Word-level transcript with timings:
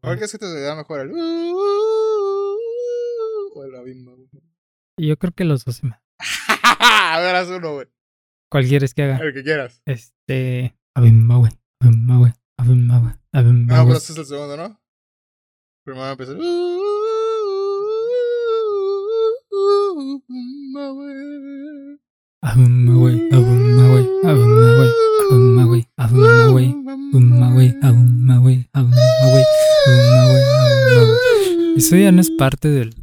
¿Cuál 0.00 0.16
crees 0.16 0.32
que 0.32 0.38
te 0.38 0.60
da 0.60 0.76
mejor? 0.76 1.00
El... 1.00 1.10
O 3.54 3.64
el 3.64 3.74
abismo. 3.74 4.16
Yo 4.96 5.16
creo 5.16 5.32
que 5.32 5.44
los 5.44 5.64
dos 5.64 5.76
se 5.76 5.86
me. 5.86 5.98
A 6.62 7.18
ver, 7.20 7.34
haz 7.34 7.48
uno, 7.48 7.74
güey. 7.74 7.86
¿Cuál 8.50 8.66
quieres 8.66 8.94
que 8.94 9.02
haga? 9.02 9.18
El 9.18 9.34
que 9.34 9.42
quieras. 9.42 9.82
Este. 9.84 10.76
Abimba, 10.94 11.36
güey. 11.36 11.52
Abimba, 11.80 12.16
güey. 12.16 12.32
Abimba, 12.56 12.98
güey. 12.98 13.14
Abimba, 13.32 13.76
No, 13.76 13.84
pero 13.84 13.98
este 13.98 14.12
es 14.12 14.18
el 14.18 14.26
segundo, 14.26 14.56
¿no? 14.56 14.80
Primero 15.84 16.10
empieza. 16.10 16.32
Abimba, 19.92 20.90
güey. 20.90 22.00
Abimba, 22.42 22.94
güey. 22.94 23.28
Abimba, 23.32 23.88
güey. 23.88 24.06
Abimba, 24.24 24.74
güey. 24.76 25.07
Eso 31.76 31.96
ya 31.96 32.12
no 32.12 32.20
es 32.20 32.30
parte 32.30 32.68
del. 32.68 32.94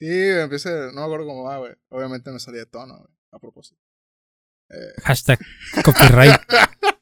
Sí, 0.00 0.08
empieza. 0.08 0.70
No 0.92 1.00
me 1.00 1.04
acuerdo 1.04 1.26
cómo 1.26 1.44
va. 1.44 1.60
Obviamente 1.88 2.30
me 2.30 2.38
salía 2.38 2.60
de 2.60 2.66
tono. 2.66 3.08
A 3.32 3.38
propósito. 3.38 3.80
Eh. 4.70 4.92
Hashtag 5.02 5.38
copyright. 5.84 6.40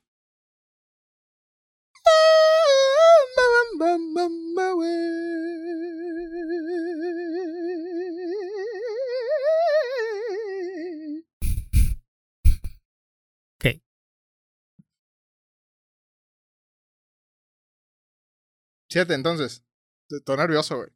Siete, 18.94 19.14
entonces. 19.14 19.66
Estoy 20.08 20.36
nervioso, 20.36 20.76
güey. 20.76 20.88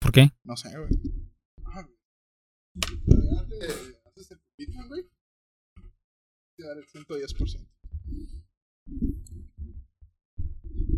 ¿Por 0.00 0.12
qué? 0.12 0.30
No 0.44 0.56
sé, 0.56 0.70
güey. 0.78 0.88
¿Haces 4.06 4.30
el 4.30 4.40
Bitcoin, 4.56 4.88
güey? 4.88 5.02
Te 6.56 6.64
va 6.64 6.72
a 6.72 6.74
dar 6.74 6.78
el 6.78 6.86
110%. 6.86 7.68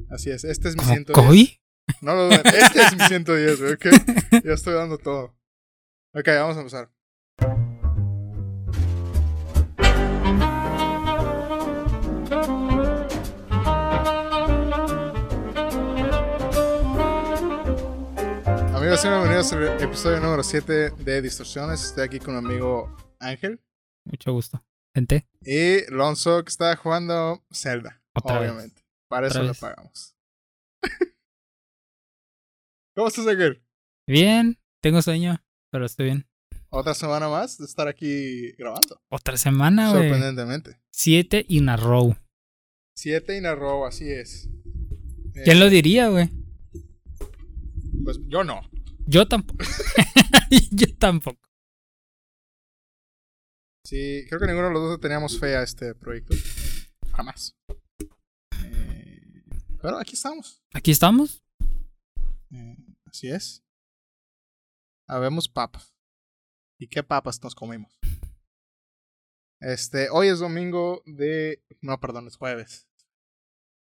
Así 0.09 0.31
es, 0.31 0.45
este 0.45 0.69
es 0.69 0.77
mi 0.77 0.83
¿Como 0.85 0.95
110. 0.95 1.27
Coy? 1.27 1.61
No 2.01 2.15
lo 2.15 2.27
duden, 2.27 2.43
este 2.47 2.81
es 2.81 2.97
mi 2.97 3.03
110, 3.03 3.61
güey, 3.61 3.73
ok. 3.73 3.87
Ya 4.45 4.53
estoy 4.53 4.75
dando 4.75 4.99
todo. 4.99 5.37
Ok, 6.15 6.29
vamos 6.29 6.57
a 6.59 6.61
empezar. 6.61 6.96
Bienvenidos 19.03 19.53
al 19.53 19.81
episodio 19.83 20.21
número 20.21 20.43
7 20.43 20.91
de 20.91 21.23
Distorsiones. 21.23 21.85
Estoy 21.85 22.05
aquí 22.05 22.19
con 22.19 22.35
mi 22.35 22.39
amigo 22.39 22.97
Ángel 23.21 23.61
Mucho 24.05 24.33
gusto. 24.33 24.65
Gente. 24.95 25.27
y 25.43 25.89
Lonzo 25.91 26.43
que 26.43 26.49
está 26.49 26.75
jugando 26.77 27.45
Zelda, 27.53 28.03
Otra 28.15 28.41
vez. 28.41 28.51
obviamente. 28.51 28.83
Para 29.09 29.27
Otra 29.29 29.41
eso 29.43 29.49
vez. 29.49 29.61
pagamos. 29.61 30.17
¿Cómo 32.97 33.09
estás, 33.09 33.27
Ángel? 33.27 33.63
Bien. 34.09 34.59
Tengo 34.83 35.03
sueño, 35.03 35.45
pero 35.71 35.85
estoy 35.85 36.07
bien. 36.07 36.27
Otra 36.71 36.95
semana 36.95 37.29
más 37.29 37.59
de 37.59 37.67
estar 37.67 37.89
aquí 37.89 38.53
grabando. 38.53 39.01
Otra 39.11 39.37
semana, 39.37 39.91
güey. 39.91 40.09
Sorprendentemente. 40.09 40.81
Siete 40.91 41.45
in 41.49 41.69
a 41.69 41.77
row. 41.77 42.17
Siete 42.97 43.37
in 43.37 43.45
a 43.47 43.55
row, 43.55 43.85
así 43.85 44.11
es. 44.11 44.49
Eh, 45.35 45.43
¿Quién 45.45 45.61
lo 45.61 45.69
diría, 45.69 46.09
güey? 46.09 46.31
Pues 48.03 48.19
yo 48.27 48.43
no. 48.43 48.63
Yo 49.07 49.27
tampoco. 49.29 49.65
Yo 50.73 50.87
tampoco. 50.99 51.49
Sí, 53.85 54.25
creo 54.29 54.41
que 54.41 54.47
ninguno 54.47 54.69
de 54.69 54.75
los 54.75 54.83
dos 54.83 55.01
teníamos 55.01 55.39
fe 55.39 55.57
a 55.57 55.63
este 55.63 55.95
proyecto. 55.95 56.35
Jamás. 57.15 57.57
Eh, 58.65 59.45
pero 59.81 59.99
aquí 59.99 60.15
estamos. 60.15 60.61
Aquí 60.75 60.91
estamos. 60.91 61.45
Eh, 62.51 62.77
así 63.05 63.29
es. 63.31 63.63
Habemos 65.09 65.49
papas. 65.49 65.95
¿Y 66.79 66.89
qué 66.89 67.05
papas 67.05 67.41
nos 67.45 67.55
comimos? 67.55 67.97
Este, 69.61 70.11
hoy 70.11 70.29
es 70.29 70.41
domingo 70.41 71.03
de. 71.07 71.63
No, 71.81 72.01
perdón, 72.01 72.27
es 72.27 72.37
jueves. 72.37 72.89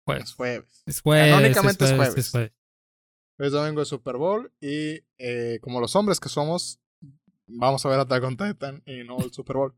Es 0.08 0.34
Jueves. 0.34 0.82
Es 0.84 1.00
jueves. 1.00 1.30
Canónicamente 1.32 1.84
es 1.84 1.90
es 1.90 1.96
jueves. 1.96 2.12
jueves. 2.12 2.26
Es 2.26 2.30
jueves. 2.32 2.52
Es 3.42 3.50
domingo 3.50 3.80
de 3.80 3.86
Super 3.86 4.16
Bowl 4.18 4.52
y 4.60 5.02
eh, 5.18 5.58
como 5.62 5.80
los 5.80 5.96
hombres 5.96 6.20
que 6.20 6.28
somos, 6.28 6.78
vamos 7.48 7.84
a 7.84 7.88
ver 7.88 7.98
Attack 7.98 8.22
on 8.22 8.36
Titan 8.36 8.82
y 8.86 9.02
no 9.02 9.18
el 9.18 9.32
Super 9.32 9.56
Bowl. 9.56 9.74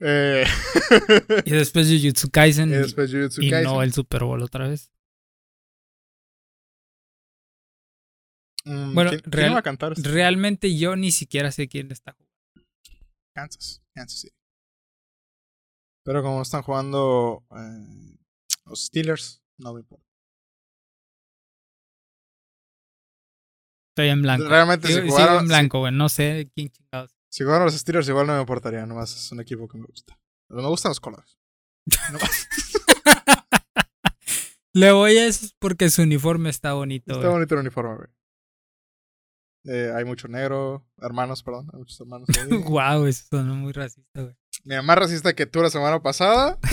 Eh, 0.00 0.44
Y 1.46 1.52
después 1.52 1.86
Jujutsu 1.88 2.30
Kaisen. 2.30 2.70
y 2.70 2.74
Y, 2.74 2.78
después 2.78 3.12
Jujutsu 3.12 3.42
y 3.42 3.50
Kaisen. 3.50 3.72
no 3.72 3.82
el 3.84 3.92
Super 3.92 4.24
Bowl 4.24 4.42
otra 4.42 4.66
vez. 4.68 4.90
Mm, 8.64 8.92
Bueno, 8.94 9.10
¿quién, 9.30 9.54
va 9.54 9.58
a 9.58 9.62
cantar? 9.62 9.92
este? 9.92 10.08
Realmente 10.08 10.76
yo 10.76 10.96
ni 10.96 11.12
siquiera 11.12 11.52
sé 11.52 11.68
quién 11.68 11.92
está 11.92 12.12
jugando. 12.12 12.34
Kansas, 13.36 13.84
Kansas 13.94 14.18
City. 14.18 14.34
Pero 16.04 16.24
como 16.24 16.42
están 16.42 16.62
jugando 16.62 17.44
eh, 17.52 18.18
los 18.64 18.86
Steelers, 18.86 19.44
no 19.58 19.74
me 19.74 19.80
importa. 19.80 20.09
Estoy 24.00 24.08
en 24.10 24.22
blanco. 24.22 24.48
Realmente 24.48 24.88
si 24.88 24.94
sigo 24.94 25.08
jugaron, 25.08 25.40
en 25.40 25.48
blanco, 25.48 25.78
güey. 25.80 25.92
No 25.92 26.08
sé 26.08 26.50
quién 26.54 26.70
chingados. 26.70 27.10
si, 27.28 27.38
si 27.38 27.44
jugaron 27.44 27.66
los 27.66 27.74
Steelers 27.74 28.08
igual 28.08 28.26
no 28.26 28.34
me 28.34 28.40
importaría, 28.40 28.86
nomás 28.86 29.14
es 29.14 29.30
un 29.32 29.40
equipo 29.40 29.68
que 29.68 29.78
me 29.78 29.84
gusta. 29.84 30.18
Pero 30.48 30.62
me 30.62 30.68
gustan 30.68 30.90
los 30.90 31.00
colores. 31.00 31.38
Nomás. 32.12 32.48
Le 34.72 34.92
voy 34.92 35.18
a 35.18 35.26
eso 35.26 35.48
porque 35.58 35.90
su 35.90 36.02
uniforme 36.02 36.48
está 36.48 36.74
bonito, 36.74 37.12
Está 37.14 37.28
bonito 37.28 37.54
el 37.54 37.60
uniforme, 37.60 37.96
güey. 37.96 38.08
Eh, 39.64 39.92
hay 39.94 40.04
mucho 40.04 40.28
negro, 40.28 40.86
hermanos, 40.98 41.42
perdón, 41.42 41.68
hay 41.72 41.80
muchos 41.80 42.00
hermanos. 42.00 42.28
Guau, 42.64 43.06
eso 43.06 43.24
sonó 43.30 43.54
muy 43.56 43.72
racista, 43.72 44.22
güey. 44.22 44.34
Mira, 44.64 44.82
más 44.82 44.96
racista 44.96 45.34
que 45.34 45.46
tú 45.46 45.60
la 45.62 45.70
semana 45.70 46.02
pasada. 46.02 46.58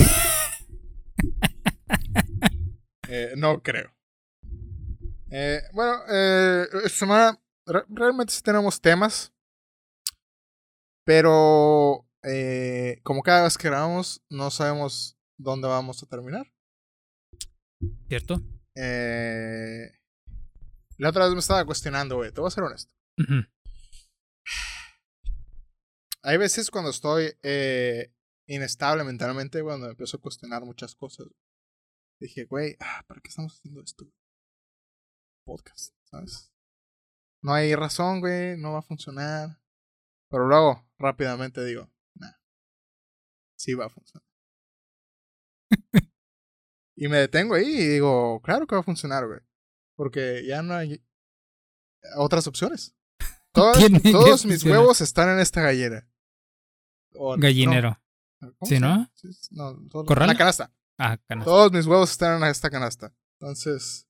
Eh, 3.10 3.36
no 3.38 3.64
creo. 3.64 3.97
Eh, 5.30 5.62
bueno, 5.74 6.00
eh, 6.10 6.68
esta 6.86 6.90
semana 7.00 7.42
re- 7.66 7.86
realmente 7.90 8.34
sí 8.34 8.42
tenemos 8.42 8.80
temas. 8.82 9.34
Pero 11.06 12.06
eh, 12.24 13.00
como 13.04 13.24
cada 13.24 13.44
vez 13.44 13.58
que 13.58 13.70
grabamos, 13.70 14.22
no 14.30 14.52
sabemos 14.52 15.18
dónde 15.38 15.68
vamos 15.68 16.04
a 16.04 16.08
terminar. 16.08 16.46
¿Cierto? 18.10 18.42
Eh, 18.76 19.90
la 20.98 21.10
otra 21.10 21.26
vez 21.26 21.34
me 21.34 21.40
estaba 21.40 21.66
cuestionando, 21.66 22.18
güey. 22.18 22.32
Te 22.32 22.42
voy 22.42 22.48
a 22.48 22.52
ser 22.52 22.64
honesto. 22.64 22.92
Hay 26.24 26.38
veces 26.38 26.70
cuando 26.70 26.90
estoy 26.90 27.38
eh, 27.42 28.14
inestable 28.48 29.04
mentalmente, 29.06 29.64
cuando 29.64 29.90
empiezo 29.90 30.18
a 30.18 30.22
cuestionar 30.22 30.66
muchas 30.66 30.94
cosas. 30.96 31.28
Dije, 32.20 32.46
güey, 32.46 32.76
ah, 32.82 33.06
¿para 33.08 33.22
qué 33.22 33.30
estamos 33.30 33.54
haciendo 33.54 33.82
esto? 33.82 34.06
Podcast, 35.48 35.96
¿sabes? 36.04 36.52
No 37.42 37.54
hay 37.54 37.74
razón, 37.74 38.20
güey, 38.20 38.58
no 38.58 38.74
va 38.74 38.80
a 38.80 38.82
funcionar. 38.82 39.62
Pero 40.30 40.46
luego, 40.46 40.86
rápidamente 41.00 41.64
digo, 41.64 41.90
nah, 42.16 42.34
sí 43.58 43.74
va 43.74 43.86
a 43.86 43.90
funcionar. 43.90 44.28
y 46.98 47.08
me 47.08 47.18
detengo 47.20 47.56
ahí 47.56 47.66
y 47.66 47.88
digo, 47.88 48.42
claro 48.42 48.68
que 48.68 48.76
va 48.76 48.82
a 48.82 48.84
funcionar, 48.84 49.26
güey. 49.26 49.40
Porque 49.96 50.46
ya 50.46 50.62
no 50.62 50.74
hay 50.74 51.02
otras 52.18 52.46
opciones. 52.48 52.94
Todas- 53.54 53.78
todos 54.12 54.46
mis 54.46 54.56
funcionar. 54.56 54.80
huevos 54.80 55.00
están 55.00 55.30
en 55.30 55.40
esta 55.40 55.62
gallera. 55.62 56.10
O- 57.14 57.38
no, 57.38 57.42
Gallinero. 57.42 57.98
¿cómo 58.40 58.70
Sí? 58.70 58.80
¿no? 58.82 59.10
Sí, 59.16 59.30
no, 59.52 59.76
todos- 59.88 60.06
¿Corral? 60.08 60.30
en 60.30 60.34
la 60.34 60.38
canasta. 60.38 60.74
Ah, 60.98 61.18
canasta. 61.26 61.50
Todos 61.50 61.72
mis 61.72 61.86
huevos 61.86 62.12
están 62.12 62.44
en 62.44 62.50
esta 62.50 62.70
canasta. 62.70 63.16
Entonces, 63.40 64.08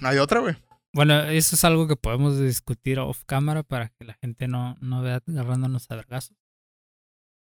no 0.00 0.08
hay 0.08 0.18
otra, 0.18 0.40
güey. 0.40 0.56
Bueno, 0.92 1.22
eso 1.24 1.56
es 1.56 1.64
algo 1.64 1.88
que 1.88 1.96
podemos 1.96 2.38
discutir 2.38 2.98
off 3.00 3.24
cámara 3.26 3.62
para 3.64 3.88
que 3.88 4.04
la 4.04 4.14
gente 4.14 4.46
no, 4.46 4.76
no 4.80 5.02
vea 5.02 5.20
agarrándonos 5.26 5.90
a 5.90 5.96
vergazos. 5.96 6.36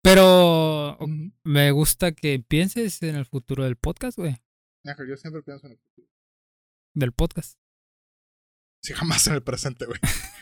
Pero 0.01 0.97
me 1.43 1.71
gusta 1.71 2.11
que 2.11 2.39
pienses 2.39 3.01
en 3.01 3.15
el 3.15 3.25
futuro 3.25 3.63
del 3.63 3.75
podcast, 3.75 4.17
güey. 4.17 4.37
Yo 4.83 5.17
siempre 5.17 5.41
pienso 5.41 5.65
en 5.67 5.73
el 5.73 5.79
futuro. 5.79 6.07
Del 6.93 7.11
podcast. 7.11 7.59
Sí, 8.83 8.93
jamás 8.93 9.25
en 9.27 9.33
el 9.33 9.41
presente, 9.43 9.85
güey. 9.85 9.99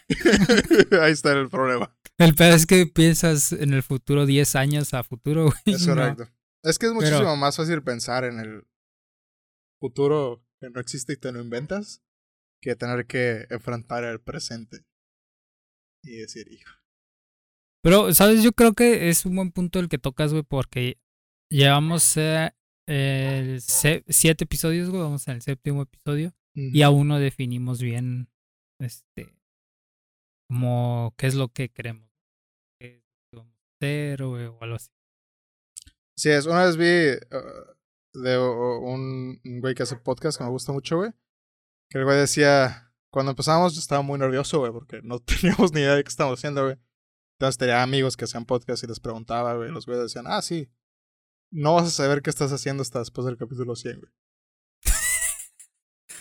Ahí 1.02 1.14
está 1.14 1.32
el 1.32 1.50
problema. 1.50 1.96
El 2.18 2.36
peor 2.36 2.52
es 2.54 2.66
que 2.66 2.86
piensas 2.88 3.54
en 3.54 3.74
el 3.74 3.84
futuro 3.84 4.26
10 4.26 4.56
años 4.58 4.94
a 4.94 5.04
futuro, 5.04 5.46
güey. 5.46 5.56
Es 5.66 5.88
No. 5.88 5.96
correcto. 5.96 6.24
Es 6.64 6.78
que 6.78 6.88
es 6.88 6.92
Pero- 6.92 6.96
muchísimo 6.96 7.38
más 7.38 7.56
fácil 7.56 7.82
pensar 7.84 8.26
en 8.26 8.40
el 8.40 8.68
futuro 9.80 10.46
que 10.64 10.70
no 10.70 10.80
existe 10.80 11.14
y 11.14 11.18
te 11.18 11.32
lo 11.32 11.42
inventas, 11.42 12.02
que 12.62 12.76
tener 12.76 13.06
que 13.06 13.48
enfrentar 13.50 14.06
el 14.06 14.22
presente 14.22 14.86
y 16.02 16.18
decir, 16.18 16.50
hijo. 16.50 16.72
Pero, 17.84 18.14
¿sabes? 18.14 18.44
Yo 18.44 18.54
creo 18.54 18.74
que 18.74 19.10
es 19.10 19.26
un 19.26 19.36
buen 19.36 19.52
punto 19.52 19.80
el 19.80 19.90
que 19.90 19.98
tocas, 19.98 20.32
güey, 20.32 20.44
porque 20.44 21.02
llevamos 21.50 22.16
eh, 22.16 22.54
el 22.88 23.62
siete 23.62 24.46
episodios, 24.46 24.90
güey, 24.90 25.02
vamos 25.02 25.28
en 25.28 25.36
el 25.36 25.42
séptimo 25.42 25.82
episodio, 25.82 26.34
y 26.56 26.82
aún 26.84 27.10
no 27.10 27.20
definimos 27.20 27.82
bien, 27.82 28.30
este, 28.80 29.36
como 30.48 31.14
qué 31.18 31.28
es 31.28 31.36
lo 31.36 31.50
que 31.50 31.70
queremos, 31.70 32.10
qué 32.80 33.04
vamos 33.34 33.54
a 33.54 33.76
hacer, 33.76 34.24
o 34.24 34.62
algo 34.62 34.76
así. 34.76 34.92
Sí, 36.16 36.30
es, 36.30 36.46
una 36.46 36.64
vez 36.64 36.78
vi 36.78 37.36
uh, 37.36 37.74
de 38.14 38.38
un, 38.38 39.40
güey 39.62 39.76
que 39.76 39.84
hace 39.84 39.96
podcast 39.96 40.38
que 40.38 40.44
me 40.44 40.50
gusta 40.50 40.72
mucho, 40.72 40.98
güey. 40.98 41.12
Que 41.90 42.00
el 42.00 42.06
güey 42.06 42.18
decía, 42.18 42.94
cuando 43.10 43.32
empezamos 43.32 43.74
yo 43.74 43.80
estaba 43.80 44.02
muy 44.02 44.20
nervioso, 44.20 44.60
güey, 44.60 44.72
porque 44.72 45.02
no 45.04 45.20
teníamos 45.24 45.74
ni 45.74 45.82
idea 45.82 45.96
de 45.96 46.04
qué 46.04 46.10
estábamos 46.10 46.40
haciendo, 46.40 46.64
güey. 46.64 46.78
Entonces 47.38 47.58
tenía 47.58 47.82
amigos 47.84 48.16
que 48.16 48.26
hacían 48.26 48.46
podcast 48.46 48.84
y 48.84 48.88
les 48.88 49.00
preguntaba, 49.00 49.56
güey. 49.56 49.72
Los 49.72 49.86
güeyes 49.86 50.04
decían, 50.04 50.26
ah, 50.28 50.42
sí. 50.42 50.72
No 51.52 51.76
vas 51.76 51.88
a 51.88 51.92
saber 51.92 52.22
qué 52.22 52.30
estás 52.30 52.52
haciendo 52.52 52.82
hasta 52.82 53.00
después 53.00 53.26
del 53.26 53.38
capítulo 53.38 53.76
100, 53.76 54.00
güey. 54.00 54.12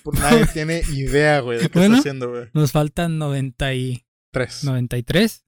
Por 0.03 0.19
nadie 0.19 0.47
tiene 0.53 0.83
idea, 0.93 1.41
güey, 1.41 1.59
de 1.61 1.69
qué 1.69 1.79
Bueno. 1.79 1.94
está 1.97 2.00
haciendo, 2.00 2.31
güey. 2.31 2.50
Nos 2.55 2.73
faltan 2.73 3.19
90 3.19 3.75
y 3.75 4.06
Tres. 4.33 4.65
93. 4.65 5.44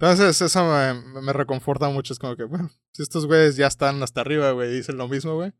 Entonces, 0.00 0.40
eso 0.40 0.64
me, 0.64 1.20
me 1.20 1.32
reconforta 1.32 1.88
mucho. 1.90 2.12
Es 2.14 2.18
como 2.18 2.34
que, 2.34 2.44
bueno, 2.44 2.70
si 2.92 3.02
estos 3.02 3.26
güeyes 3.26 3.56
ya 3.56 3.66
están 3.66 4.02
hasta 4.02 4.22
arriba, 4.22 4.50
güey, 4.52 4.72
dicen 4.72 4.96
lo 4.96 5.06
mismo, 5.06 5.34
güey. 5.34 5.52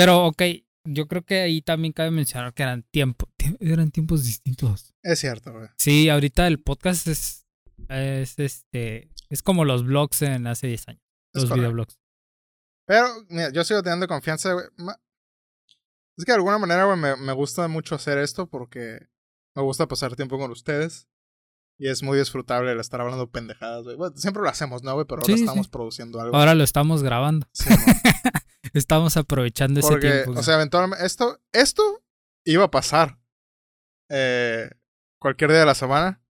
Pero, 0.00 0.26
ok, 0.26 0.42
yo 0.84 1.06
creo 1.08 1.22
que 1.26 1.40
ahí 1.42 1.60
también 1.60 1.92
cabe 1.92 2.10
mencionar 2.10 2.54
que 2.54 2.62
eran 2.62 2.82
tiempos, 2.90 3.28
eran 3.60 3.90
tiempos 3.90 4.24
distintos. 4.24 4.94
Es 5.02 5.18
cierto, 5.18 5.52
güey. 5.52 5.68
Sí, 5.76 6.08
ahorita 6.08 6.46
el 6.46 6.58
podcast 6.58 7.06
es, 7.06 7.46
es 7.88 8.38
este, 8.38 9.10
es 9.28 9.42
como 9.42 9.66
los 9.66 9.84
blogs 9.84 10.22
en 10.22 10.46
hace 10.46 10.68
10 10.68 10.88
años, 10.88 11.02
Es 11.34 11.42
los 11.42 11.52
videoblogs. 11.52 11.98
Pero, 12.86 13.08
mira, 13.28 13.50
yo 13.52 13.62
sigo 13.62 13.82
teniendo 13.82 14.08
confianza, 14.08 14.54
güey. 14.54 14.64
Es 16.16 16.24
que 16.24 16.32
de 16.32 16.36
alguna 16.36 16.56
manera, 16.58 16.84
güey, 16.86 16.98
me, 16.98 17.16
me 17.16 17.32
gusta 17.34 17.68
mucho 17.68 17.94
hacer 17.94 18.16
esto 18.16 18.48
porque 18.48 19.06
me 19.54 19.62
gusta 19.62 19.86
pasar 19.86 20.16
tiempo 20.16 20.38
con 20.38 20.50
ustedes. 20.50 21.08
Y 21.78 21.88
es 21.88 22.02
muy 22.02 22.18
disfrutable 22.18 22.72
el 22.72 22.80
estar 22.80 23.00
hablando 23.00 23.30
pendejadas, 23.30 23.84
güey. 23.84 23.96
Bueno, 23.96 24.16
siempre 24.16 24.42
lo 24.42 24.48
hacemos, 24.48 24.82
¿no, 24.82 24.94
güey? 24.94 25.06
Pero 25.06 25.22
ahora 25.22 25.34
Sí, 25.34 25.40
estamos 25.40 25.66
sí. 25.66 25.70
produciendo 25.70 26.20
algo. 26.20 26.36
Ahora 26.36 26.54
lo 26.54 26.64
estamos 26.64 27.02
grabando, 27.02 27.46
Sí. 27.52 27.68
estamos 28.72 29.16
aprovechando 29.16 29.80
ese 29.80 29.96
tiempo. 29.98 30.32
o 30.32 30.42
sea, 30.42 30.54
eventualmente, 30.56 31.04
esto, 31.04 31.40
esto 31.52 32.02
iba 32.44 32.64
a 32.64 32.70
pasar. 32.70 33.18
Eh, 34.08 34.70
cualquier 35.18 35.50
día 35.50 35.60
de 35.60 35.66
la 35.66 35.74
semana, 35.74 36.22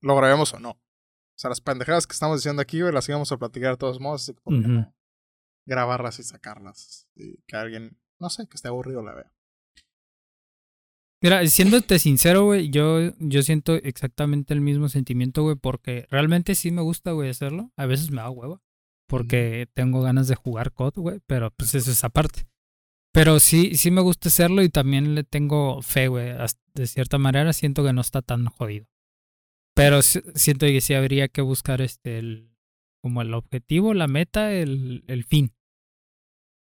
lo 0.00 0.16
grabemos 0.16 0.52
o 0.54 0.58
no. 0.60 0.70
O 0.70 1.40
sea, 1.40 1.50
las 1.50 1.60
pendejadas 1.60 2.06
que 2.06 2.12
estamos 2.14 2.38
diciendo 2.38 2.60
aquí, 2.62 2.80
güey, 2.80 2.92
las 2.92 3.08
íbamos 3.08 3.30
a 3.30 3.36
platicar 3.36 3.72
de 3.72 3.76
todos 3.76 4.00
modos. 4.00 4.22
Así 4.22 4.34
que, 4.34 4.40
¿por 4.40 4.54
qué 4.54 4.60
Ujú. 4.60 4.68
no? 4.68 4.94
Grabarlas 5.66 6.18
y 6.18 6.24
sacarlas. 6.24 7.08
Y 7.14 7.40
que 7.46 7.56
alguien, 7.56 7.98
no 8.18 8.30
sé, 8.30 8.48
que 8.48 8.56
esté 8.56 8.68
aburrido 8.68 9.02
la 9.02 9.14
vea. 9.14 9.32
Mira, 11.20 11.44
siéndote 11.46 11.98
sincero, 11.98 12.44
güey, 12.44 12.70
yo, 12.70 13.12
yo 13.18 13.42
siento 13.42 13.74
exactamente 13.74 14.54
el 14.54 14.60
mismo 14.60 14.88
sentimiento, 14.88 15.42
güey, 15.42 15.56
porque 15.56 16.06
realmente 16.10 16.54
sí 16.54 16.70
me 16.70 16.80
gusta, 16.82 17.10
güey, 17.10 17.28
hacerlo. 17.28 17.72
A 17.76 17.86
veces 17.86 18.10
me 18.10 18.18
da 18.18 18.30
hueva, 18.30 18.62
porque 19.08 19.66
tengo 19.74 20.02
ganas 20.02 20.28
de 20.28 20.36
jugar 20.36 20.72
COD, 20.72 20.92
güey, 20.96 21.20
pero 21.26 21.50
pues 21.50 21.74
eso 21.74 21.90
es 21.90 22.04
aparte. 22.04 22.46
Pero 23.12 23.40
sí, 23.40 23.74
sí 23.76 23.90
me 23.90 24.02
gusta 24.02 24.28
hacerlo 24.28 24.62
y 24.62 24.68
también 24.68 25.14
le 25.14 25.24
tengo 25.24 25.82
fe, 25.82 26.08
güey. 26.08 26.34
De 26.74 26.86
cierta 26.86 27.18
manera 27.18 27.52
siento 27.52 27.82
que 27.84 27.92
no 27.92 28.00
está 28.02 28.22
tan 28.22 28.46
jodido. 28.46 28.86
Pero 29.74 30.02
siento 30.02 30.66
que 30.66 30.80
sí 30.80 30.94
habría 30.94 31.28
que 31.28 31.40
buscar 31.40 31.80
este, 31.80 32.18
el, 32.18 32.50
como 33.02 33.22
el 33.22 33.32
objetivo, 33.34 33.94
la 33.94 34.08
meta, 34.08 34.52
el, 34.52 35.04
el 35.08 35.24
fin 35.24 35.52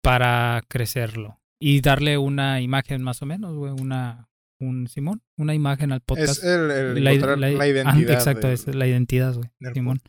para 0.04 0.64
crecerlo. 0.68 1.40
Y 1.60 1.82
darle 1.82 2.18
una 2.18 2.62
imagen 2.62 3.04
más 3.04 3.22
o 3.22 3.26
menos, 3.26 3.56
güey, 3.56 3.72
una, 3.72 4.30
un 4.60 4.88
Simón, 4.88 5.22
una 5.38 5.54
imagen 5.54 5.92
al 5.92 6.02
podcast. 6.02 6.40
Es 6.40 6.44
el, 6.44 6.72
el 6.72 7.04
La- 7.04 7.14
la- 7.14 7.36
la, 7.36 7.48
ah, 7.64 7.68
identidad. 7.68 8.14
exacto, 8.16 8.48
del- 8.48 8.54
es 8.56 8.68
la 8.74 8.88
identidad, 8.88 9.36
güey. 9.36 9.50
Simón, 9.74 10.00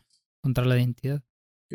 contra 0.41 0.65
la 0.65 0.77
identidad. 0.77 1.21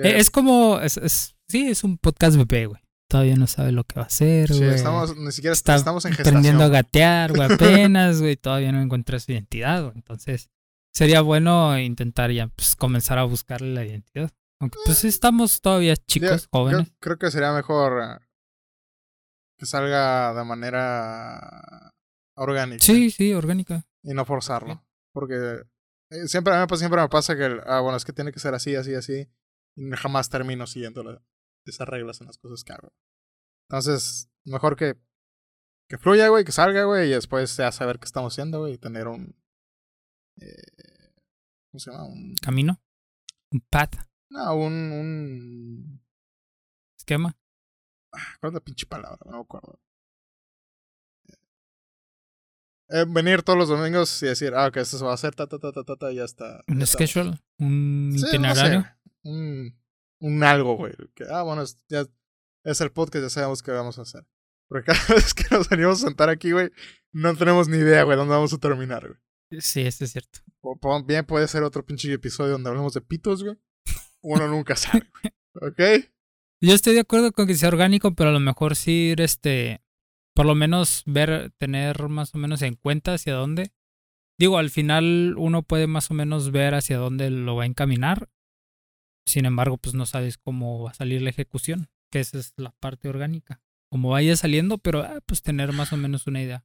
Eh, 0.05 0.19
Es 0.19 0.31
como, 0.31 0.81
es, 0.81 0.97
es- 0.97 1.37
sí, 1.49 1.69
es 1.69 1.85
un 1.85 1.99
podcast 1.99 2.37
bebé, 2.37 2.67
güey. 2.67 2.81
Todavía 3.11 3.37
no 3.37 3.47
sabe 3.47 3.73
lo 3.73 3.85
que 3.85 3.95
va 3.97 4.03
a 4.03 4.07
hacer, 4.07 4.49
sí, 4.53 4.59
güey. 4.59 4.75
estamos, 4.75 5.17
ni 5.17 5.33
siquiera 5.33 5.55
Está 5.55 5.77
estamos 5.77 6.05
en 6.05 6.13
aprendiendo 6.13 6.65
a 6.65 6.69
gatear, 6.69 7.33
güey, 7.35 7.49
apenas, 7.53 8.21
güey. 8.21 8.37
Todavía 8.37 8.71
no 8.73 8.83
encuentra 8.83 9.19
su 9.19 9.33
identidad, 9.33 9.83
güey. 9.83 9.95
Entonces, 9.97 10.51
sería 10.95 11.23
bueno 11.23 11.79
intentar 11.79 12.31
ya, 12.33 12.49
pues, 12.49 12.77
comenzar 12.77 13.19
a 13.19 13.25
buscarle 13.25 13.73
la 13.73 13.85
identidad. 13.87 14.31
Aunque, 14.61 14.79
pues, 14.85 15.05
estamos 15.05 15.61
todavía 15.63 15.97
chicos, 15.97 16.43
Yo- 16.43 16.49
jóvenes. 16.53 16.87
Yo 16.89 16.95
creo 17.01 17.17
que 17.19 17.31
sería 17.31 17.53
mejor 17.53 18.03
eh, 18.03 18.25
que 19.59 19.65
salga 19.67 20.35
de 20.35 20.45
manera 20.45 21.93
orgánica 22.37 22.85
Sí, 22.85 23.11
sí, 23.11 23.33
orgánica. 23.33 23.87
y 24.03 24.13
no 24.15 24.25
forzarlo. 24.25 24.85
Porque 25.15 25.63
eh, 26.11 26.29
siempre, 26.29 26.55
a 26.55 26.61
mí, 26.61 26.67
pues, 26.69 26.81
siempre 26.81 27.01
me 27.01 27.09
pasa 27.09 27.37
que, 27.37 27.59
ah, 27.67 27.81
bueno, 27.81 27.97
es 27.97 28.05
que 28.05 28.13
tiene 28.13 28.33
que 28.33 28.39
ser 28.41 28.55
así, 28.55 28.75
así, 28.77 28.95
así. 28.95 29.29
Y 29.79 29.91
jamás 29.97 30.29
termino 30.29 30.67
siguiendo 30.67 31.03
la- 31.05 31.23
esas 31.67 31.89
reglas 31.89 32.21
en 32.21 32.27
las 32.27 32.39
cosas 32.39 32.65
que 32.65 32.73
hago. 32.73 32.93
Entonces, 33.71 34.31
mejor 34.45 34.75
que, 34.77 34.97
que 35.89 35.99
fluya, 35.99 36.29
güey, 36.29 36.45
que 36.45 36.53
salga, 36.53 36.85
güey, 36.85 37.09
y 37.11 37.13
después 37.13 37.57
ya 37.57 37.71
saber 37.71 37.99
qué 37.99 38.07
estamos 38.07 38.33
haciendo, 38.35 38.61
güey, 38.61 38.75
y 38.75 38.79
tener 38.79 39.07
un... 39.07 39.37
eh, 40.41 41.13
¿Cómo 41.71 41.79
se 41.79 41.91
llama? 41.91 42.05
Un, 42.07 42.35
Camino. 42.43 42.81
Un 43.53 43.61
path. 43.71 43.97
no, 44.31 44.55
un, 44.57 44.73
un 44.93 46.01
Esquema. 46.99 47.37
¿Cuál 48.41 48.51
es 48.51 48.55
la 48.55 48.61
pinche 48.61 48.87
palabra? 48.87 49.19
No 49.27 49.33
me 49.33 49.41
acuerdo. 49.43 49.79
Eh, 52.91 53.05
venir 53.07 53.43
todos 53.43 53.59
los 53.59 53.69
domingos 53.69 54.23
y 54.23 54.27
decir, 54.27 54.55
ah, 54.55 54.67
ok, 54.69 54.79
esto 54.79 54.97
se 54.97 55.05
va 55.05 55.11
a 55.11 55.15
hacer, 55.15 55.35
ta, 55.35 55.47
ta, 55.47 55.59
ta, 55.59 55.71
ta, 55.73 55.85
ta, 55.85 56.11
ya 56.13 56.25
está. 56.25 56.63
Un 56.69 56.81
está. 56.81 57.07
schedule. 57.07 57.39
Un 57.59 58.13
Sí, 58.15 58.21
no 58.23 58.27
sé, 58.27 58.29
itinerario. 58.37 58.87
Un, 59.29 59.79
un 60.21 60.43
algo, 60.43 60.77
güey. 60.77 60.93
Que, 61.15 61.25
ah, 61.31 61.43
bueno, 61.43 61.63
es, 61.63 61.77
ya 61.89 62.07
es 62.65 62.81
el 62.81 62.91
podcast, 62.93 63.25
ya 63.25 63.31
sabemos 63.31 63.63
qué 63.63 63.71
vamos 63.71 63.99
a 63.99 64.03
hacer. 64.03 64.27
Porque 64.69 64.87
cada 64.93 65.15
vez 65.15 65.35
que 65.35 65.45
nos 65.51 65.69
venimos 65.69 66.03
a 66.03 66.07
sentar 66.07 66.29
aquí, 66.29 66.53
güey, 66.53 66.71
no 67.13 67.35
tenemos 67.37 67.69
ni 67.69 67.79
idea, 67.79 68.03
güey, 68.03 68.17
dónde 68.17 68.35
vamos 68.35 68.53
a 68.53 68.59
terminar, 68.59 69.07
güey. 69.07 69.61
Sí, 69.63 69.81
eso 69.81 70.05
es 70.05 70.13
cierto. 70.13 70.41
O- 70.61 71.05
Bien 71.05 71.25
puede 71.25 71.49
ser 71.49 71.63
otro 71.63 71.85
pinche 71.87 72.13
episodio 72.13 72.53
donde 72.53 72.69
hablemos 72.69 72.93
de 72.95 73.01
pitos, 73.01 73.43
güey. 73.43 73.57
Uno 74.21 74.47
nunca 74.49 74.77
sabe, 74.77 75.07
güey. 75.23 75.33
¿Ok? 75.71 76.05
Yo 76.61 76.75
estoy 76.75 76.95
de 76.95 77.01
acuerdo 77.01 77.33
con 77.33 77.47
que 77.47 77.55
sea 77.55 77.69
orgánico, 77.69 78.15
pero 78.15 78.31
a 78.31 78.33
lo 78.33 78.41
mejor 78.41 78.77
sí 78.77 79.11
ir, 79.13 79.21
este, 79.21 79.81
por 80.35 80.45
lo 80.45 80.55
menos 80.55 81.03
ver, 81.07 81.53
tener 81.57 82.09
más 82.09 82.35
o 82.35 82.39
menos 82.39 82.63
en 82.63 82.75
cuenta 82.75 83.15
hacia 83.15 83.35
dónde. 83.35 83.73
Digo, 84.39 84.59
al 84.59 84.71
final 84.71 85.35
uno 85.39 85.63
puede 85.63 85.87
más 85.87 86.11
o 86.11 86.15
menos 86.15 86.51
ver 86.51 86.75
hacia 86.75 86.99
dónde 86.99 87.31
lo 87.31 87.57
va 87.57 87.63
a 87.63 87.67
encaminar. 87.67 88.29
Sin 89.29 89.45
embargo, 89.45 89.77
pues 89.79 89.95
no 89.95 90.07
sabes 90.07 90.39
cómo 90.39 90.83
va 90.85 90.91
a 90.91 90.95
salir 90.95 91.21
la 91.23 91.31
ejecución, 91.31 91.89
que 92.11 92.21
esa 92.21 92.39
es 92.39 92.55
la 92.57 92.71
parte 92.73 93.09
orgánica. 93.09 93.61
Como 93.91 94.11
vaya 94.11 94.37
saliendo, 94.37 94.79
pero 94.79 95.03
ah, 95.03 95.21
pues 95.27 95.43
tener 95.43 95.73
más 95.73 95.93
o 95.93 95.97
menos 95.97 96.27
una 96.27 96.43
idea. 96.43 96.65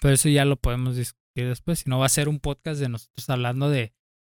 Pero 0.00 0.14
eso 0.14 0.28
ya 0.28 0.44
lo 0.44 0.56
podemos 0.56 0.96
discutir 0.96 1.48
después. 1.48 1.80
Si 1.80 1.90
no 1.90 1.98
va 1.98 2.06
a 2.06 2.10
ser 2.10 2.28
un 2.28 2.40
podcast 2.40 2.80
de 2.80 2.88
nosotros 2.88 3.28
hablando 3.30 3.68
de 3.70 3.94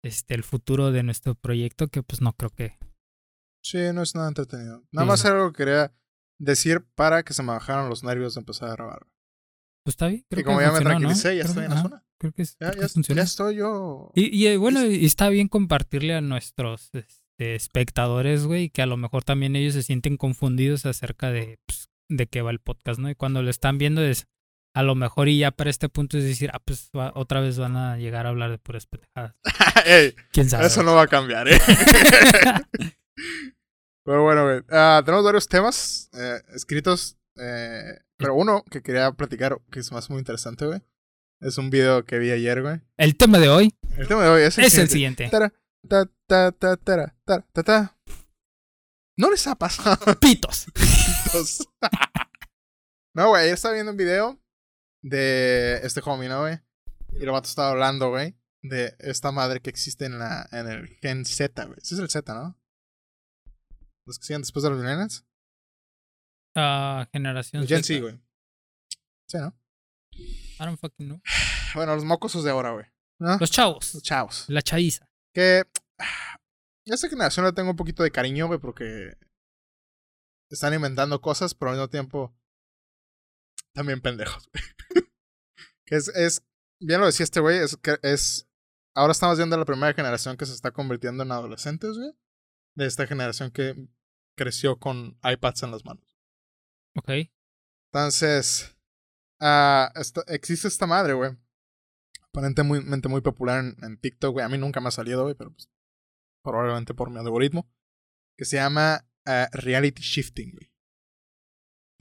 este 0.05 0.35
el 0.35 0.45
futuro 0.45 0.93
de 0.93 1.03
nuestro 1.03 1.35
proyecto, 1.35 1.89
que 1.89 2.03
pues 2.03 2.21
no 2.21 2.33
creo 2.35 2.51
que. 2.51 2.79
Sí, 3.65 3.79
no 3.93 4.03
es 4.03 4.15
nada 4.15 4.29
entretenido. 4.29 4.85
Nada 4.93 5.05
Sí. 5.05 5.09
más 5.09 5.25
era 5.25 5.35
algo 5.37 5.53
que 5.53 5.59
quería 5.59 5.93
decir 6.41 6.87
para 6.95 7.23
que 7.25 7.35
se 7.35 7.43
me 7.43 7.53
bajaran 7.53 7.89
los 7.89 8.05
nervios 8.05 8.35
de 8.35 8.41
empezar 8.41 8.71
a 8.71 8.73
grabar. 8.75 9.01
Pues 9.85 9.95
está 9.95 10.07
bien. 10.09 10.25
Creo 10.31 10.41
y 10.41 10.45
como 10.45 10.59
que 10.59 10.65
ya 10.65 10.73
me 10.73 10.81
tranquilicé, 10.81 11.37
ya 11.37 11.43
Creo 11.43 11.47
estoy 11.51 11.63
que- 11.63 11.65
en 11.67 11.71
la 11.71 11.81
ajá. 11.81 11.89
zona. 11.89 12.05
Creo 12.21 12.33
que, 12.33 12.43
es- 12.43 12.57
Ya, 12.61 12.71
creo 12.73 12.89
ya, 13.17 13.23
estoy 13.23 13.57
yo. 13.57 14.11
Y, 14.15 14.37
y, 14.37 14.47
eh, 14.49 14.57
bueno, 14.57 14.85
y 14.85 15.05
está 15.07 15.29
bien 15.29 15.49
compartirle 15.49 16.15
a 16.15 16.21
nuestros 16.21 16.91
este, 16.93 17.55
espectadores, 17.55 18.45
güey, 18.45 18.71
que 18.71 18.83
a 18.83 18.87
lo 18.87 18.97
mejor 18.97 19.23
también 19.25 19.55
ellos 19.57 19.75
se 19.75 19.83
sienten 19.85 20.17
confundidos 20.17 20.85
acerca 20.87 21.31
de, 21.31 21.59
pues, 21.67 21.89
de 22.09 22.27
qué 22.27 22.43
va 22.43 22.51
el 22.51 22.59
podcast, 22.59 22.99
¿no? 22.99 23.09
Y 23.11 23.15
cuando 23.15 23.43
lo 23.43 23.51
están 23.51 23.79
viendo 23.79 24.03
es, 24.03 24.27
a 24.75 24.83
lo 24.83 24.95
mejor 24.95 25.29
y 25.29 25.39
ya 25.39 25.51
para 25.53 25.71
este 25.71 25.89
punto 25.89 26.19
es 26.19 26.25
decir, 26.25 26.51
ah, 26.53 26.61
pues 26.65 26.91
va- 26.97 27.13
otra 27.15 27.41
vez 27.41 27.59
van 27.59 27.77
a 27.77 27.97
llegar 27.99 28.27
a 28.27 28.31
hablar 28.31 28.51
de 28.51 28.59
puras 28.59 28.87
pendejadas. 28.87 29.35
Ey, 29.87 30.15
¿Quién 30.33 30.51
sabe? 30.51 30.67
eso 30.67 30.83
no 30.83 30.95
va 30.95 31.03
a 31.03 31.07
cambiar, 31.09 31.47
¿eh? 31.49 31.59
Pero 34.05 34.23
bueno, 34.23 34.45
güey. 34.45 34.61
ah, 34.71 35.03
tenemos 35.05 35.25
varios 35.25 35.49
temas 35.49 36.09
eh, 36.15 36.41
escritos. 36.55 37.17
eh, 37.37 37.99
pero 38.17 38.35
uno 38.35 38.65
que 38.71 38.83
quería 38.83 39.13
platicar, 39.13 39.59
que 39.71 39.81
es 39.81 39.93
más 39.93 40.11
muy 40.11 40.19
interesante, 40.19 40.67
güey. 40.67 40.81
Es 41.41 41.57
un 41.59 41.71
video 41.71 42.05
que 42.05 42.19
vi 42.19 42.31
ayer, 42.31 42.63
güey. 42.63 42.81
El 42.97 43.17
tema 43.17 43.39
de 43.39 43.49
hoy 43.49 43.75
El 43.97 44.09
tema 44.09 44.25
de 44.25 44.29
hoy 44.29 44.43
es 44.43 44.59
el 44.59 44.65
es 44.65 44.77
el 44.79 44.89
siguiente. 44.89 45.29
siguiente. 45.29 45.31
Tara, 45.31 45.53
ta, 45.89 46.07
ta, 46.27 46.53
ta, 46.53 46.77
tara, 46.77 47.17
ta, 47.25 47.41
ta, 47.53 47.63
ta. 47.63 47.99
¿No 49.17 49.31
les 49.31 49.47
ha 49.47 49.55
pasado? 49.55 49.99
Pitos. 50.21 50.67
Pitos. 50.75 51.69
no, 53.15 53.29
güey, 53.29 53.43
ayer 53.43 53.55
estaba 53.55 53.75
viendo 53.75 53.93
un 53.93 53.99
video 53.99 54.39
de 55.03 55.81
este 55.85 56.01
homie, 56.05 56.29
¿no, 56.29 56.41
güey? 56.41 56.59
Y 57.13 57.23
el 57.23 57.31
vato 57.31 57.49
estaba 57.49 57.71
hablando, 57.71 58.11
güey, 58.11 58.37
de 58.63 58.95
esta 58.99 59.31
madre 59.33 59.61
que 59.61 59.71
existe 59.71 60.07
en 60.07 60.19
la 60.19 60.49
en 60.53 60.67
el 60.69 60.89
gen 61.01 61.25
Z, 61.25 61.65
güey. 61.67 61.79
Ese 61.81 61.95
es 61.95 62.01
el 62.01 62.11
Z, 62.11 62.35
¿no? 62.35 62.59
Los 64.07 64.19
que 64.19 64.27
siguen 64.27 64.43
después 64.43 64.63
de 64.65 64.71
los 64.71 64.79
millennials. 64.81 65.25
Ah, 66.57 67.09
generación 67.13 67.63
El 67.63 67.69
Gen. 67.69 67.85
Z, 67.85 68.01
güey. 68.01 68.21
Sí, 69.29 69.39
¿no? 69.39 69.55
I 70.59 70.65
don't 70.65 70.79
fucking 70.79 71.07
know. 71.07 71.21
Bueno, 71.75 71.95
los 71.95 72.05
mocosos 72.05 72.45
de 72.45 72.51
ahora, 72.51 72.73
güey. 72.73 72.87
¿No? 73.19 73.37
Los 73.39 73.51
chavos. 73.51 73.93
Los 73.93 74.03
chavos. 74.03 74.45
La 74.49 74.63
chaviza. 74.63 75.07
Que 75.35 75.65
ah, 75.99 76.39
a 76.91 76.95
esta 76.95 77.09
generación 77.09 77.45
le 77.45 77.53
tengo 77.53 77.71
un 77.71 77.77
poquito 77.77 78.03
de 78.03 78.11
cariño, 78.11 78.47
güey, 78.47 78.59
porque 78.59 79.17
están 80.51 80.73
inventando 80.73 81.21
cosas, 81.21 81.55
pero 81.55 81.71
al 81.71 81.77
mismo 81.77 81.91
tiempo 81.91 82.35
también 83.73 84.01
pendejos, 84.01 84.49
güey. 84.53 84.65
que 85.85 85.97
es, 85.97 86.09
es, 86.09 86.43
bien 86.81 87.01
lo 87.01 87.07
decía 87.07 87.25
este 87.25 87.41
güey, 87.41 87.59
es 87.59 87.77
que 87.77 87.99
es, 88.03 88.49
ahora 88.95 89.13
estamos 89.13 89.37
viendo 89.37 89.57
la 89.57 89.65
primera 89.65 89.93
generación 89.93 90.37
que 90.37 90.47
se 90.47 90.55
está 90.55 90.71
convirtiendo 90.71 91.23
en 91.23 91.33
adolescentes, 91.33 91.97
güey, 91.97 92.13
de 92.77 92.87
esta 92.87 93.07
generación 93.07 93.51
que 93.51 93.75
creció 94.37 94.79
con 94.79 95.19
iPads 95.23 95.65
en 95.65 95.71
las 95.71 95.85
manos. 95.85 96.17
Ok. 96.97 97.11
Entonces, 97.93 98.78
ah, 99.41 99.93
esta- 99.95 100.25
existe 100.29 100.69
esta 100.69 100.87
madre, 100.87 101.15
güey. 101.15 101.37
Aparentemente 102.23 103.09
muy 103.09 103.21
popular 103.21 103.65
en, 103.65 103.77
en 103.85 103.99
TikTok, 103.99 104.33
güey. 104.33 104.45
A 104.45 104.49
mí 104.49 104.59
nunca 104.59 104.81
me 104.81 104.89
ha 104.89 104.93
salido, 104.93 105.23
güey, 105.23 105.35
pero 105.35 105.53
pues, 105.53 105.69
probablemente 106.43 106.95
por 106.95 107.11
mi 107.11 107.19
algoritmo. 107.19 107.71
Que 108.37 108.45
se 108.45 108.57
llama 108.57 109.09
ah, 109.27 109.49
reality 109.53 110.03
shifting, 110.03 110.53
güey. 110.53 110.73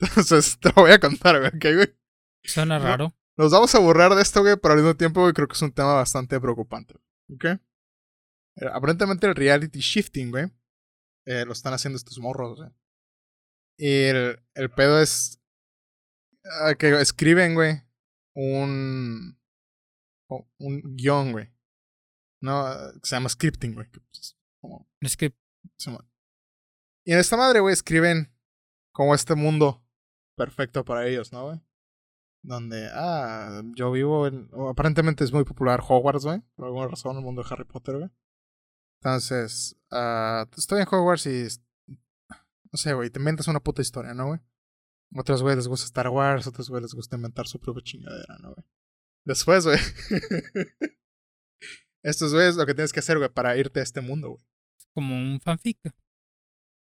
Entonces, 0.00 0.58
te 0.60 0.68
lo 0.68 0.82
voy 0.82 0.92
a 0.92 1.00
contar, 1.00 1.38
güey, 1.38 1.48
¿ok, 1.48 1.76
güey? 1.76 1.98
Suena 2.44 2.78
raro. 2.78 3.14
Nos 3.36 3.52
vamos 3.52 3.74
a 3.74 3.78
burlar 3.78 4.14
de 4.14 4.22
esto, 4.22 4.42
güey, 4.42 4.56
pero 4.56 4.74
al 4.74 4.80
mismo 4.80 4.96
tiempo, 4.96 5.20
güey, 5.20 5.32
creo 5.32 5.46
que 5.48 5.54
es 5.54 5.62
un 5.62 5.72
tema 5.72 5.94
bastante 5.94 6.40
preocupante, 6.40 6.94
¿ok? 7.32 7.44
Eh, 7.44 7.60
aparentemente 8.72 9.26
el 9.26 9.34
reality 9.34 9.80
shifting, 9.80 10.30
güey, 10.30 10.46
eh, 11.26 11.44
lo 11.44 11.52
están 11.52 11.72
haciendo 11.72 11.96
estos 11.96 12.18
morros, 12.18 12.56
güey. 12.56 12.70
Y 13.76 14.04
el, 14.06 14.40
el 14.54 14.70
pedo 14.70 15.00
es 15.00 15.37
que 16.78 17.00
escriben, 17.00 17.54
güey, 17.54 17.82
un, 18.34 19.38
un 20.58 20.96
guion, 20.96 21.32
güey. 21.32 21.50
No, 22.40 22.60
ah, 22.60 22.92
se 23.02 23.16
llama 23.16 23.28
scripting, 23.28 23.74
güey. 23.74 23.86
pues, 23.88 24.36
como 24.60 24.88
llama. 25.78 26.08
Y 27.04 27.12
en 27.12 27.18
esta 27.18 27.36
madre, 27.36 27.60
güey, 27.60 27.72
escriben 27.72 28.32
como 28.92 29.14
este 29.14 29.34
mundo 29.34 29.82
perfecto 30.36 30.84
para 30.84 31.06
ellos, 31.06 31.32
¿no, 31.32 31.46
güey? 31.46 31.60
Donde, 32.42 32.88
ah, 32.92 33.62
yo 33.74 33.90
vivo 33.90 34.26
en. 34.26 34.48
aparentemente 34.70 35.24
es 35.24 35.32
muy 35.32 35.44
popular 35.44 35.80
Hogwarts, 35.86 36.24
güey. 36.24 36.42
Por 36.54 36.66
alguna 36.66 36.88
razón, 36.88 37.16
el 37.16 37.22
mundo 37.22 37.42
de 37.42 37.48
Harry 37.50 37.64
Potter, 37.64 37.96
güey. 37.98 38.10
Entonces, 39.00 39.76
ah, 39.90 40.46
estoy 40.56 40.80
en 40.80 40.88
Hogwarts 40.88 41.26
y. 41.26 41.48
No 42.70 42.76
sé, 42.76 42.92
güey, 42.92 43.10
te 43.10 43.18
inventas 43.18 43.48
una 43.48 43.60
puta 43.60 43.82
historia, 43.82 44.14
¿no, 44.14 44.26
güey? 44.28 44.40
Otros, 45.14 45.42
güey, 45.42 45.56
les 45.56 45.68
gusta 45.68 45.86
Star 45.86 46.08
Wars, 46.08 46.46
otros, 46.46 46.68
güey, 46.68 46.82
les 46.82 46.94
gusta 46.94 47.16
inventar 47.16 47.46
su 47.46 47.58
propia 47.60 47.82
chingadera, 47.82 48.36
¿no, 48.40 48.54
güey? 48.54 48.66
Después, 49.24 49.64
güey. 49.64 49.78
Estos, 52.02 52.32
güeyes, 52.32 52.56
lo 52.56 52.66
que 52.66 52.74
tienes 52.74 52.92
que 52.92 53.00
hacer, 53.00 53.18
güey, 53.18 53.28
para 53.28 53.56
irte 53.56 53.80
a 53.80 53.82
este 53.82 54.00
mundo, 54.00 54.30
güey. 54.30 54.44
como 54.94 55.14
un 55.16 55.40
fanfic. 55.40 55.78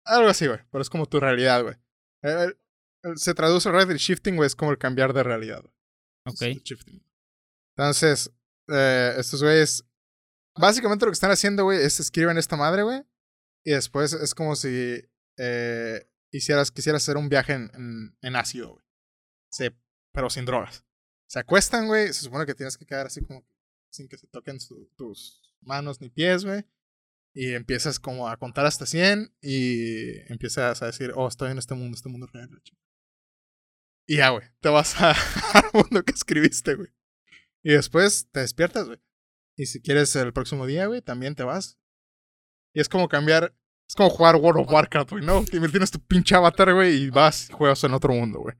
Algo 0.04 0.28
así, 0.28 0.46
güey. 0.46 0.60
Pero 0.70 0.82
es 0.82 0.90
como 0.90 1.06
tu 1.06 1.18
realidad, 1.18 1.62
güey. 1.62 1.74
El- 2.22 2.38
el- 2.38 2.58
el- 3.04 3.18
se 3.18 3.34
traduce 3.34 3.68
el 3.68 3.96
shifting, 3.96 4.36
güey. 4.36 4.46
Es 4.46 4.54
como 4.56 4.70
el 4.70 4.78
cambiar 4.78 5.12
de 5.12 5.22
realidad. 5.22 5.60
güey. 5.62 5.74
Ok. 6.26 6.42
Es 6.56 6.62
shifting. 6.62 7.04
Entonces, 7.76 8.32
eh, 8.68 9.14
estos 9.18 9.42
güeyes. 9.42 9.84
Básicamente 10.58 11.04
lo 11.04 11.10
que 11.10 11.14
están 11.16 11.30
haciendo, 11.32 11.64
güey, 11.64 11.82
es 11.82 11.98
escriben 12.00 12.38
esta 12.38 12.56
madre, 12.56 12.82
güey. 12.82 13.02
Y 13.64 13.72
después 13.72 14.12
es 14.12 14.34
como 14.34 14.54
si 14.56 15.02
eh, 15.38 16.08
hicieras, 16.30 16.70
quisieras 16.70 17.02
hacer 17.02 17.16
un 17.16 17.28
viaje 17.28 17.54
en, 17.54 17.70
en, 17.74 18.16
en 18.20 18.36
ácido, 18.36 18.72
güey. 18.72 18.84
Pero 20.12 20.30
sin 20.30 20.44
drogas. 20.44 20.84
Se 21.28 21.38
acuestan, 21.38 21.86
güey. 21.88 22.08
Se 22.08 22.22
supone 22.22 22.46
que 22.46 22.54
tienes 22.54 22.78
que 22.78 22.86
quedar 22.86 23.06
así 23.06 23.20
como 23.22 23.46
sin 23.90 24.08
que 24.08 24.18
se 24.18 24.26
toquen 24.26 24.58
tus 24.96 25.54
manos 25.60 26.00
ni 26.00 26.08
pies, 26.08 26.44
güey. 26.44 26.64
Y 27.34 27.52
empiezas 27.52 28.00
como 28.00 28.28
a 28.28 28.36
contar 28.38 28.64
hasta 28.64 28.86
100 28.86 29.34
y 29.42 30.32
empiezas 30.32 30.80
a 30.80 30.86
decir, 30.86 31.12
oh, 31.14 31.28
estoy 31.28 31.50
en 31.50 31.58
este 31.58 31.74
mundo, 31.74 31.94
este 31.94 32.08
mundo 32.08 32.26
real. 32.32 32.48
la 32.50 32.60
chingada". 32.62 32.86
Y 34.08 34.16
ya, 34.16 34.30
güey, 34.30 34.46
te 34.60 34.68
vas 34.68 34.94
al 35.00 35.64
mundo 35.74 36.02
que 36.02 36.12
escribiste, 36.12 36.74
güey. 36.74 36.88
Y 37.62 37.72
después 37.72 38.28
te 38.30 38.40
despiertas, 38.40 38.86
güey. 38.86 39.00
Y 39.56 39.66
si 39.66 39.80
quieres 39.82 40.14
el 40.16 40.32
próximo 40.32 40.66
día, 40.66 40.86
güey, 40.86 41.02
también 41.02 41.34
te 41.34 41.42
vas. 41.42 41.78
Y 42.74 42.80
es 42.80 42.88
como 42.88 43.08
cambiar, 43.08 43.54
es 43.88 43.94
como 43.94 44.10
jugar 44.10 44.36
World 44.36 44.62
of 44.62 44.72
Warcraft, 44.72 45.10
güey, 45.10 45.24
¿no? 45.24 45.44
Que 45.50 45.60
tienes 45.68 45.90
tu 45.90 46.00
pinche 46.00 46.34
avatar, 46.34 46.72
güey, 46.74 47.04
y 47.04 47.10
vas 47.10 47.50
y 47.50 47.52
juegas 47.52 47.82
en 47.84 47.94
otro 47.94 48.12
mundo, 48.12 48.40
güey. 48.40 48.56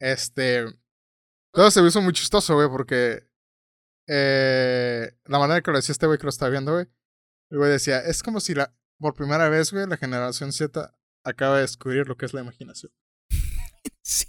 Este... 0.00 0.64
Todo 1.52 1.70
se 1.70 1.82
me 1.82 1.88
hizo 1.88 2.00
muy 2.00 2.12
chistoso, 2.12 2.54
güey, 2.54 2.68
porque... 2.68 3.26
Eh, 4.10 5.12
la 5.26 5.38
manera 5.38 5.60
que 5.60 5.70
lo 5.70 5.76
decía 5.76 5.92
este 5.92 6.06
güey 6.06 6.18
que 6.18 6.24
lo 6.24 6.30
estaba 6.30 6.50
viendo, 6.50 6.72
güey. 6.72 6.86
El 7.50 7.58
güey 7.58 7.70
decía, 7.70 8.00
es 8.00 8.22
como 8.22 8.40
si 8.40 8.54
la, 8.54 8.74
por 8.98 9.14
primera 9.14 9.48
vez, 9.50 9.70
güey, 9.72 9.86
la 9.86 9.96
generación 9.98 10.52
Z 10.52 10.94
acaba 11.24 11.56
de 11.56 11.62
descubrir 11.62 12.06
lo 12.08 12.16
que 12.16 12.26
es 12.26 12.34
la 12.34 12.40
imaginación. 12.40 12.92
Sí. 14.02 14.26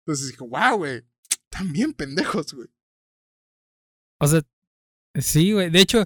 Entonces 0.00 0.28
dije, 0.28 0.42
wow, 0.42 0.78
güey, 0.78 1.04
también 1.50 1.92
pendejos, 1.92 2.54
güey. 2.54 2.68
O 4.20 4.26
sea, 4.26 4.42
sí, 5.14 5.52
güey. 5.52 5.70
De 5.70 5.80
hecho, 5.80 6.04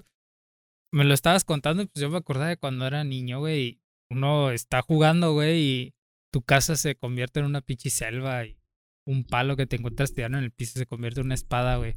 me 0.91 1.03
lo 1.03 1.13
estabas 1.13 1.43
contando 1.43 1.83
y 1.83 1.87
pues 1.87 2.01
yo 2.01 2.09
me 2.09 2.17
acordaba 2.17 2.49
de 2.49 2.57
cuando 2.57 2.85
era 2.85 3.03
niño, 3.03 3.39
güey. 3.39 3.61
y 3.61 3.81
Uno 4.09 4.51
está 4.51 4.81
jugando, 4.81 5.33
güey, 5.33 5.59
y 5.59 5.93
tu 6.31 6.41
casa 6.41 6.75
se 6.75 6.95
convierte 6.95 7.39
en 7.39 7.45
una 7.47 7.61
pinche 7.61 7.89
selva 7.89 8.45
y 8.45 8.57
un 9.05 9.23
palo 9.23 9.55
que 9.55 9.65
te 9.65 9.75
encuentras 9.75 10.13
tirado 10.13 10.37
en 10.37 10.43
el 10.43 10.51
piso 10.51 10.79
se 10.79 10.85
convierte 10.85 11.19
en 11.19 11.27
una 11.27 11.35
espada, 11.35 11.77
güey. 11.77 11.95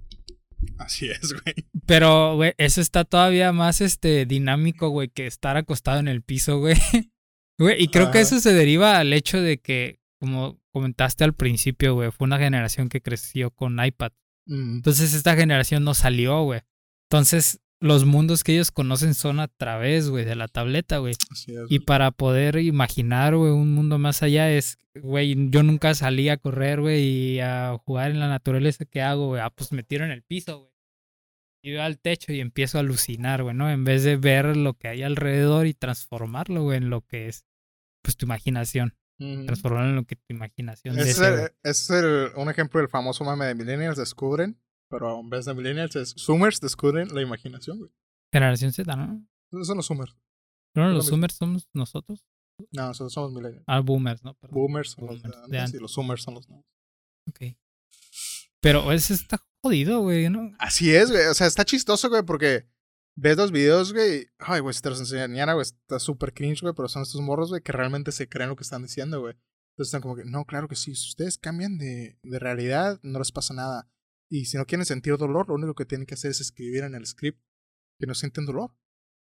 Así 0.79 1.09
es, 1.09 1.33
güey. 1.33 1.55
Pero, 1.87 2.37
güey, 2.37 2.55
eso 2.59 2.81
está 2.81 3.05
todavía 3.05 3.53
más 3.53 3.81
este 3.81 4.27
dinámico, 4.27 4.89
güey, 4.89 5.09
que 5.09 5.27
estar 5.27 5.57
acostado 5.57 6.01
en 6.01 6.09
el 6.09 6.23
piso, 6.23 6.59
güey. 6.59 6.77
Güey, 7.59 7.83
y 7.83 7.89
creo 7.89 8.11
que 8.11 8.21
eso 8.21 8.39
se 8.39 8.53
deriva 8.53 8.99
al 8.99 9.15
hecho 9.15 9.41
de 9.41 9.57
que, 9.57 9.99
como 10.21 10.61
comentaste 10.73 11.25
al 11.25 11.33
principio, 11.33 11.95
güey, 11.95 12.11
fue 12.11 12.27
una 12.27 12.39
generación 12.39 12.91
que 12.91 13.01
creció 13.01 13.51
con 13.51 13.83
iPad. 13.83 14.13
Mm, 14.47 14.77
Entonces 14.77 15.15
esta 15.15 15.37
generación 15.37 15.85
no 15.85 15.95
salió, 15.95 16.43
güey. 16.43 16.61
Entonces 17.11 17.61
los 17.81 18.05
mundos 18.05 18.43
que 18.43 18.55
ellos 18.55 18.71
conocen 18.71 19.15
son 19.15 19.39
a 19.41 19.49
través, 19.49 20.09
güey, 20.09 20.25
de 20.25 20.35
la 20.35 20.49
tableta, 20.49 20.99
güey. 20.99 21.15
Y 21.69 21.81
para 21.81 22.11
poder 22.11 22.57
imaginar, 22.57 23.37
güey, 23.37 23.53
un 23.53 23.75
mundo 23.75 23.99
más 23.99 24.23
allá 24.23 24.51
es, 24.51 24.79
güey, 24.95 25.37
yo 25.51 25.63
nunca 25.63 25.95
salí 25.95 26.29
a 26.29 26.39
correr, 26.39 26.81
güey, 26.81 27.03
y 27.05 27.41
a 27.41 27.77
jugar 27.85 28.11
en 28.11 28.21
la 28.21 28.29
naturaleza. 28.29 28.85
¿Qué 28.87 29.03
hago, 29.03 29.29
güey? 29.29 29.43
Ah, 29.43 29.51
pues 29.51 29.73
me 29.73 29.83
tiro 29.83 30.05
en 30.05 30.11
el 30.11 30.23
piso, 30.23 30.59
güey. 30.61 30.73
Y 31.63 31.73
veo 31.73 31.83
al 31.83 31.99
techo 31.99 32.33
y 32.33 32.41
empiezo 32.41 32.79
a 32.79 32.81
alucinar, 32.81 33.43
güey, 33.43 33.55
¿no? 33.55 33.69
En 33.71 33.85
vez 33.85 34.05
de 34.05 34.17
ver 34.17 34.57
lo 34.57 34.75
que 34.75 34.89
hay 34.89 35.03
alrededor 35.03 35.67
y 35.67 35.75
transformarlo, 35.75 36.63
güey, 36.63 36.79
en 36.79 36.91
lo 36.91 37.03
que 37.03 37.29
es, 37.29 37.45
pues, 38.03 38.17
tu 38.17 38.25
imaginación. 38.27 38.95
Transformarlo 39.19 39.91
en 39.91 39.97
lo 39.97 40.05
que 40.05 40.17
tu 40.17 40.25
imaginación 40.29 40.99
Ese 40.99 41.11
es, 41.11 41.21
el- 41.21 41.51
es 41.63 41.91
el- 41.91 42.31
un 42.37 42.51
ejemplo 42.51 42.81
del 42.81 42.89
famoso 42.89 43.25
mame 43.25 43.47
de 43.47 43.55
Millennials 43.55 43.97
descubren, 43.97 44.61
pero 44.91 45.19
en 45.21 45.31
vez 45.31 45.45
de 45.47 45.55
Millennials 45.55 45.97
es 45.97 46.15
Zoomers 46.19 46.61
descubren 46.61 47.15
la 47.15 47.23
imaginación, 47.23 47.79
güey. 47.79 47.91
Generación 48.33 48.73
Z, 48.73 48.95
¿no? 48.97 49.27
Esos 49.53 49.67
son 49.69 49.77
los 49.79 49.87
Zoomers. 49.87 50.15
¿No 50.75 50.89
lo 50.89 50.95
los. 50.95 51.07
Zoomers 51.09 51.35
somos 51.35 51.69
nosotros? 51.73 52.25
No, 52.73 52.87
nosotros 52.89 53.13
somos 53.13 53.33
Millennials. 53.33 53.65
Ah, 53.67 53.81
boomers, 53.81 54.23
¿no? 54.23 54.35
Perdón. 54.35 54.55
Boomers 54.55 54.91
son 54.91 55.07
los 55.07 55.23
de 55.23 55.29
Boomers, 55.31 55.51
de 55.51 55.59
antes 55.59 55.75
y 55.75 55.83
los 55.83 55.93
Zoomers 55.95 56.23
son 56.23 56.35
los 56.35 56.49
nuevos. 56.49 56.67
Ok. 57.29 57.57
Pero 58.61 58.93
ese 58.93 59.15
está 59.15 59.39
jodido, 59.63 60.01
güey, 60.01 60.29
¿no? 60.29 60.53
Así 60.59 60.95
es, 60.95 61.11
güey. 61.11 61.27
O 61.27 61.35
sea, 61.35 61.47
está 61.47 61.65
chistoso, 61.65 62.09
güey, 62.09 62.23
porque 62.23 62.67
ves 63.17 63.37
los 63.37 63.51
videos, 63.53 63.93
güey. 63.93 64.29
Ay, 64.39 64.61
güey, 64.61 64.75
si 64.75 64.81
te 64.83 64.91
los 64.91 65.01
enseñara, 65.01 65.55
güey, 65.55 65.63
está 65.63 65.99
súper 65.99 66.33
cringe, 66.33 66.61
güey, 66.63 66.75
pero 66.75 66.89
son 66.89 67.03
estos 67.03 67.21
morros, 67.21 67.49
güey, 67.51 67.63
que 67.63 67.73
realmente 67.73 68.13
se 68.13 68.29
creen 68.29 68.51
lo 68.51 68.57
que 68.57 68.63
están 68.63 68.83
diciendo, 68.83 69.21
güey. 69.21 69.35
Entonces 69.73 69.89
están 69.89 70.01
como 70.03 70.17
que, 70.17 70.25
no, 70.25 70.45
claro 70.45 70.69
que 70.69 70.77
sí. 70.77 70.95
Si 70.95 71.09
ustedes 71.09 71.37
cambian 71.39 71.77
de, 71.79 72.19
de 72.23 72.39
realidad, 72.39 72.99
no 73.03 73.19
les 73.19 73.33
pasa 73.33 73.53
nada. 73.55 73.91
Y 74.31 74.47
si 74.47 74.57
no 74.57 74.67
quieren 74.67 74.87
sentir 74.87 75.17
dolor, 75.19 75.49
lo 75.49 75.55
único 75.55 75.75
que 75.75 75.85
tienen 75.85 76.07
que 76.07 76.15
hacer 76.15 76.31
es 76.31 76.41
escribir 76.41 76.83
en 76.85 76.95
el 76.95 77.07
script 77.07 77.41
que 78.01 78.07
no 78.07 78.15
sienten 78.15 78.47
dolor. 78.47 78.75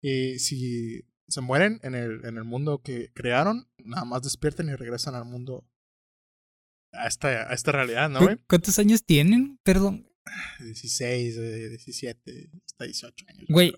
Y 0.03 0.39
si 0.41 1.09
se 1.29 1.41
mueren 1.41 1.79
en 1.83 1.95
el, 1.95 2.25
en 2.25 2.37
el 2.37 2.45
mundo 2.45 2.83
que 2.83 3.13
crearon, 3.15 3.71
nada 3.79 4.05
más 4.05 4.23
despierten 4.23 4.69
y 4.69 4.75
regresan 4.75 5.15
al 5.15 5.25
mundo. 5.25 5.67
A 6.93 7.07
esta, 7.07 7.29
a 7.51 7.55
esta 7.55 7.73
realidad, 7.73 8.11
¿no, 8.11 8.19
¿Cu- 8.19 8.25
güey? 8.27 8.37
¿Cuántos 8.49 8.79
años 8.79 9.05
tienen? 9.05 9.59
Perdón. 9.63 10.09
16, 10.61 11.37
de 11.37 11.69
17, 11.71 12.51
hasta 12.67 12.85
18 12.85 13.25
años. 13.29 13.45
Güey. 13.49 13.75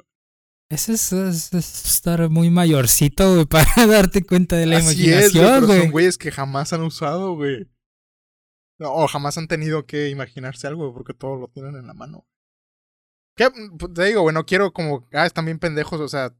Eso 0.70 0.92
es, 0.92 1.12
es- 1.12 1.52
es 1.52 1.84
estar 1.84 2.28
muy 2.30 2.50
mayorcito, 2.50 3.34
güey, 3.34 3.46
para 3.46 3.86
darte 3.86 4.24
cuenta 4.24 4.56
de 4.56 4.66
la 4.66 4.78
Así 4.78 5.10
es, 5.12 5.32
güey, 5.32 5.44
imaginación, 5.44 5.44
pero 5.54 5.66
son 5.66 5.76
güey. 5.78 5.90
güeyes 5.90 6.18
que 6.18 6.30
jamás 6.32 6.72
han 6.72 6.82
usado, 6.82 7.34
güey. 7.34 7.68
No, 8.80 8.92
O 8.92 9.06
jamás 9.06 9.38
han 9.38 9.46
tenido 9.46 9.86
que 9.86 10.08
imaginarse 10.08 10.66
algo, 10.66 10.92
porque 10.92 11.14
todo 11.14 11.36
lo 11.36 11.48
tienen 11.48 11.76
en 11.76 11.86
la 11.86 11.94
mano. 11.94 12.26
¿Qué? 13.36 13.48
Pues, 13.78 13.92
Te 13.94 14.04
digo, 14.04 14.22
güey, 14.22 14.34
no 14.34 14.46
quiero 14.46 14.72
como, 14.72 15.08
ah, 15.12 15.26
están 15.26 15.44
bien 15.44 15.58
pendejos, 15.58 16.00
o 16.00 16.08
sea. 16.08 16.34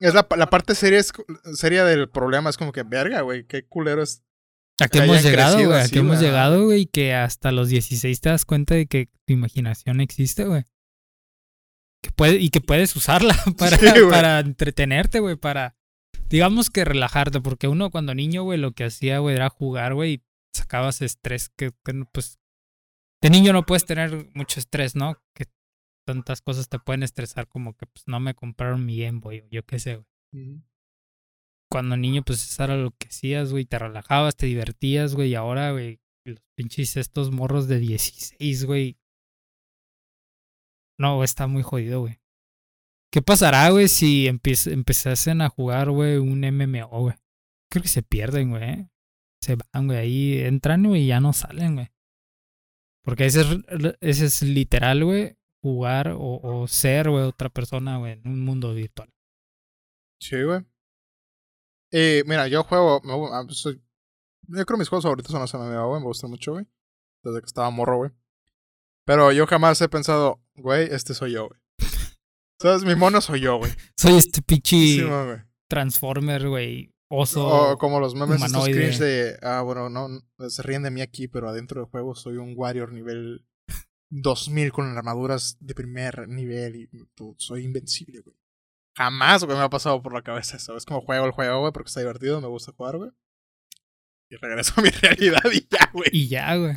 Es 0.00 0.14
la, 0.14 0.26
la 0.36 0.48
parte 0.48 0.74
seria, 0.74 0.98
es, 0.98 1.12
seria 1.54 1.84
del 1.84 2.08
problema, 2.08 2.48
es 2.50 2.56
como 2.56 2.72
que, 2.72 2.82
verga, 2.82 3.20
güey, 3.20 3.46
qué 3.46 3.66
culero 3.66 4.02
es. 4.02 4.22
¿A 4.80 4.88
qué 4.88 4.98
hemos 4.98 5.22
llegado, 5.22 5.56
güey? 5.66 5.80
¿A 5.80 5.88
qué 5.88 5.98
hemos 5.98 6.20
llegado, 6.20 6.64
güey? 6.64 6.86
Que 6.86 7.14
hasta 7.14 7.52
los 7.52 7.68
16 7.68 8.20
te 8.20 8.28
das 8.28 8.44
cuenta 8.44 8.74
de 8.74 8.86
que 8.86 9.08
tu 9.26 9.32
imaginación 9.32 10.00
existe, 10.00 10.44
güey. 10.44 10.64
Que 12.02 12.10
puede, 12.12 12.36
y 12.36 12.50
que 12.50 12.60
puedes 12.60 12.94
usarla 12.96 13.34
para, 13.58 13.76
Sí, 13.76 13.86
para 14.08 14.40
entretenerte, 14.40 15.20
güey, 15.20 15.36
para, 15.36 15.76
digamos 16.28 16.70
que 16.70 16.84
relajarte, 16.84 17.40
porque 17.40 17.68
uno 17.68 17.90
cuando 17.90 18.14
niño, 18.14 18.42
güey, 18.42 18.58
lo 18.58 18.72
que 18.72 18.84
hacía, 18.84 19.18
güey, 19.18 19.36
era 19.36 19.50
jugar, 19.50 19.94
güey, 19.94 20.14
y 20.14 20.22
sacabas 20.54 21.02
estrés, 21.02 21.50
que, 21.50 21.72
pues, 22.12 22.38
de 23.22 23.30
niño 23.30 23.52
no 23.52 23.66
puedes 23.66 23.84
tener 23.84 24.30
mucho 24.34 24.60
estrés, 24.60 24.96
¿no? 24.96 25.22
Que 25.34 25.44
tantas 26.06 26.40
cosas 26.40 26.68
te 26.70 26.78
pueden 26.78 27.02
estresar 27.02 27.48
como 27.48 27.76
que, 27.76 27.86
pues, 27.86 28.04
no 28.06 28.18
me 28.18 28.34
compraron 28.34 28.86
mi 28.86 28.98
Game 28.98 29.20
Boy, 29.20 29.44
yo 29.50 29.64
qué 29.66 29.78
sé, 29.78 29.96
güey 29.96 30.62
cuando 31.70 31.96
niño, 31.96 32.22
pues 32.24 32.58
era 32.58 32.76
lo 32.76 32.90
que 32.92 33.08
hacías, 33.08 33.52
güey. 33.52 33.64
Te 33.64 33.78
relajabas, 33.78 34.36
te 34.36 34.46
divertías, 34.46 35.14
güey. 35.14 35.30
Y 35.30 35.34
ahora, 35.34 35.72
güey, 35.72 36.00
los 36.24 36.38
pinches 36.56 36.96
estos 36.96 37.30
morros 37.30 37.68
de 37.68 37.78
16, 37.78 38.64
güey. 38.64 38.98
No, 40.98 41.22
está 41.24 41.46
muy 41.46 41.62
jodido, 41.62 42.00
güey. 42.00 42.18
¿Qué 43.12 43.22
pasará, 43.22 43.70
güey, 43.70 43.88
si 43.88 44.26
empiez- 44.28 44.70
empezasen 44.70 45.40
a 45.40 45.48
jugar, 45.48 45.90
güey, 45.90 46.18
un 46.18 46.44
MMO, 46.44 47.00
güey? 47.00 47.16
Creo 47.70 47.82
que 47.82 47.88
se 47.88 48.02
pierden, 48.02 48.50
güey. 48.50 48.62
¿eh? 48.62 48.88
Se 49.42 49.56
van, 49.56 49.86
güey. 49.86 49.98
Ahí 49.98 50.38
entran, 50.38 50.84
güey, 50.84 51.04
y 51.04 51.06
ya 51.08 51.20
no 51.20 51.32
salen, 51.32 51.74
güey. 51.76 51.88
Porque 53.02 53.26
ese 53.26 53.40
es, 53.40 53.96
ese 54.00 54.26
es 54.26 54.42
literal, 54.42 55.04
güey, 55.04 55.36
jugar 55.62 56.14
o 56.16 56.66
ser, 56.68 57.08
güey, 57.10 57.24
otra 57.24 57.48
persona, 57.48 57.96
güey, 57.98 58.12
en 58.12 58.28
un 58.28 58.44
mundo 58.44 58.74
virtual. 58.74 59.10
Sí, 60.20 60.42
güey. 60.42 60.60
Y 61.92 62.22
mira, 62.26 62.46
yo 62.48 62.62
juego. 62.64 63.00
Me, 63.02 63.12
ah, 63.32 63.42
pues, 63.46 63.58
soy- 63.58 63.82
yo 64.48 64.64
creo 64.64 64.76
que 64.76 64.78
mis 64.78 64.88
juegos 64.88 65.04
favoritos 65.04 65.30
son 65.32 65.40
los 65.40 65.52
MMO, 65.54 65.88
güey. 65.88 66.00
Me 66.00 66.06
gustan 66.06 66.30
mucho, 66.30 66.52
güey. 66.52 66.66
Desde 67.22 67.40
que 67.40 67.46
estaba 67.46 67.70
morro, 67.70 67.96
güey. 67.98 68.10
Pero 69.04 69.32
yo 69.32 69.46
jamás 69.46 69.80
he 69.80 69.88
pensado, 69.88 70.40
güey, 70.54 70.88
este 70.92 71.14
soy 71.14 71.32
yo, 71.32 71.48
güey. 71.48 71.60
¿Sabes? 72.60 72.84
Mi 72.84 72.94
mono 72.94 73.20
soy 73.20 73.40
yo, 73.40 73.58
güey. 73.58 73.72
Soy 73.96 74.16
este 74.16 74.42
pinche 74.42 74.76
Sí, 74.76 75.02
man, 75.02 75.26
güey. 75.26 75.38
Transformer, 75.68 76.48
güey. 76.48 76.94
Oso. 77.08 77.46
O 77.72 77.78
como 77.78 77.98
los 77.98 78.14
memes 78.14 78.36
estos 78.36 78.50
humanoide. 78.52 78.78
cringe 78.78 78.98
de, 79.00 79.38
ah, 79.42 79.62
bueno, 79.62 79.88
no, 79.90 80.08
no, 80.08 80.50
se 80.50 80.62
ríen 80.62 80.82
de 80.84 80.90
mí 80.92 81.00
aquí, 81.00 81.26
pero 81.26 81.48
adentro 81.48 81.80
del 81.80 81.90
juego 81.90 82.14
soy 82.14 82.36
un 82.36 82.54
warrior 82.56 82.92
nivel 82.92 83.44
2000 84.10 84.72
con 84.72 84.96
armaduras 84.96 85.56
de 85.60 85.74
primer 85.74 86.28
nivel 86.28 86.76
y 86.76 86.88
tú- 87.14 87.34
soy 87.38 87.64
invencible, 87.64 88.20
güey. 88.20 88.36
Jamás, 89.00 89.44
güey, 89.44 89.56
me 89.56 89.64
ha 89.64 89.70
pasado 89.70 90.02
por 90.02 90.12
la 90.12 90.20
cabeza 90.22 90.58
eso. 90.58 90.76
Es 90.76 90.84
como 90.84 91.00
juego 91.00 91.24
el 91.24 91.32
juego, 91.32 91.60
güey, 91.60 91.72
porque 91.72 91.88
está 91.88 92.00
divertido, 92.00 92.38
me 92.42 92.48
gusta 92.48 92.72
jugar, 92.72 92.98
güey. 92.98 93.10
Y 94.28 94.36
regreso 94.36 94.74
a 94.76 94.82
mi 94.82 94.90
realidad 95.02 95.40
y 95.50 95.66
ya, 95.70 95.90
güey. 95.92 96.10
Y 96.12 96.28
ya, 96.28 96.54
güey. 96.56 96.74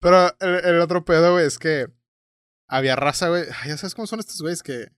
Pero 0.00 0.34
el, 0.40 0.64
el 0.64 0.80
otro 0.80 1.04
pedo, 1.04 1.34
güey, 1.34 1.46
es 1.46 1.58
que 1.60 1.86
había 2.68 2.96
raza, 2.96 3.28
güey. 3.28 3.44
Ya 3.66 3.76
sabes 3.76 3.94
cómo 3.94 4.08
son 4.08 4.18
estos 4.18 4.40
güeyes 4.40 4.64
que. 4.64 4.88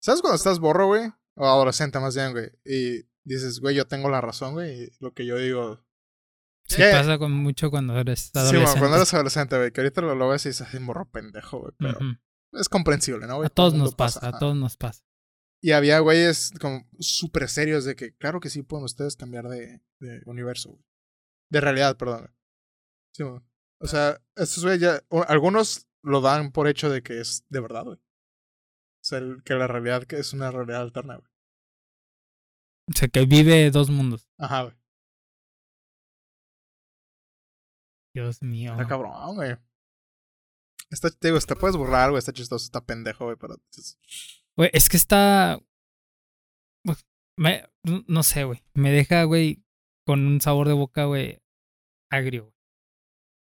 ¿Sabes 0.00 0.20
cuando 0.20 0.36
estás 0.36 0.60
borro, 0.60 0.86
güey? 0.86 1.12
O 1.34 1.44
adolescente, 1.48 1.98
más 1.98 2.14
bien, 2.14 2.30
güey. 2.32 2.50
Y 2.64 3.02
dices, 3.24 3.58
güey, 3.58 3.74
yo 3.74 3.86
tengo 3.86 4.08
la 4.08 4.20
razón, 4.20 4.52
güey. 4.54 4.84
Y 4.84 4.90
lo 5.00 5.12
que 5.12 5.26
yo 5.26 5.36
digo. 5.38 5.84
Sí, 6.68 6.76
¿Qué? 6.76 6.92
pasa 6.92 7.18
con 7.18 7.32
mucho 7.32 7.68
cuando 7.70 7.98
eres 7.98 8.30
Sí, 8.32 8.38
adolescente. 8.38 8.64
bueno, 8.66 8.78
cuando 8.80 8.96
eres 8.98 9.12
adolescente, 9.14 9.56
güey. 9.58 9.72
Que 9.72 9.80
ahorita 9.80 10.00
lo, 10.02 10.14
lo 10.14 10.28
ves 10.28 10.46
y 10.46 10.50
dices, 10.50 10.68
así 10.68 10.78
morro 10.78 11.10
pendejo, 11.10 11.58
güey. 11.58 11.72
Pero 11.78 11.98
Ujú. 11.98 12.16
es 12.60 12.68
comprensible, 12.68 13.26
¿no, 13.26 13.36
güey? 13.36 13.46
A 13.46 13.50
todos 13.50 13.74
nos 13.74 13.94
pasa, 13.96 14.26
a 14.26 14.38
todos 14.38 14.54
nos 14.56 14.76
pasa. 14.76 15.02
Y 15.64 15.72
había 15.72 15.98
güeyes 16.00 16.52
como 16.60 16.86
súper 16.98 17.48
serios 17.48 17.86
de 17.86 17.96
que, 17.96 18.12
claro 18.16 18.38
que 18.38 18.50
sí 18.50 18.62
pueden 18.62 18.84
ustedes 18.84 19.16
cambiar 19.16 19.48
de, 19.48 19.80
de 19.98 20.20
universo, 20.26 20.72
güey. 20.72 20.84
De 21.50 21.60
realidad, 21.62 21.96
perdón. 21.96 22.18
güey. 22.18 22.32
Sí, 23.14 23.22
güey. 23.22 23.40
O 23.80 23.86
sea, 23.86 24.20
estos 24.36 24.62
güeyes 24.62 24.80
ya. 24.82 25.00
Algunos 25.26 25.86
lo 26.02 26.20
dan 26.20 26.52
por 26.52 26.68
hecho 26.68 26.90
de 26.90 27.02
que 27.02 27.18
es 27.18 27.46
de 27.48 27.60
verdad, 27.60 27.84
güey. 27.84 27.96
O 27.96 29.04
sea, 29.06 29.18
el- 29.20 29.42
que 29.42 29.54
la 29.54 29.66
realidad 29.66 30.04
que 30.04 30.16
es 30.18 30.34
una 30.34 30.50
realidad 30.50 30.82
alterna, 30.82 31.16
güey. 31.16 31.28
O 32.90 32.92
sea, 32.98 33.08
que 33.08 33.24
vive 33.24 33.70
dos 33.70 33.88
mundos. 33.88 34.28
Ajá, 34.38 34.64
güey. 34.64 34.76
Dios 38.14 38.42
mío. 38.42 38.72
Está 38.72 38.86
cabrón, 38.86 39.34
güey. 39.36 39.56
Está, 40.90 41.10
te 41.10 41.28
digo, 41.28 41.40
te 41.40 41.56
puedes 41.56 41.76
burlar, 41.76 42.10
güey. 42.10 42.18
Está 42.18 42.32
chistoso, 42.34 42.64
está 42.64 42.84
pendejo, 42.84 43.24
güey. 43.24 43.36
Pero 43.38 43.56
dices, 43.72 43.98
Güey, 44.56 44.70
es 44.72 44.88
que 44.88 44.96
está. 44.96 45.60
pues, 46.84 47.06
Me... 47.36 47.64
No 48.08 48.22
sé, 48.22 48.44
güey. 48.44 48.62
Me 48.74 48.90
deja, 48.90 49.24
güey, 49.24 49.62
con 50.06 50.26
un 50.26 50.40
sabor 50.40 50.68
de 50.68 50.74
boca, 50.74 51.04
güey, 51.04 51.38
agrio. 52.10 52.44
güey. 52.44 52.54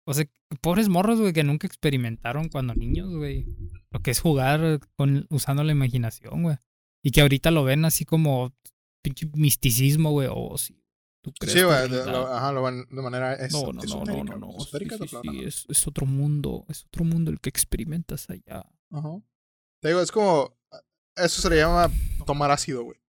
O 0.08 0.14
sea, 0.14 0.26
pobres 0.62 0.88
morros, 0.90 1.20
güey, 1.20 1.34
que 1.34 1.44
nunca 1.44 1.68
experimentaron 1.68 2.50
cuando 2.50 2.74
niños, 2.74 3.14
güey. 3.14 3.46
Lo 3.92 4.00
que 4.00 4.12
es 4.12 4.22
jugar 4.22 4.80
con, 4.96 5.28
usando 5.30 5.64
la 5.64 5.74
imaginación, 5.74 6.44
güey. 6.44 6.58
Y 7.04 7.12
que 7.12 7.22
ahorita 7.22 7.52
lo 7.52 7.64
ven 7.64 7.84
así 7.86 8.06
como 8.06 8.54
pinche 9.04 9.30
misticismo, 9.34 10.12
güey. 10.12 10.30
Oh, 10.32 10.58
sí. 10.58 10.82
¿Tú 11.24 11.32
crees 11.34 11.54
Sí, 11.54 11.62
güey. 11.64 11.76
Ajá, 11.76 12.52
lo 12.52 12.62
van 12.62 12.86
de 12.90 13.02
manera 13.02 13.34
es, 13.34 13.52
No, 13.54 13.72
no, 13.74 13.82
no, 13.84 14.06
no, 14.06 14.24
no, 14.24 14.38
no. 14.38 14.60
Sí, 14.60 14.88
sí, 15.08 15.44
es, 15.44 15.66
es 15.68 15.88
otro 15.88 16.06
mundo. 16.06 16.66
Es 16.70 16.86
otro 16.86 17.04
mundo 17.04 17.32
el 17.32 17.40
que 17.40 17.50
experimentas 17.50 18.30
allá. 18.30 18.66
Ajá. 18.92 19.22
Te 19.82 19.90
digo, 19.90 20.02
es 20.02 20.12
como. 20.12 20.58
Eso 21.24 21.42
se 21.42 21.50
le 21.50 21.58
llama 21.58 21.90
tomar 22.26 22.52
ácido, 22.52 22.84
güey. 22.84 23.00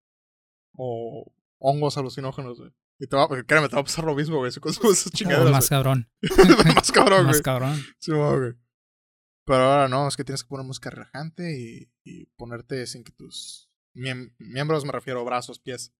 O 0.75 1.31
hongos 1.59 1.97
alucinógenos, 1.97 2.59
güey. 2.59 2.71
Y 2.99 3.07
te 3.07 3.15
va, 3.15 3.27
créeme, 3.45 3.67
te 3.69 3.75
va 3.75 3.81
a 3.81 3.85
pasar 3.85 4.05
lo 4.05 4.15
mismo, 4.15 4.37
güey. 4.37 4.51
Con 4.53 4.71
esas 4.71 5.07
O 5.07 5.09
chingaderas. 5.09 5.51
más 5.51 5.69
cabrón. 5.69 6.09
más 6.75 6.91
cabrón, 6.91 7.25
más 7.25 7.35
güey. 7.37 7.43
cabrón. 7.43 7.81
Sí, 7.99 8.11
güey. 8.11 8.53
Pero 9.45 9.57
ahora 9.63 9.87
no, 9.89 10.07
es 10.07 10.15
que 10.15 10.23
tienes 10.23 10.43
que 10.43 10.47
poner 10.49 10.65
música 10.65 10.89
relajante 10.89 11.57
y, 11.59 11.91
y 12.03 12.27
ponerte 12.37 12.87
sin 12.87 13.03
que 13.03 13.11
tus 13.11 13.69
miem- 13.93 14.33
miembros, 14.37 14.85
me 14.85 14.93
refiero, 14.93 15.25
brazos, 15.25 15.59
pies, 15.59 15.93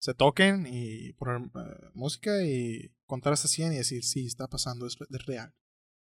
se 0.00 0.14
toquen 0.14 0.66
y 0.68 1.12
poner 1.12 1.42
eh, 1.42 1.90
música 1.94 2.42
y 2.42 2.92
contar 3.06 3.34
hasta 3.34 3.46
100 3.46 3.74
y 3.74 3.76
decir, 3.76 4.02
sí, 4.04 4.26
está 4.26 4.48
pasando, 4.48 4.86
es, 4.88 4.96
es 5.00 5.26
real. 5.26 5.54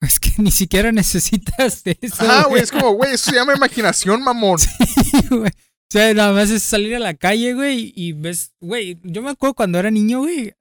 Es 0.08 0.20
que 0.20 0.32
ni 0.42 0.52
siquiera 0.52 0.92
necesitas 0.92 1.84
de 1.84 1.98
eso. 2.02 2.24
Ajá, 2.24 2.48
güey, 2.48 2.64
es 2.64 2.72
como, 2.72 2.92
güey, 2.94 3.14
eso 3.14 3.30
se 3.30 3.36
llama 3.38 3.56
imaginación, 3.56 4.24
mamón. 4.24 4.58
güey. 5.30 5.52
O 5.52 5.92
sea, 5.92 6.14
nada 6.14 6.34
más 6.34 6.50
es 6.50 6.64
salir 6.64 6.96
a 6.96 7.00
la 7.00 7.14
calle, 7.14 7.54
güey, 7.54 7.92
y 7.96 8.14
ves, 8.14 8.54
güey, 8.62 8.98
yo 9.04 9.22
me 9.22 9.30
acuerdo 9.30 9.54
cuando 9.56 9.78
era 9.78 9.92
niño, 9.92 10.20
güey, 10.20 10.54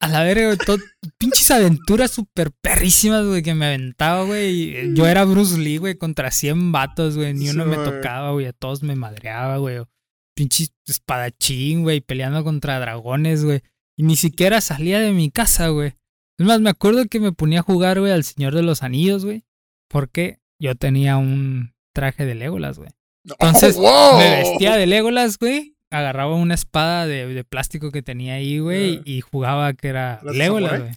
a 0.00 0.08
la 0.08 0.22
verga, 0.22 0.54
todo- 0.56 0.78
pinches 1.18 1.50
aventuras 1.50 2.10
súper 2.10 2.52
perrísimas, 2.60 3.24
güey, 3.24 3.42
que 3.42 3.54
me 3.54 3.66
aventaba, 3.66 4.22
güey. 4.24 4.76
y 4.90 4.94
Yo 4.94 5.06
era 5.06 5.24
Bruce 5.24 5.56
Lee, 5.58 5.78
güey, 5.78 5.96
contra 5.96 6.30
100 6.30 6.72
vatos, 6.72 7.16
güey, 7.16 7.32
ni 7.32 7.46
Sí, 7.46 7.54
uno 7.54 7.64
me 7.64 7.76
güey. 7.76 7.86
tocaba, 7.90 8.32
güey, 8.32 8.46
a 8.46 8.52
todos 8.52 8.82
me 8.82 8.96
madreaba, 8.96 9.56
güey. 9.56 9.78
o 9.78 9.88
Pinche 10.36 10.66
espadachín, 10.86 11.82
güey, 11.82 12.00
peleando 12.02 12.44
contra 12.44 12.78
dragones, 12.80 13.44
güey. 13.44 13.62
Y 13.96 14.02
ni 14.02 14.16
siquiera 14.16 14.60
salía 14.60 15.00
de 15.00 15.12
mi 15.12 15.30
casa, 15.30 15.68
güey. 15.68 15.94
Es 16.38 16.46
más, 16.46 16.60
me 16.60 16.70
acuerdo 16.70 17.06
que 17.06 17.20
me 17.20 17.32
ponía 17.32 17.60
a 17.60 17.62
jugar, 17.62 18.00
güey, 18.00 18.12
al 18.12 18.24
Señor 18.24 18.54
de 18.54 18.62
los 18.62 18.82
Anillos, 18.82 19.24
güey, 19.24 19.44
porque 19.88 20.38
yo 20.60 20.74
tenía 20.74 21.16
un 21.16 21.72
traje 21.94 22.26
de 22.26 22.34
Legolas, 22.34 22.78
güey. 22.78 22.90
Entonces, 23.24 23.76
Oh, 23.78 23.82
wow. 23.82 24.18
Me 24.18 24.30
vestía 24.36 24.76
de 24.76 24.86
Legolas, 24.86 25.38
güey. 25.38 25.76
Agarraba 25.90 26.34
una 26.34 26.54
espada 26.54 27.06
de, 27.06 27.26
de 27.26 27.44
plástico 27.44 27.92
que 27.92 28.02
tenía 28.02 28.34
ahí, 28.34 28.58
güey, 28.58 29.00
y 29.04 29.20
jugaba 29.20 29.74
que 29.74 29.88
era 29.88 30.20
¿Las 30.24 30.32
de 30.32 30.38
Legolas, 30.38 30.80
güey. 30.80 30.92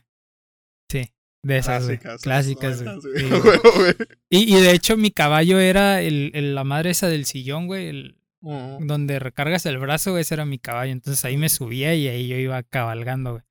Sí, 0.91 1.11
de 1.43 1.57
esas. 1.57 1.83
Clásicas. 1.85 2.21
Clásicas, 2.23 2.79
Sí, 2.79 3.23
güey. 3.29 3.93
Y, 4.31 4.55
y 4.57 4.59
de 4.59 4.71
hecho, 4.71 4.97
mi 4.97 5.11
caballo 5.11 5.59
era 5.59 6.01
el, 6.01 6.31
el- 6.33 6.55
la 6.55 6.63
madre 6.63 6.89
esa 6.91 7.09
del 7.09 7.25
sillón, 7.25 7.67
güey. 7.67 7.87
el- 7.89 8.17
donde 8.41 9.19
recargas 9.19 9.65
el 9.65 9.77
brazo, 9.77 10.11
güey, 10.11 10.21
ese 10.21 10.33
era 10.35 10.45
mi 10.45 10.57
caballo. 10.57 10.93
Entonces 10.93 11.23
ahí 11.25 11.37
me 11.37 11.49
subía 11.49 11.93
y 11.95 12.07
ahí 12.07 12.27
yo 12.27 12.37
iba 12.37 12.63
cabalgando, 12.63 13.31
güey. 13.33 13.43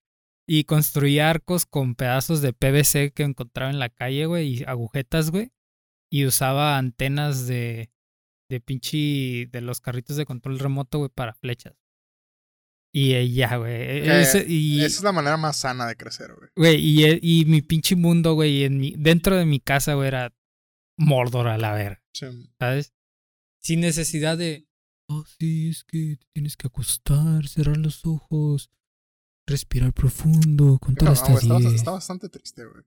Y 0.48 0.64
construía 0.64 1.28
arcos 1.30 1.66
con 1.66 1.94
pedazos 1.96 2.40
de 2.40 2.52
PVC 2.52 3.12
que 3.12 3.24
encontraba 3.24 3.70
en 3.70 3.78
la 3.80 3.88
calle, 3.88 4.26
güey, 4.26 4.60
y 4.60 4.64
agujetas, 4.64 5.30
güey. 5.30 5.50
Y 6.10 6.24
usaba 6.24 6.78
antenas 6.78 7.46
de, 7.48 7.90
de 8.48 8.60
pinche, 8.60 9.48
de 9.50 9.60
los 9.60 9.80
carritos 9.80 10.16
de 10.16 10.24
control 10.24 10.58
remoto, 10.60 10.98
güey, 10.98 11.10
para 11.12 11.34
flechas. 11.34 11.74
Y 12.94 13.12
eh, 13.14 13.30
ya, 13.30 13.56
güey. 13.56 14.02
Que 14.02 14.20
Ese- 14.22 14.46
y, 14.48 14.78
Esa 14.84 14.98
es 14.98 15.02
la 15.02 15.12
manera 15.12 15.36
más 15.36 15.56
sana 15.56 15.86
de 15.86 15.96
crecer, 15.96 16.32
güey. 16.34 16.50
güey, 16.56 16.76
y, 16.80 17.04
eh, 17.04 17.18
y 17.20 17.44
mi 17.44 17.60
pinche 17.60 17.96
mundo, 17.96 18.34
güey, 18.34 18.62
en 18.64 18.78
mi, 18.78 18.94
dentro 18.96 19.36
de 19.36 19.44
mi 19.46 19.58
casa, 19.60 19.94
güey, 19.94 20.08
era 20.08 20.32
Mordor 20.96 21.48
a 21.48 21.58
la 21.58 22.00
Sí. 22.14 22.26
¿sabes? 22.58 22.94
Sin 23.60 23.80
necesidad 23.80 24.38
de. 24.38 24.66
Oh, 25.08 25.24
sí, 25.38 25.68
es 25.70 25.84
que 25.84 26.16
te 26.16 26.26
tienes 26.32 26.56
que 26.56 26.68
acostar, 26.68 27.46
cerrar 27.48 27.76
los 27.76 28.06
ojos, 28.06 28.70
respirar 29.46 29.92
profundo, 29.92 30.78
contar 30.78 31.04
No, 31.04 31.10
hasta 31.12 31.32
güey, 31.32 31.44
está, 31.44 31.58
10. 31.58 31.72
está 31.74 31.90
bastante 31.92 32.28
triste, 32.28 32.64
güey. 32.64 32.84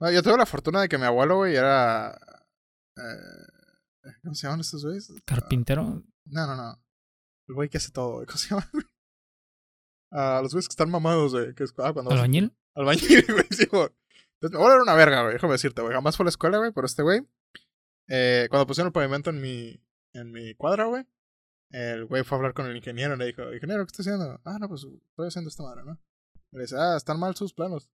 No, 0.00 0.10
yo 0.10 0.22
tuve 0.22 0.36
la 0.36 0.46
fortuna 0.46 0.80
de 0.80 0.88
que 0.88 0.98
mi 0.98 1.04
abuelo, 1.04 1.36
güey, 1.36 1.54
era. 1.54 2.18
eh, 2.96 4.12
¿Cómo 4.22 4.34
se 4.34 4.46
llaman 4.46 4.60
estos 4.60 4.84
güeyes? 4.84 5.10
Ah, 5.10 5.20
Carpintero. 5.24 6.02
No, 6.26 6.46
no, 6.46 6.56
no. 6.56 6.82
El 7.48 7.54
güey 7.54 7.68
que 7.68 7.76
hace 7.78 7.92
todo, 7.92 8.14
güey. 8.14 8.26
¿Cómo 8.26 8.38
se 8.38 8.48
llama? 8.50 8.68
Ah, 10.12 10.40
los 10.42 10.52
güeyes 10.52 10.68
que 10.68 10.72
están 10.72 10.90
mamados, 10.90 11.32
güey. 11.32 11.54
Que 11.54 11.64
es, 11.64 11.70
ah, 11.78 11.92
cuando 11.92 12.10
vas- 12.10 12.14
¿Albañil? 12.18 12.52
Albañil, 12.76 13.24
güey, 13.28 13.46
sí, 13.50 13.66
güey. 13.66 13.88
Entonces, 14.34 14.50
mi 14.50 14.56
abuelo 14.56 14.74
era 14.74 14.82
una 14.82 14.94
verga, 14.94 15.22
güey. 15.22 15.34
Déjame 15.34 15.52
decirte, 15.52 15.82
güey. 15.82 15.94
Jamás 15.94 16.16
fue 16.16 16.24
a 16.24 16.26
la 16.26 16.30
escuela, 16.30 16.58
güey, 16.58 16.72
pero 16.72 16.86
este 16.86 17.02
güey. 17.02 17.26
Eh, 18.08 18.48
cuando 18.50 18.66
pusieron 18.66 18.88
el 18.88 18.92
pavimento 18.92 19.30
en 19.30 19.40
mi, 19.40 19.80
en 20.14 20.32
mi 20.32 20.54
cuadra, 20.54 20.86
güey. 20.86 21.06
El 21.72 22.04
güey 22.04 22.22
fue 22.22 22.36
a 22.36 22.38
hablar 22.38 22.54
con 22.54 22.66
el 22.66 22.76
ingeniero 22.76 23.14
y 23.14 23.18
le 23.18 23.26
dijo, 23.26 23.42
ingeniero, 23.52 23.84
¿qué 23.86 23.90
está 23.90 24.02
haciendo? 24.02 24.40
Ah, 24.44 24.58
no, 24.60 24.68
pues 24.68 24.84
estoy 24.84 25.26
haciendo 25.28 25.48
esta 25.48 25.62
madre, 25.62 25.82
¿no? 25.84 25.98
Y 26.52 26.56
le 26.56 26.62
dice, 26.62 26.76
ah, 26.78 26.96
están 26.96 27.18
mal 27.18 27.34
sus 27.34 27.52
planos. 27.54 27.90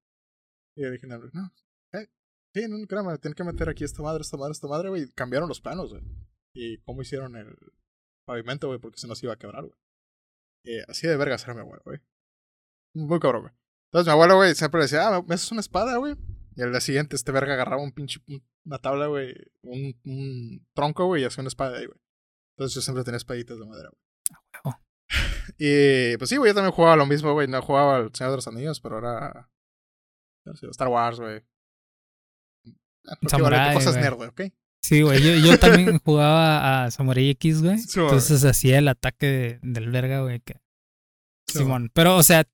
Y 0.77 0.83
el 0.85 0.95
ingeniero, 0.95 1.31
no, 1.33 1.53
eh, 1.93 2.09
sí, 2.55 2.67
no, 2.69 2.85
créame, 2.87 3.17
tienen 3.19 3.35
que 3.35 3.45
meter 3.45 3.69
aquí 3.69 3.85
esta 3.85 4.03
madre, 4.03 4.23
esta 4.23 4.37
madre, 4.37 4.53
esta 4.53 4.67
madre, 4.69 4.89
güey. 4.89 5.09
Cambiaron 5.13 5.49
los 5.49 5.61
planos, 5.61 5.91
güey. 5.93 6.03
Y 6.55 6.79
cómo 6.79 7.03
hicieron 7.03 7.37
el 7.37 7.57
pavimento, 8.27 8.67
güey, 8.67 8.81
porque 8.81 8.99
se 8.99 9.07
nos 9.07 9.23
iba 9.23 9.33
a 9.33 9.39
quebrar, 9.39 9.63
güey. 9.65 9.75
Eh, 10.65 10.85
así 10.89 11.07
de 11.07 11.17
vergas 11.17 11.45
era 11.45 11.55
mi 11.55 11.61
abuelo, 11.61 11.83
güey. 11.85 12.01
Muy 12.95 13.21
cabrón, 13.21 13.43
güey. 13.43 13.55
Entonces 13.91 14.07
mi 14.09 14.13
abuelo, 14.13 14.37
güey, 14.37 14.55
siempre 14.57 14.81
decía, 14.83 15.07
ah, 15.09 15.23
¿me 15.27 15.35
haces 15.35 15.53
una 15.53 15.61
espada, 15.61 15.97
güey? 15.99 16.17
Y 16.57 16.63
al 16.63 16.73
día 16.73 16.81
siguiente 16.81 17.15
este 17.15 17.31
verga 17.31 17.55
agarraba 17.55 17.81
un 17.83 17.93
pinche, 17.93 18.21
un- 18.27 18.45
una 18.65 18.79
tabla, 18.79 19.07
güey, 19.07 19.35
un, 19.63 20.67
tronco, 20.75 21.07
güey, 21.07 21.23
y 21.23 21.25
hacía 21.27 21.43
una 21.43 21.49
espada 21.49 21.79
ahí, 21.79 21.87
güey. 21.87 21.99
Entonces 22.59 22.75
yo 22.75 22.81
siempre 22.81 23.05
tenía 23.05 23.19
espaditas 23.19 23.57
de 23.57 23.67
madera, 23.67 23.91
güey. 23.91 24.03
huevo. 24.65 24.81
y 25.59 26.17
pues 26.17 26.29
sí, 26.29 26.37
güey, 26.39 26.51
yo 26.51 26.55
también 26.57 26.73
jugaba 26.73 26.97
lo 26.97 27.07
mismo, 27.07 27.33
güey. 27.33 27.47
No 27.47 27.63
jugaba 27.63 27.97
al 27.99 28.11
Señor 28.13 28.33
de 28.33 28.37
los 28.39 28.49
Anillos, 28.49 28.81
pero 28.81 29.01
sé, 30.57 30.67
Star 30.71 30.89
Wars, 30.89 31.21
güey. 31.21 31.41
Ah, 33.07 33.17
Samurai, 33.29 33.75
cosas 33.75 33.93
güey. 33.95 34.03
nerd, 34.05 34.17
güey, 34.17 34.29
¿ok? 34.31 34.41
Sí, 34.83 35.03
güey. 35.03 35.23
Yo, 35.23 35.47
yo 35.47 35.59
también 35.59 35.99
jugaba 36.05 36.85
a 36.85 36.91
Samurai 36.91 37.31
X, 37.31 37.63
güey. 37.63 37.79
Sí. 37.79 38.01
Entonces 38.01 38.45
hacía 38.45 38.79
el 38.79 38.89
ataque 38.89 39.27
de- 39.27 39.61
del 39.63 39.91
verga, 39.91 40.23
güey. 40.23 40.41
Que... 40.41 40.61
Sí, 41.49 41.59
Simón. 41.61 41.91
Pero, 41.95 42.17
o 42.17 42.23
sea, 42.25 42.45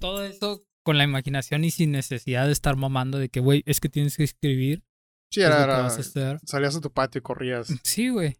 todo 0.00 0.24
eso 0.24 0.64
con 0.82 0.96
la 0.96 1.04
imaginación 1.04 1.64
y 1.64 1.70
sin 1.70 1.92
necesidad 1.92 2.46
de 2.46 2.52
estar 2.52 2.74
mamando 2.76 3.18
de 3.18 3.28
que, 3.28 3.40
güey, 3.40 3.62
es 3.66 3.80
que 3.80 3.90
tienes 3.90 4.16
que 4.16 4.24
escribir. 4.24 4.82
Sí, 5.30 5.42
era, 5.42 5.62
era- 5.62 5.86
a 5.86 5.90
salías 5.90 6.74
a 6.76 6.80
tu 6.80 6.90
patio 6.90 7.18
y 7.18 7.22
corrías. 7.22 7.68
Sí, 7.84 8.08
güey. 8.08 8.36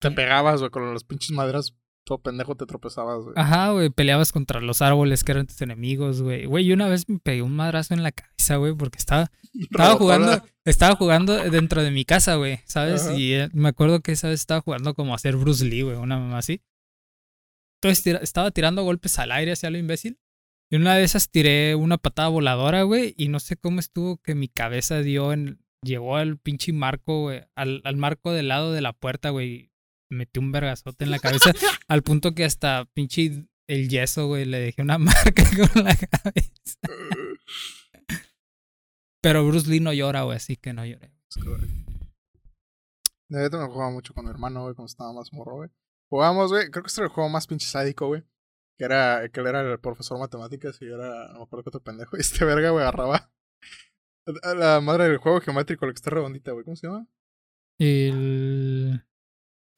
Te 0.00 0.10
pegabas, 0.10 0.60
güey, 0.60 0.70
con 0.70 0.92
las 0.92 1.04
pinches 1.04 1.30
maderas. 1.32 1.74
Todo 2.04 2.18
pendejo 2.22 2.54
te 2.54 2.64
tropezabas, 2.64 3.22
güey. 3.22 3.34
Ajá, 3.36 3.72
güey. 3.72 3.90
Peleabas 3.90 4.32
contra 4.32 4.60
los 4.62 4.80
árboles 4.80 5.24
que 5.24 5.32
eran 5.32 5.46
tus 5.46 5.60
enemigos, 5.60 6.22
güey. 6.22 6.46
Güey, 6.46 6.64
yo 6.64 6.72
una 6.74 6.88
vez 6.88 7.06
me 7.08 7.18
pegué 7.18 7.42
un 7.42 7.54
madrazo 7.54 7.92
en 7.92 8.02
la 8.02 8.12
cabeza, 8.12 8.56
güey, 8.56 8.74
porque 8.74 8.96
estaba 8.98 9.30
Estaba 9.70 9.94
jugando, 9.96 10.42
estaba 10.64 10.94
jugando 10.96 11.36
dentro 11.50 11.82
de 11.82 11.90
mi 11.90 12.04
casa, 12.06 12.36
güey, 12.36 12.60
¿sabes? 12.64 13.06
Ajá. 13.06 13.14
Y 13.14 13.34
eh, 13.34 13.48
me 13.52 13.68
acuerdo 13.68 14.00
que 14.00 14.12
esa 14.12 14.28
vez 14.28 14.40
estaba 14.40 14.60
jugando 14.62 14.94
como 14.94 15.12
a 15.12 15.16
hacer 15.16 15.36
Bruce 15.36 15.64
Lee, 15.64 15.82
güey, 15.82 15.96
una 15.96 16.18
mamá 16.18 16.38
así. 16.38 16.62
Entonces 17.82 18.02
tira- 18.02 18.18
estaba 18.22 18.50
tirando 18.50 18.82
golpes 18.84 19.18
al 19.18 19.32
aire 19.32 19.52
hacia 19.52 19.70
lo 19.70 19.78
imbécil. 19.78 20.18
Y 20.70 20.76
una 20.76 20.94
de 20.96 21.04
esas 21.04 21.30
tiré 21.30 21.74
una 21.74 21.96
patada 21.98 22.28
voladora, 22.28 22.82
güey, 22.82 23.14
y 23.16 23.28
no 23.28 23.40
sé 23.40 23.56
cómo 23.56 23.80
estuvo 23.80 24.18
que 24.18 24.34
mi 24.34 24.48
cabeza 24.48 25.00
dio 25.00 25.32
en... 25.32 25.60
Llegó 25.82 26.16
al 26.16 26.38
pinche 26.38 26.72
marco, 26.72 27.22
güey, 27.22 27.42
al, 27.54 27.80
al 27.84 27.96
marco 27.96 28.32
del 28.32 28.48
lado 28.48 28.72
de 28.72 28.80
la 28.80 28.92
puerta, 28.92 29.30
güey. 29.30 29.70
Metí 30.10 30.38
un 30.38 30.52
vergazote 30.52 31.04
en 31.04 31.10
la 31.10 31.18
cabeza 31.18 31.52
al 31.88 32.02
punto 32.02 32.34
que 32.34 32.44
hasta 32.44 32.86
pinche 32.94 33.46
el 33.66 33.88
yeso, 33.88 34.26
güey, 34.26 34.44
le 34.44 34.58
dejé 34.58 34.82
una 34.82 34.98
marca 34.98 35.44
con 35.44 35.84
la 35.84 35.94
cabeza. 35.94 36.78
Pero 39.20 39.46
Bruce 39.46 39.68
Lee 39.68 39.80
no 39.80 39.92
llora, 39.92 40.22
güey, 40.22 40.36
así 40.36 40.56
que 40.56 40.72
no 40.72 40.84
lloré. 40.86 41.12
De 43.28 43.46
hecho, 43.46 43.58
me 43.58 43.66
jugaba 43.66 43.90
mucho 43.90 44.14
con 44.14 44.24
mi 44.24 44.30
hermano, 44.30 44.62
güey, 44.62 44.74
cuando 44.74 44.88
estaba 44.88 45.12
más 45.12 45.32
morro, 45.32 45.56
güey. 45.56 45.70
Jugábamos, 46.08 46.50
güey, 46.50 46.70
creo 46.70 46.82
que 46.82 46.88
este 46.88 47.02
era 47.02 47.08
el 47.08 47.12
juego 47.12 47.28
más 47.28 47.46
pinche 47.46 47.66
sádico, 47.66 48.06
güey. 48.06 48.24
Que 48.78 48.84
era, 48.84 49.28
que 49.28 49.40
él 49.40 49.46
era 49.48 49.60
el 49.60 49.80
profesor 49.80 50.16
de 50.16 50.22
matemáticas 50.22 50.80
y 50.80 50.86
yo 50.86 50.94
era, 50.94 51.28
no 51.32 51.40
me 51.40 51.44
acuerdo 51.44 51.64
qué 51.64 51.68
otro 51.70 51.82
pendejo. 51.82 52.16
Y 52.16 52.20
este 52.20 52.44
verga, 52.44 52.70
güey, 52.70 52.82
agarraba 52.82 53.30
a 54.42 54.54
la 54.54 54.80
madre 54.80 55.08
del 55.08 55.18
juego 55.18 55.40
geométrico, 55.40 55.86
la 55.86 55.92
que 55.92 55.96
está 55.96 56.10
redondita, 56.10 56.52
güey. 56.52 56.64
¿Cómo 56.64 56.76
se 56.76 56.86
llama? 56.86 57.06
El... 57.78 59.02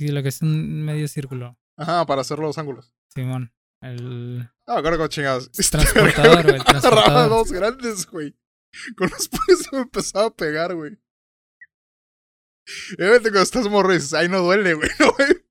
Sí, 0.00 0.08
lo 0.08 0.22
que 0.22 0.30
es 0.30 0.40
un 0.40 0.82
medio 0.82 1.06
círculo. 1.08 1.58
Ajá, 1.76 2.06
para 2.06 2.22
hacer 2.22 2.38
los 2.38 2.56
ángulos. 2.56 2.94
Simón. 3.14 3.52
El 3.82 4.48
acuerdo 4.66 4.96
cómo 4.96 5.08
chingados. 5.08 5.50
Este 5.58 5.76
transportador, 5.76 6.42
güey. 6.42 6.60
Agarraba 6.66 7.28
dos 7.28 7.52
grandes, 7.52 8.06
güey. 8.06 8.34
Con 8.96 9.10
los 9.10 9.24
se 9.24 9.76
me 9.76 9.82
empezaba 9.82 10.28
a 10.28 10.34
pegar, 10.34 10.74
güey. 10.74 10.98
Obviamente 12.96 13.24
cuando 13.28 13.42
estás 13.42 13.68
morro 13.68 13.92
dices, 13.92 14.14
ay, 14.14 14.30
no 14.30 14.38
duele, 14.40 14.72
güey, 14.74 14.88
no, 15.00 15.12
güey. 15.12 15.44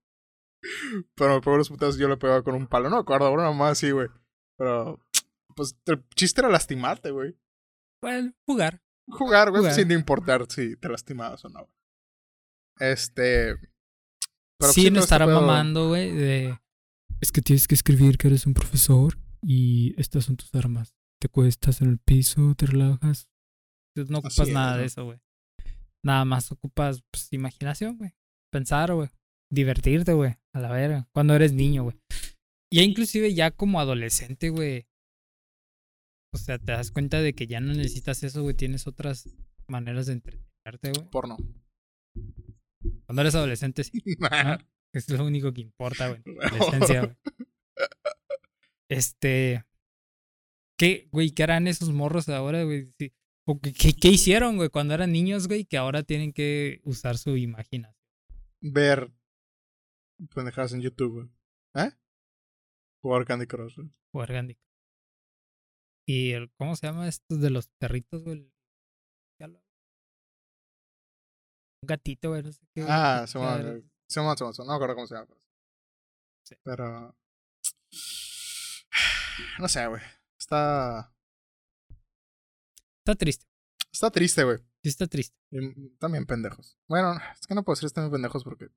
Pero 1.13 1.35
me 1.35 1.41
pegó 1.41 1.57
los 1.57 1.69
putazos 1.69 1.99
yo 1.99 2.07
le 2.09 2.17
pegaba 2.17 2.41
con 2.41 2.55
un 2.55 2.65
palo. 2.65 2.89
No 2.89 2.95
me 2.95 3.01
acuerdo, 3.01 3.31
una 3.31 3.51
más 3.51 3.73
así, 3.73 3.91
güey. 3.91 4.07
Pero, 4.57 4.99
pues, 5.55 5.77
el 5.85 6.03
chiste 6.15 6.41
era 6.41 6.49
lastimarte, 6.49 7.11
güey. 7.11 7.37
Bueno, 8.01 8.33
jugar. 8.47 8.81
Jugar, 9.11 9.51
güey, 9.51 9.61
Jugar. 9.61 9.75
sin 9.75 9.91
importar 9.91 10.47
si 10.49 10.75
te 10.75 10.89
lastimabas 10.89 11.45
o 11.45 11.49
no. 11.49 11.59
güey. 11.59 11.73
Este. 12.79 13.55
Pero 14.59 14.73
sí, 14.73 14.83
no 14.83 14.99
este 14.99 14.99
estará 15.05 15.25
pedo- 15.25 15.41
mamando, 15.41 15.87
güey, 15.89 16.11
de... 16.11 16.57
Es 17.21 17.31
que 17.31 17.41
tienes 17.41 17.67
que 17.67 17.75
escribir 17.75 18.17
que 18.17 18.27
eres 18.27 18.45
un 18.45 18.53
profesor 18.53 19.17
y 19.41 19.93
estas 19.99 20.25
son 20.25 20.37
tus 20.37 20.53
armas. 20.55 20.95
Te 21.21 21.27
cuestas 21.27 21.81
en 21.81 21.89
el 21.89 21.97
piso, 21.97 22.53
te 22.55 22.65
relajas. 22.65 23.29
Entonces, 23.95 24.11
No 24.11 24.19
ocupas 24.19 24.47
es, 24.47 24.53
nada 24.53 24.73
de 24.75 24.81
¿no? 24.81 24.85
eso, 24.87 25.05
güey. 25.05 25.19
Nada 26.05 26.23
más 26.23 26.51
ocupas, 26.51 27.03
pues, 27.11 27.27
imaginación, 27.33 27.97
güey. 27.97 28.11
Pensar, 28.53 28.93
güey. 28.93 29.09
Divertirte, 29.51 30.13
güey. 30.13 30.35
A 30.53 30.59
la 30.61 30.71
verga. 30.71 31.09
Cuando 31.13 31.35
eres 31.35 31.51
niño, 31.53 31.83
güey. 31.83 31.97
Ya 32.73 32.83
inclusive 32.83 33.33
ya 33.33 33.51
como 33.51 33.79
adolescente, 33.81 34.49
güey. 34.49 34.85
O 36.33 36.37
sea, 36.37 36.57
te 36.59 36.71
das 36.71 36.91
cuenta 36.91 37.19
de 37.21 37.33
que 37.33 37.47
ya 37.47 37.59
no 37.59 37.73
necesitas 37.73 38.23
eso, 38.23 38.43
güey. 38.43 38.55
Tienes 38.55 38.87
otras 38.87 39.27
maneras 39.67 40.05
de 40.05 40.13
entretenerte, 40.13 40.91
güey. 40.95 41.09
Porno. 41.09 41.37
Cuando 43.09 43.21
eres 43.23 43.33
adolescente, 43.33 43.83
sí. 43.83 43.91
¿no? 44.19 44.57
Es 44.93 45.09
lo 45.09 45.25
único 45.25 45.51
que 45.51 45.61
importa, 45.61 46.09
güey. 46.09 46.21
La 46.25 46.57
esencia, 46.59 47.01
güey. 47.05 47.17
Este. 48.87 49.65
¿Qué, 50.77 51.09
güey? 51.11 51.31
¿Qué 51.31 51.41
harán 51.41 51.67
esos 51.67 51.91
morros 51.91 52.29
ahora, 52.29 52.63
güey? 52.63 52.93
Sí. 52.99 53.11
¿O 53.47 53.59
qué, 53.59 53.73
qué- 53.73 53.93
qué 53.99 54.09
hicieron, 54.09 54.57
güey, 54.57 54.69
cuando 54.69 54.93
eran 54.93 55.11
niños, 55.11 55.47
güey? 55.47 55.65
Que 55.65 55.77
ahora 55.77 56.03
tienen 56.03 56.33
que 56.33 56.81
usar 56.83 57.17
su 57.17 57.35
imaginación. 57.35 57.99
Ver 58.61 59.11
pendejadas 60.35 60.73
en 60.73 60.81
YouTube, 60.81 61.13
güey. 61.13 61.29
¿Eh? 61.87 61.91
Jugar 63.01 63.25
Candy 63.25 63.47
Crush, 63.47 63.75
güey. 63.77 63.89
Jugar 64.11 64.29
Candy 64.29 64.53
Crush. 64.53 64.65
Y 66.07 66.31
el, 66.33 66.51
¿cómo 66.57 66.75
se 66.75 66.85
llama 66.85 67.07
esto 67.07 67.37
de 67.37 67.49
los 67.49 67.69
perritos, 67.79 68.23
güey? 68.23 68.51
Un 71.81 71.87
gatito, 71.87 72.29
güey, 72.29 72.43
no 72.43 72.51
sé 72.51 72.59
qué. 72.73 72.85
Ah, 72.87 73.25
se 73.27 73.39
llama, 73.39 73.57
se 74.07 74.19
llama, 74.19 74.35
no 74.35 74.65
me 74.65 74.73
acuerdo 74.75 74.95
cómo 74.95 75.07
se 75.07 75.15
llama. 75.15 75.27
pero- 75.27 75.39
Sí. 76.43 76.55
Pero. 76.63 77.15
No 79.59 79.67
sé, 79.69 79.87
güey. 79.87 80.01
Está. 80.37 81.13
Está 82.99 83.15
triste. 83.15 83.45
Está 83.91 84.11
triste, 84.11 84.43
güey. 84.43 84.57
Sí, 84.83 84.89
está 84.89 85.07
triste. 85.07 85.37
Y 85.51 85.89
también 85.97 86.25
pendejos. 86.25 86.77
Bueno, 86.87 87.17
es 87.39 87.47
que 87.47 87.55
no 87.55 87.63
puedo 87.63 87.75
decir 87.75 87.87
están 87.87 88.11
pendejos 88.11 88.43
porque. 88.43 88.67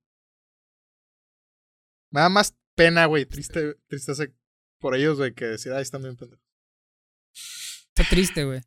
Me 2.11 2.21
da 2.21 2.29
más 2.29 2.55
pena, 2.75 3.05
güey. 3.07 3.25
Triste, 3.25 3.75
tristeza 3.87 4.23
por 4.79 4.95
ellos, 4.95 5.17
güey, 5.17 5.33
que 5.33 5.45
decir, 5.45 5.73
ay, 5.73 5.81
están 5.81 6.03
bien 6.03 6.15
pendejos. 6.15 6.45
Está 7.33 8.09
triste, 8.09 8.43
güey. 8.45 8.61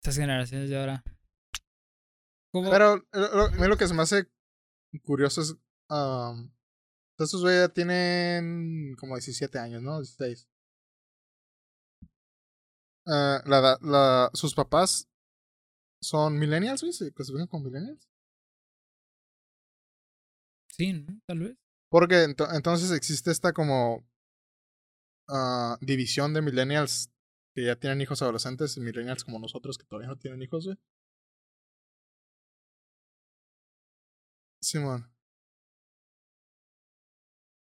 Estas 0.00 0.16
generaciones 0.16 0.70
de 0.70 0.78
ahora. 0.78 1.04
¿Cómo? 2.52 2.70
Pero 2.70 2.96
lo, 3.12 3.34
lo- 3.34 3.44
a 3.46 3.50
mí 3.50 3.66
lo 3.68 3.76
que 3.76 3.86
se 3.88 3.94
me 3.94 4.02
hace 4.02 4.26
curioso 5.04 5.40
es. 5.42 5.54
um, 5.88 6.50
estos 7.18 7.42
güey 7.42 7.56
ya 7.58 7.68
tienen 7.68 8.94
como 8.98 9.14
17 9.14 9.58
años, 9.58 9.82
¿no? 9.82 9.98
16. 10.00 10.48
Ah, 13.06 13.42
la, 13.46 13.78
la, 13.82 14.30
sus 14.34 14.54
papás 14.54 15.08
son 16.02 16.38
millennials, 16.38 16.80
güey, 16.80 16.92
se 16.92 17.12
clasifican 17.12 17.46
como 17.46 17.64
millennials. 17.64 18.08
Sí, 20.68 20.92
¿no? 20.92 21.20
Tal 21.26 21.38
vez. 21.40 21.56
Porque 21.90 22.24
ento- 22.24 22.48
entonces 22.54 22.90
existe 22.92 23.30
esta 23.30 23.52
como 23.52 24.06
ah, 25.28 25.76
división 25.80 26.32
de 26.32 26.42
millennials 26.42 27.10
que 27.54 27.64
ya 27.64 27.76
tienen 27.76 28.00
hijos 28.00 28.22
adolescentes 28.22 28.76
y 28.76 28.80
millennials 28.80 29.24
como 29.24 29.38
nosotros 29.38 29.76
que 29.76 29.84
todavía 29.84 30.08
no 30.08 30.16
tienen 30.16 30.40
hijos, 30.42 30.64
güey. 30.66 30.78
Simón. 34.70 35.12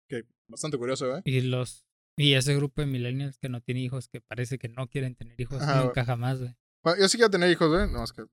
Ok, 0.06 0.26
bastante 0.50 0.78
curioso, 0.78 1.17
¿eh? 1.17 1.22
Y 1.24 1.41
los 1.41 1.88
y 2.20 2.34
ese 2.34 2.56
grupo 2.56 2.82
de 2.82 2.88
millennials 2.88 3.38
que 3.38 3.48
no 3.48 3.62
tiene 3.62 3.82
hijos, 3.82 4.10
que 4.10 4.22
parece 4.22 4.58
que 4.58 4.70
no 4.70 4.88
quieren 4.88 5.15
tener 5.15 5.39
hijos 5.39 5.62
Ajá, 5.62 5.84
nunca 5.84 6.04
jamás, 6.04 6.39
güey. 6.39 6.56
Bueno, 6.84 7.00
yo 7.00 7.08
sí 7.08 7.17
quiero 7.17 7.30
tener 7.30 7.50
hijos, 7.52 7.70
güey. 7.70 7.89
No, 7.89 8.04
es 8.04 8.12
que. 8.12 8.26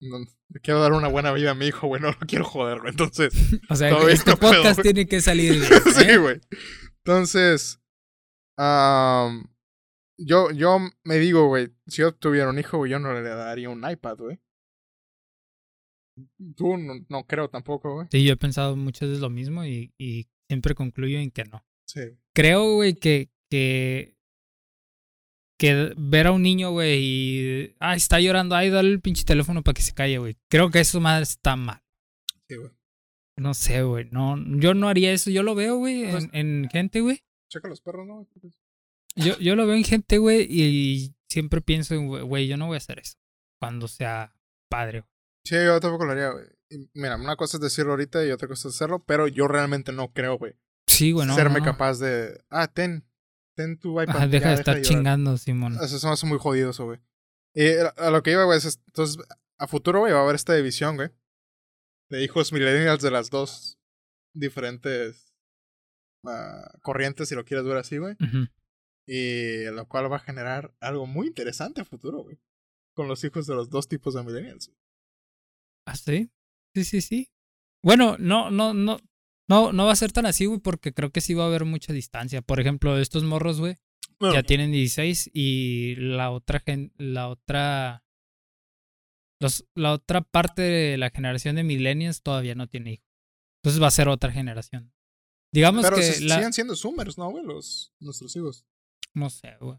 No, 0.00 0.18
quiero 0.62 0.80
dar 0.80 0.92
una 0.92 1.08
buena 1.08 1.32
vida 1.32 1.50
a 1.50 1.54
mi 1.54 1.66
hijo, 1.66 1.86
güey. 1.88 2.00
No 2.00 2.12
lo 2.12 2.18
quiero 2.20 2.44
joder, 2.44 2.78
güey. 2.80 2.90
Entonces. 2.90 3.34
O 3.70 3.74
sea, 3.74 3.90
este 4.08 4.30
no 4.30 4.36
podcast 4.38 4.80
tiene 4.80 5.06
que 5.06 5.20
salir 5.20 5.52
bien, 5.60 5.82
sí, 5.94 6.02
¿eh? 6.02 6.16
güey. 6.16 6.40
Entonces. 7.04 7.80
yo, 10.16 10.50
yo 10.52 10.78
me 11.02 11.16
digo, 11.16 11.48
güey. 11.48 11.74
Si 11.88 12.02
yo 12.02 12.14
tuviera 12.14 12.48
un 12.48 12.58
hijo, 12.58 12.78
güey, 12.78 12.92
yo 12.92 12.98
no 13.00 13.12
le 13.12 13.22
daría 13.22 13.68
un 13.68 13.88
iPad, 13.88 14.16
güey. 14.16 14.40
Tú 16.56 16.76
no, 16.76 16.94
no 17.08 17.24
creo 17.26 17.48
tampoco, 17.48 17.94
güey. 17.94 18.06
Sí, 18.10 18.24
yo 18.24 18.32
he 18.34 18.36
pensado 18.36 18.76
muchas 18.76 19.08
veces 19.08 19.20
lo 19.20 19.30
mismo 19.30 19.64
y, 19.64 19.92
y 19.98 20.28
siempre 20.48 20.74
concluyo 20.74 21.18
en 21.18 21.30
que 21.30 21.44
no. 21.44 21.64
Sí. 21.86 22.00
Creo, 22.32 22.74
güey, 22.74 22.94
que, 22.94 23.30
que, 23.50 24.16
que 25.58 25.92
ver 25.96 26.28
a 26.28 26.32
un 26.32 26.42
niño, 26.42 26.70
güey, 26.70 26.98
y, 27.02 27.74
ah, 27.80 27.94
está 27.96 28.20
llorando, 28.20 28.54
ay, 28.54 28.70
dale 28.70 28.90
el 28.90 29.00
pinche 29.00 29.24
teléfono 29.24 29.62
para 29.62 29.74
que 29.74 29.82
se 29.82 29.94
calle, 29.94 30.18
güey. 30.18 30.36
Creo 30.48 30.70
que 30.70 30.80
eso 30.80 31.00
más 31.00 31.22
está 31.22 31.56
mal. 31.56 31.82
Sí, 32.48 32.56
güey. 32.56 32.70
No 33.36 33.52
sé, 33.54 33.82
güey, 33.82 34.06
no, 34.12 34.36
yo 34.60 34.74
no 34.74 34.88
haría 34.88 35.12
eso. 35.12 35.28
Yo 35.30 35.42
lo 35.42 35.56
veo, 35.56 35.76
güey, 35.78 36.04
en, 36.04 36.30
en 36.32 36.68
gente, 36.70 37.00
güey. 37.00 37.24
Checa 37.50 37.68
los 37.68 37.80
perros, 37.80 38.06
¿no? 38.06 38.28
Yo, 39.16 39.38
yo 39.38 39.56
lo 39.56 39.66
veo 39.66 39.76
en 39.76 39.84
gente, 39.84 40.18
güey, 40.18 40.46
y 40.48 41.14
siempre 41.28 41.60
pienso, 41.60 41.94
en, 41.94 42.06
güey, 42.08 42.46
yo 42.46 42.56
no 42.56 42.66
voy 42.66 42.76
a 42.76 42.78
hacer 42.78 43.00
eso 43.00 43.18
cuando 43.60 43.88
sea 43.88 44.36
padre. 44.68 45.00
güey. 45.00 45.13
Sí, 45.44 45.56
yo 45.56 45.78
tampoco 45.80 46.06
lo 46.06 46.12
haría, 46.12 46.30
güey. 46.30 46.46
Mira, 46.94 47.16
una 47.16 47.36
cosa 47.36 47.58
es 47.58 47.60
decirlo 47.60 47.92
ahorita 47.92 48.24
y 48.24 48.30
otra 48.30 48.48
cosa 48.48 48.68
es 48.68 48.74
hacerlo, 48.74 49.04
pero 49.04 49.28
yo 49.28 49.46
realmente 49.46 49.92
no 49.92 50.12
creo, 50.12 50.38
güey. 50.38 50.54
Sí, 50.86 51.12
güey, 51.12 51.26
no. 51.26 51.34
serme 51.34 51.60
no. 51.60 51.64
capaz 51.64 51.98
de. 51.98 52.42
Ah, 52.50 52.68
ten. 52.68 53.04
Ten 53.54 53.78
tu 53.78 54.00
iPad. 54.00 54.16
Ajá, 54.16 54.26
deja 54.26 54.46
ya, 54.46 54.50
de 54.50 54.54
estar 54.56 54.76
llorar". 54.76 54.88
chingando, 54.88 55.36
Simón. 55.36 55.76
Eso 55.80 55.98
se 55.98 56.06
me 56.06 56.12
hace 56.12 56.26
muy 56.26 56.38
jodido 56.38 56.70
eso, 56.70 56.86
güey. 56.86 57.00
Y 57.54 57.68
a 57.96 58.10
lo 58.10 58.22
que 58.22 58.32
iba, 58.32 58.44
güey, 58.44 58.58
es. 58.58 58.80
Entonces, 58.86 59.24
a 59.58 59.68
futuro, 59.68 60.00
güey, 60.00 60.12
va 60.12 60.20
a 60.20 60.22
haber 60.22 60.34
esta 60.34 60.54
división, 60.54 60.96
güey. 60.96 61.10
De 62.10 62.24
hijos 62.24 62.52
millennials 62.52 63.02
de 63.02 63.10
las 63.10 63.30
dos 63.30 63.78
diferentes 64.34 65.32
ah, 66.26 66.70
corrientes, 66.82 67.28
si 67.28 67.34
lo 67.34 67.44
quieres 67.44 67.64
ver 67.64 67.76
así, 67.76 67.98
güey. 67.98 68.16
Y 69.06 69.64
lo 69.66 69.86
cual 69.86 70.10
va 70.10 70.16
a 70.16 70.20
generar 70.20 70.74
algo 70.80 71.06
muy 71.06 71.28
interesante 71.28 71.80
a 71.80 71.84
futuro, 71.84 72.22
güey. 72.22 72.38
Con 72.94 73.08
los 73.08 73.22
hijos 73.24 73.46
de 73.46 73.54
los 73.54 73.70
dos 73.70 73.88
tipos 73.88 74.14
de 74.14 74.22
millennials. 74.24 74.72
¿Ah, 75.86 75.96
sí? 75.96 76.30
Sí, 76.74 76.84
sí, 76.84 77.00
sí. 77.00 77.30
Bueno, 77.82 78.16
no, 78.18 78.50
no, 78.50 78.74
no. 78.74 78.98
No, 79.46 79.72
no 79.74 79.84
va 79.84 79.92
a 79.92 79.96
ser 79.96 80.10
tan 80.10 80.24
así, 80.24 80.46
güey, 80.46 80.58
porque 80.60 80.94
creo 80.94 81.10
que 81.10 81.20
sí 81.20 81.34
va 81.34 81.44
a 81.44 81.48
haber 81.48 81.66
mucha 81.66 81.92
distancia. 81.92 82.40
Por 82.40 82.60
ejemplo, 82.60 82.98
estos 82.98 83.24
morros, 83.24 83.60
güey, 83.60 83.76
Bueno, 84.18 84.34
ya 84.34 84.42
tienen 84.42 84.72
16 84.72 85.30
y 85.34 85.96
la 85.96 86.30
otra 86.30 86.60
gen, 86.60 86.94
la 86.96 87.28
otra 87.28 88.02
los, 89.40 89.66
la 89.74 89.92
otra 89.92 90.22
parte 90.22 90.62
de 90.62 90.96
la 90.96 91.10
generación 91.10 91.56
de 91.56 91.64
millennials 91.64 92.22
todavía 92.22 92.54
no 92.54 92.68
tiene 92.68 92.92
hijos. 92.94 93.06
Entonces 93.58 93.82
va 93.82 93.88
a 93.88 93.90
ser 93.90 94.08
otra 94.08 94.32
generación. 94.32 94.94
Digamos 95.52 95.84
pero 95.84 95.96
que 95.96 96.02
se- 96.04 96.24
la 96.24 96.36
siguen 96.36 96.52
siendo 96.54 96.74
zoomers, 96.74 97.18
¿no, 97.18 97.30
güey? 97.30 97.44
Los, 97.44 97.92
nuestros 98.00 98.34
hijos. 98.36 98.64
no 99.12 99.28
sé, 99.28 99.56
güey. 99.60 99.78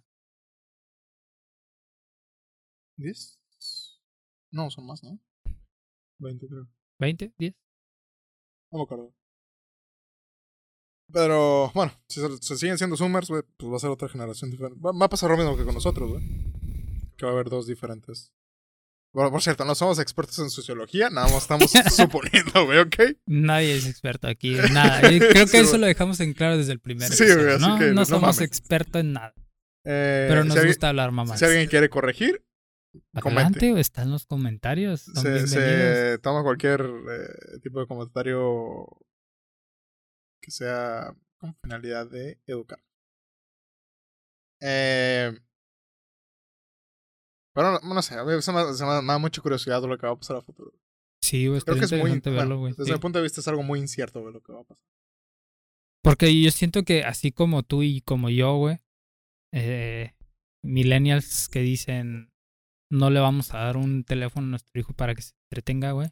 ¿10? 2.98 3.40
No, 4.52 4.70
son 4.70 4.86
más, 4.86 5.04
¿no? 5.04 5.20
20, 6.20 6.48
creo. 6.48 6.68
20, 7.00 7.34
10. 7.38 7.54
No 8.72 8.78
me 8.80 8.84
acuerdo. 8.84 9.14
Pero, 11.14 11.72
bueno, 11.74 11.92
si 12.10 12.20
se, 12.20 12.38
se 12.42 12.58
siguen 12.58 12.78
siendo 12.78 12.98
Zoomers, 12.98 13.28
güey, 13.30 13.44
pues 13.58 13.72
va 13.72 13.78
a 13.78 13.80
ser 13.80 13.90
otra 13.92 14.10
generación 14.10 14.50
diferente. 14.50 14.80
Va, 14.84 14.92
va 14.92 15.06
a 15.06 15.10
pasar 15.10 15.30
lo 15.30 15.38
mismo 15.38 15.56
que 15.56 15.64
con 15.64 15.76
nosotros, 15.76 16.10
güey. 16.10 16.24
Que 17.16 17.26
va 17.26 17.32
a 17.32 17.36
haber 17.36 17.50
dos 17.50 17.68
diferentes. 17.68 18.34
Bueno, 19.14 19.32
por 19.32 19.42
cierto, 19.42 19.64
no 19.64 19.76
somos 19.76 20.00
expertos 20.00 20.40
en 20.40 20.50
sociología, 20.50 21.10
nada 21.10 21.28
más 21.28 21.44
estamos 21.44 21.72
suponiendo, 21.96 22.66
güey, 22.66 22.80
¿ok? 22.80 22.96
Nadie 23.28 23.76
es 23.76 23.88
experto 23.88 24.28
aquí 24.28 24.58
en 24.58 24.74
nada. 24.74 25.00
Creo 25.00 25.32
que 25.32 25.48
Sí, 25.48 25.58
eso 25.58 25.78
lo 25.78 25.86
dejamos 25.86 26.20
en 26.20 26.34
claro 26.34 26.58
desde 26.58 26.74
el 26.74 26.80
primer 26.82 27.08
Sí, 27.10 27.24
episodio, 27.24 27.56
así 27.56 27.66
¿no? 27.66 27.80
que 27.80 27.86
no 27.86 27.94
no 27.94 28.06
somos 28.06 28.42
expertos 28.42 29.00
en 29.00 29.14
nada. 29.14 29.34
Eh, 29.86 30.26
Pero 30.28 30.44
nos 30.44 30.54
si, 30.54 30.60
alguien, 30.60 30.74
gusta 30.74 30.90
hablar 30.90 31.12
mamás. 31.12 31.40
si 31.40 31.46
alguien 31.46 31.68
quiere 31.70 31.90
corregir, 31.90 32.44
Adelante, 33.14 33.72
o 33.74 33.78
está 33.78 34.04
en 34.04 34.12
los 34.12 34.26
comentarios. 34.26 35.02
Son 35.02 35.48
se, 35.48 36.18
toma 36.20 36.44
cualquier 36.44 36.82
eh, 36.82 37.60
tipo 37.62 37.80
de 37.80 37.88
comentario 37.88 38.88
que 40.42 40.52
sea 40.52 41.16
con 41.38 41.56
finalidad 41.62 42.10
de 42.10 42.40
educar. 42.46 42.80
Eh, 44.62 45.32
pero 47.54 47.80
no, 47.82 47.94
no 47.94 48.02
sé, 48.02 48.16
a 48.16 48.24
mí 48.24 48.42
se 48.42 48.52
me, 48.52 48.74
se 48.74 48.86
me- 48.86 49.06
da 49.06 49.18
mucha 49.18 49.42
curiosidad 49.42 49.82
de 49.82 49.88
lo 49.88 49.98
que 49.98 50.06
va 50.08 50.14
a 50.14 50.18
pasar 50.18 50.38
a 50.38 50.42
futuro. 50.42 50.74
Sí, 51.22 51.48
güey, 51.48 51.62
Creo 51.62 51.78
que 51.80 51.86
es 51.86 51.92
muy. 51.92 52.02
bueno, 52.02 52.22
verlo, 52.26 52.66
desde 52.68 52.86
sí. 52.86 52.92
mi 52.92 53.00
punto 53.00 53.20
de 53.20 53.24
vista 53.24 53.42
es 53.42 53.48
algo 53.48 53.64
muy 53.64 53.80
incierto 53.80 54.26
de 54.26 54.32
lo 54.32 54.42
que 54.42 54.54
va 54.54 54.62
a 54.62 54.64
pasar. 54.64 54.84
Porque 56.04 56.40
yo 56.40 56.52
siento 56.52 56.84
que 56.84 57.04
así 57.04 57.32
como 57.32 57.64
tú 57.64 57.82
y 57.82 58.02
como 58.02 58.30
yo, 58.30 58.58
güey, 58.58 58.80
eh, 59.52 60.14
millennials 60.62 61.48
que 61.50 61.62
dicen 61.62 62.32
no 62.92 63.10
le 63.10 63.20
vamos 63.20 63.54
a 63.54 63.60
dar 63.60 63.78
un 63.78 64.04
teléfono 64.04 64.48
a 64.48 64.50
nuestro 64.52 64.80
hijo 64.80 64.94
para 64.94 65.16
que 65.16 65.22
se 65.22 65.34
entretenga, 65.50 65.92
güey. 65.92 66.10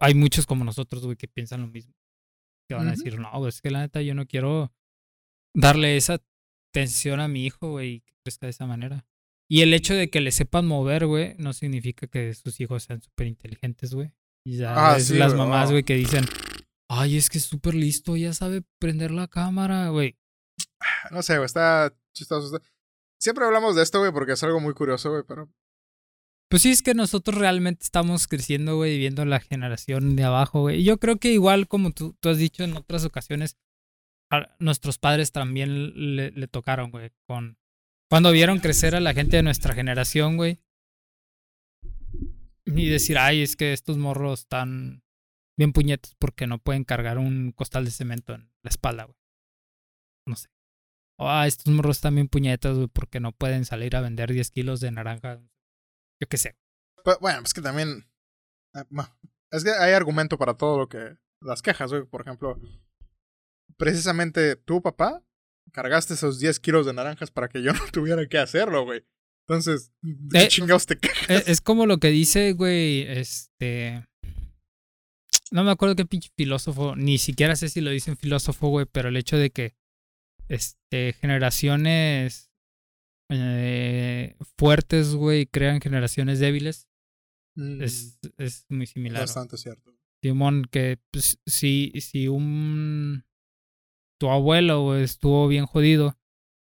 Hay 0.00 0.14
muchos 0.14 0.46
como 0.46 0.64
nosotros, 0.64 1.04
güey, 1.04 1.16
que 1.16 1.28
piensan 1.28 1.62
lo 1.62 1.68
mismo. 1.68 1.94
Que 2.68 2.74
van 2.74 2.88
a 2.88 2.90
decir, 2.92 3.18
no, 3.18 3.30
güey, 3.38 3.48
es 3.48 3.62
que 3.62 3.70
la 3.70 3.80
neta 3.80 4.02
yo 4.02 4.14
no 4.14 4.26
quiero 4.26 4.72
darle 5.54 5.96
esa 5.96 6.20
atención 6.72 7.20
a 7.20 7.28
mi 7.28 7.46
hijo, 7.46 7.70
güey, 7.70 7.88
y 7.94 8.00
que 8.00 8.12
crezca 8.24 8.46
de 8.46 8.50
esa 8.50 8.66
manera. 8.66 9.06
Y 9.48 9.62
el 9.62 9.72
hecho 9.72 9.94
de 9.94 10.10
que 10.10 10.20
le 10.20 10.32
sepan 10.32 10.66
mover, 10.66 11.06
güey, 11.06 11.34
no 11.38 11.52
significa 11.52 12.08
que 12.08 12.34
sus 12.34 12.60
hijos 12.60 12.82
sean 12.82 13.00
súper 13.00 13.28
inteligentes, 13.28 13.94
güey. 13.94 14.12
Y 14.44 14.56
ya 14.58 14.74
Ah, 14.90 14.94
ves 14.94 15.06
sí, 15.06 15.14
las 15.14 15.34
mamás, 15.34 15.70
güey, 15.70 15.84
que 15.84 15.94
dicen, 15.94 16.24
ay, 16.90 17.16
es 17.16 17.30
que 17.30 17.38
es 17.38 17.44
súper 17.44 17.74
listo, 17.74 18.16
ya 18.16 18.32
sabe 18.34 18.62
prender 18.80 19.12
la 19.12 19.28
cámara, 19.28 19.88
güey. 19.90 20.18
No 21.10 21.22
sé, 21.22 21.34
güey, 21.36 21.46
está 21.46 21.96
chistoso. 22.14 22.56
está- 22.56 22.68
Siempre 23.20 23.44
hablamos 23.44 23.76
de 23.76 23.82
esto, 23.82 24.00
güey, 24.00 24.12
porque 24.12 24.32
es 24.32 24.42
algo 24.42 24.60
muy 24.60 24.74
curioso, 24.74 25.10
güey, 25.10 25.22
pero. 25.26 25.48
Pues 26.48 26.62
sí, 26.62 26.70
es 26.70 26.82
que 26.82 26.94
nosotros 26.94 27.36
realmente 27.38 27.82
estamos 27.82 28.28
creciendo, 28.28 28.76
güey, 28.76 28.98
viendo 28.98 29.24
la 29.24 29.40
generación 29.40 30.14
de 30.14 30.24
abajo, 30.24 30.60
güey. 30.60 30.80
Y 30.80 30.84
yo 30.84 30.98
creo 30.98 31.16
que 31.16 31.32
igual 31.32 31.66
como 31.66 31.90
tú, 31.90 32.16
tú 32.20 32.28
has 32.28 32.38
dicho 32.38 32.62
en 32.62 32.76
otras 32.76 33.04
ocasiones, 33.04 33.56
nuestros 34.58 34.98
padres 34.98 35.32
también 35.32 36.16
le, 36.16 36.30
le 36.30 36.48
tocaron, 36.48 36.90
güey, 36.90 37.10
con... 37.26 37.58
Cuando 38.08 38.30
vieron 38.30 38.60
crecer 38.60 38.94
a 38.94 39.00
la 39.00 39.14
gente 39.14 39.36
de 39.36 39.42
nuestra 39.42 39.74
generación, 39.74 40.36
güey. 40.36 40.60
Y 42.64 42.88
decir, 42.88 43.18
ay, 43.18 43.42
es 43.42 43.56
que 43.56 43.72
estos 43.72 43.96
morros 43.98 44.40
están 44.40 45.02
bien 45.56 45.72
puñetos 45.72 46.14
porque 46.16 46.46
no 46.46 46.58
pueden 46.58 46.84
cargar 46.84 47.18
un 47.18 47.52
costal 47.52 47.84
de 47.84 47.90
cemento 47.90 48.34
en 48.34 48.50
la 48.62 48.68
espalda, 48.68 49.04
güey. 49.04 49.16
No 50.26 50.36
sé. 50.36 50.48
Ah, 51.18 51.46
estos 51.46 51.72
morros 51.72 51.96
están 51.96 52.14
bien 52.14 52.28
puñetos, 52.28 52.76
güey, 52.76 52.88
porque 52.88 53.20
no 53.20 53.32
pueden 53.32 53.64
salir 53.64 53.96
a 53.96 54.00
vender 54.00 54.32
10 54.32 54.50
kilos 54.50 54.80
de 54.80 54.90
naranja. 54.90 55.40
Yo 56.20 56.28
qué 56.28 56.36
sé. 56.36 56.56
Pero, 57.04 57.18
bueno, 57.20 57.40
es 57.44 57.54
que 57.54 57.62
también. 57.62 58.08
eh, 58.74 58.84
Es 59.50 59.64
que 59.64 59.70
hay 59.70 59.92
argumento 59.92 60.38
para 60.38 60.54
todo 60.54 60.78
lo 60.78 60.88
que. 60.88 61.16
Las 61.40 61.62
quejas, 61.62 61.90
güey. 61.90 62.04
Por 62.04 62.22
ejemplo, 62.22 62.58
precisamente 63.76 64.56
tu 64.56 64.82
papá 64.82 65.22
cargaste 65.72 66.14
esos 66.14 66.38
10 66.38 66.60
kilos 66.60 66.86
de 66.86 66.94
naranjas 66.94 67.30
para 67.30 67.48
que 67.48 67.62
yo 67.62 67.72
no 67.72 67.80
tuviera 67.92 68.26
que 68.26 68.38
hacerlo, 68.38 68.84
güey. 68.84 69.04
Entonces, 69.48 69.92
¿de 70.02 70.38
qué 70.40 70.44
Eh, 70.44 70.48
chingados 70.48 70.86
te 70.86 70.98
quejas? 70.98 71.30
Es, 71.30 71.48
es 71.48 71.60
como 71.60 71.86
lo 71.86 71.98
que 71.98 72.08
dice, 72.08 72.52
güey, 72.52 73.02
este... 73.02 74.04
No 75.52 75.62
me 75.62 75.70
acuerdo 75.70 75.94
qué 75.94 76.04
pinche 76.04 76.30
filósofo, 76.36 76.96
ni 76.96 77.18
siquiera 77.18 77.54
sé 77.54 77.68
si 77.68 77.80
lo 77.80 77.90
dice 77.90 78.10
un 78.10 78.16
filósofo, 78.16 78.68
güey, 78.68 78.86
pero 78.90 79.10
el 79.10 79.16
hecho 79.16 79.36
de 79.36 79.50
que 79.50 79.76
este, 80.48 81.12
generaciones 81.20 82.45
eh, 83.28 84.36
fuertes, 84.56 85.14
güey, 85.14 85.46
crean 85.46 85.80
generaciones 85.80 86.38
débiles, 86.38 86.88
Mm, 87.56 87.82
es, 87.82 88.18
es 88.36 88.66
muy 88.68 88.86
similar. 88.86 89.22
bastante 89.22 89.56
cierto. 89.56 89.96
Simón, 90.22 90.66
que 90.70 90.98
pues, 91.10 91.38
si, 91.46 91.90
si 92.00 92.28
un... 92.28 93.24
Tu 94.18 94.30
abuelo 94.30 94.82
güey, 94.82 95.02
estuvo 95.02 95.46
bien 95.48 95.66
jodido 95.66 96.18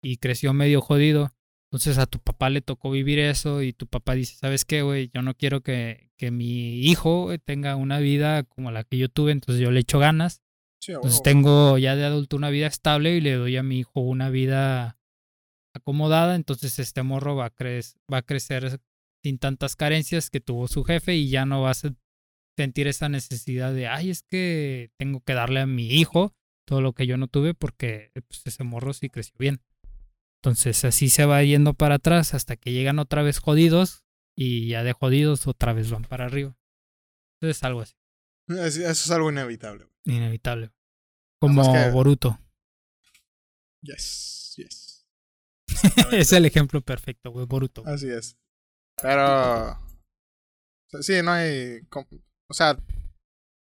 y 0.02 0.18
creció 0.18 0.54
medio 0.54 0.82
jodido, 0.82 1.32
entonces 1.72 1.98
a 2.00 2.06
tu 2.08 2.20
papá 2.20 2.50
le 2.50 2.62
tocó 2.62 2.90
vivir 2.90 3.20
eso 3.20 3.62
y 3.62 3.72
tu 3.74 3.86
papá 3.88 4.14
dice, 4.14 4.36
¿sabes 4.36 4.66
qué, 4.66 4.82
güey? 4.82 5.12
Yo 5.14 5.22
no 5.22 5.36
quiero 5.36 5.62
que, 5.62 6.12
que 6.18 6.32
mi 6.32 6.80
hijo 6.82 7.26
güey, 7.26 7.38
tenga 7.38 7.76
una 7.76 8.00
vida 8.00 8.44
como 8.44 8.72
la 8.72 8.84
que 8.84 8.98
yo 8.98 9.10
tuve, 9.10 9.32
entonces 9.32 9.62
yo 9.62 9.72
le 9.72 9.80
echo 9.82 10.00
ganas 10.00 10.42
Sí, 10.80 10.92
Entonces 10.92 11.24
tengo 11.24 11.78
ya 11.80 11.96
de 11.96 12.06
adulto 12.06 12.36
una 12.36 12.52
vida 12.52 12.68
estable 12.68 13.16
y 13.16 13.22
le 13.22 13.34
doy 13.34 13.58
a 13.58 13.64
mi 13.64 13.80
hijo 13.80 14.02
una 14.02 14.30
vida 14.30 15.00
acomodada, 15.76 16.36
entonces 16.36 16.80
este 16.80 17.04
morro 17.04 17.36
va 17.36 17.46
a, 17.46 17.56
cre- 17.56 17.96
va 18.12 18.18
a 18.20 18.22
crecer 18.22 18.80
sin 19.24 19.38
tantas 19.40 19.76
carencias 19.76 20.30
que 20.30 20.40
tuvo 20.40 20.68
su 20.68 20.84
jefe 20.84 21.16
y 21.16 21.30
ya 21.30 21.46
no 21.46 21.62
va 21.62 21.72
a 21.72 21.74
se- 21.74 21.96
sentir 22.58 22.88
esa 22.88 23.10
necesidad 23.10 23.74
de, 23.74 23.88
ay, 23.88 24.10
es 24.10 24.24
que 24.24 24.92
tengo 24.98 25.22
que 25.22 25.34
darle 25.34 25.60
a 25.62 25.66
mi 25.68 25.88
hijo 25.90 26.34
todo 26.68 26.82
lo 26.82 26.94
que 26.94 27.06
yo 27.08 27.18
no 27.18 27.28
tuve 27.28 27.54
porque 27.54 28.12
pues, 28.28 28.42
ese 28.46 28.64
morro 28.64 28.94
sí 28.94 29.10
creció 29.10 29.36
bien. 29.38 29.62
Entonces 30.42 30.86
así 30.86 31.10
se 31.10 31.26
va 31.26 31.44
yendo 31.44 31.74
para 31.74 31.96
atrás 31.96 32.34
hasta 32.34 32.56
que 32.56 32.72
llegan 32.72 33.00
otra 33.00 33.24
vez 33.24 33.40
jodidos 33.40 34.04
y 34.38 34.68
ya 34.68 34.84
de 34.84 34.94
jodidos 34.94 35.48
otra 35.48 35.74
vez 35.74 35.90
van 35.90 36.04
para 36.04 36.26
arriba. 36.26 36.56
Entonces 37.42 37.64
algo 37.64 37.82
así, 37.82 37.96
Es- 38.48 38.78
Eso 38.78 38.90
es 38.90 39.12
algo 39.12 39.32
inevitable. 39.32 39.88
inevitable. 40.06 40.72
Como 41.42 41.74
que- 41.74 41.90
Boruto. 41.90 42.40
Yes, 43.82 44.54
yes. 44.58 44.85
es 46.12 46.32
el 46.34 46.46
ejemplo 46.46 46.82
perfecto, 46.82 47.32
güey, 47.32 47.46
Boruto. 47.46 47.84
Así 47.86 48.10
es. 48.10 48.38
Pero. 49.02 49.78
Sí, 51.02 51.22
no 51.24 51.32
hay. 51.32 51.82
O 52.50 52.54
sea, 52.54 52.78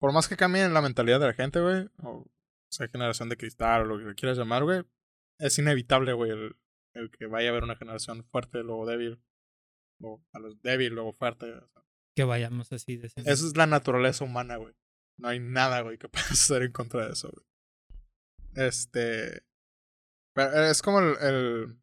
por 0.00 0.12
más 0.12 0.28
que 0.28 0.36
cambie 0.36 0.68
la 0.68 0.82
mentalidad 0.82 1.18
de 1.20 1.26
la 1.26 1.32
gente, 1.34 1.60
güey, 1.60 1.88
o 2.02 2.26
sea, 2.70 2.88
generación 2.88 3.28
de 3.28 3.36
cristal 3.36 3.82
o 3.90 3.96
lo 3.96 4.06
que 4.08 4.14
quieras 4.14 4.38
llamar, 4.38 4.62
güey, 4.64 4.82
es 5.40 5.58
inevitable, 5.58 6.12
güey, 6.12 6.30
el, 6.30 6.56
el 6.94 7.10
que 7.10 7.26
vaya 7.26 7.48
a 7.48 7.50
haber 7.50 7.64
una 7.64 7.76
generación 7.76 8.24
fuerte, 8.30 8.62
luego 8.62 8.86
débil, 8.86 9.20
o 10.02 10.22
a 10.32 10.38
los 10.38 10.60
débil, 10.62 10.92
luego 10.94 11.12
fuerte. 11.14 11.50
o 11.52 11.66
sea, 11.68 11.82
Que 12.14 12.24
vayamos 12.24 12.70
así 12.72 12.96
de 12.96 13.06
Esa 13.06 13.30
es 13.32 13.56
la 13.56 13.66
naturaleza 13.66 14.24
humana, 14.24 14.56
güey. 14.56 14.74
No 15.18 15.28
hay 15.28 15.40
nada, 15.40 15.80
güey, 15.80 15.98
que 15.98 16.08
puedas 16.10 16.30
hacer 16.30 16.62
en 16.62 16.72
contra 16.72 17.06
de 17.06 17.12
eso, 17.14 17.32
güey. 17.32 17.46
Este. 18.56 19.42
pero 20.34 20.64
Es 20.66 20.82
como 20.82 21.00
el. 21.00 21.16
el- 21.20 21.80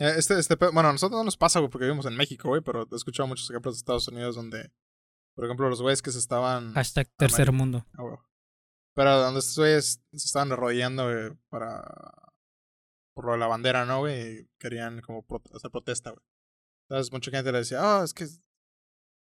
Este, 0.00 0.38
este, 0.38 0.56
pe- 0.56 0.70
bueno, 0.70 0.88
a 0.88 0.92
nosotros 0.92 1.18
no 1.18 1.24
nos 1.24 1.36
pasa, 1.36 1.58
güey, 1.60 1.70
porque 1.70 1.84
vivimos 1.84 2.06
en 2.06 2.16
México, 2.16 2.48
güey, 2.48 2.62
pero 2.62 2.88
he 2.90 2.96
escuchado 2.96 3.26
muchos 3.26 3.48
ejemplos 3.50 3.74
de 3.74 3.78
Estados 3.78 4.08
Unidos 4.08 4.34
donde, 4.34 4.72
por 5.36 5.44
ejemplo, 5.44 5.68
los 5.68 5.82
güeyes 5.82 6.00
que 6.00 6.10
se 6.10 6.18
estaban. 6.18 6.72
Hashtag 6.72 7.08
tercer 7.16 7.52
mundo. 7.52 7.86
Ah. 7.98 8.16
Pero 8.96 9.20
donde 9.20 9.40
estos 9.40 9.58
güeyes 9.58 10.02
se 10.12 10.26
estaban 10.26 10.50
arrodillando, 10.52 11.04
güey, 11.04 11.32
para. 11.50 11.82
Por 13.14 13.26
lo 13.26 13.32
de 13.32 13.38
la 13.38 13.46
bandera, 13.46 13.84
¿no, 13.84 13.98
güey? 13.98 14.38
Y 14.40 14.48
querían 14.58 15.02
como 15.02 15.24
hacer 15.54 15.70
protesta, 15.70 16.10
güey. 16.10 16.22
Entonces, 16.88 17.12
mucha 17.12 17.30
gente 17.30 17.52
le 17.52 17.58
decía, 17.58 17.82
oh, 17.98 18.02
es 18.02 18.14
que 18.14 18.24
eso 18.24 18.40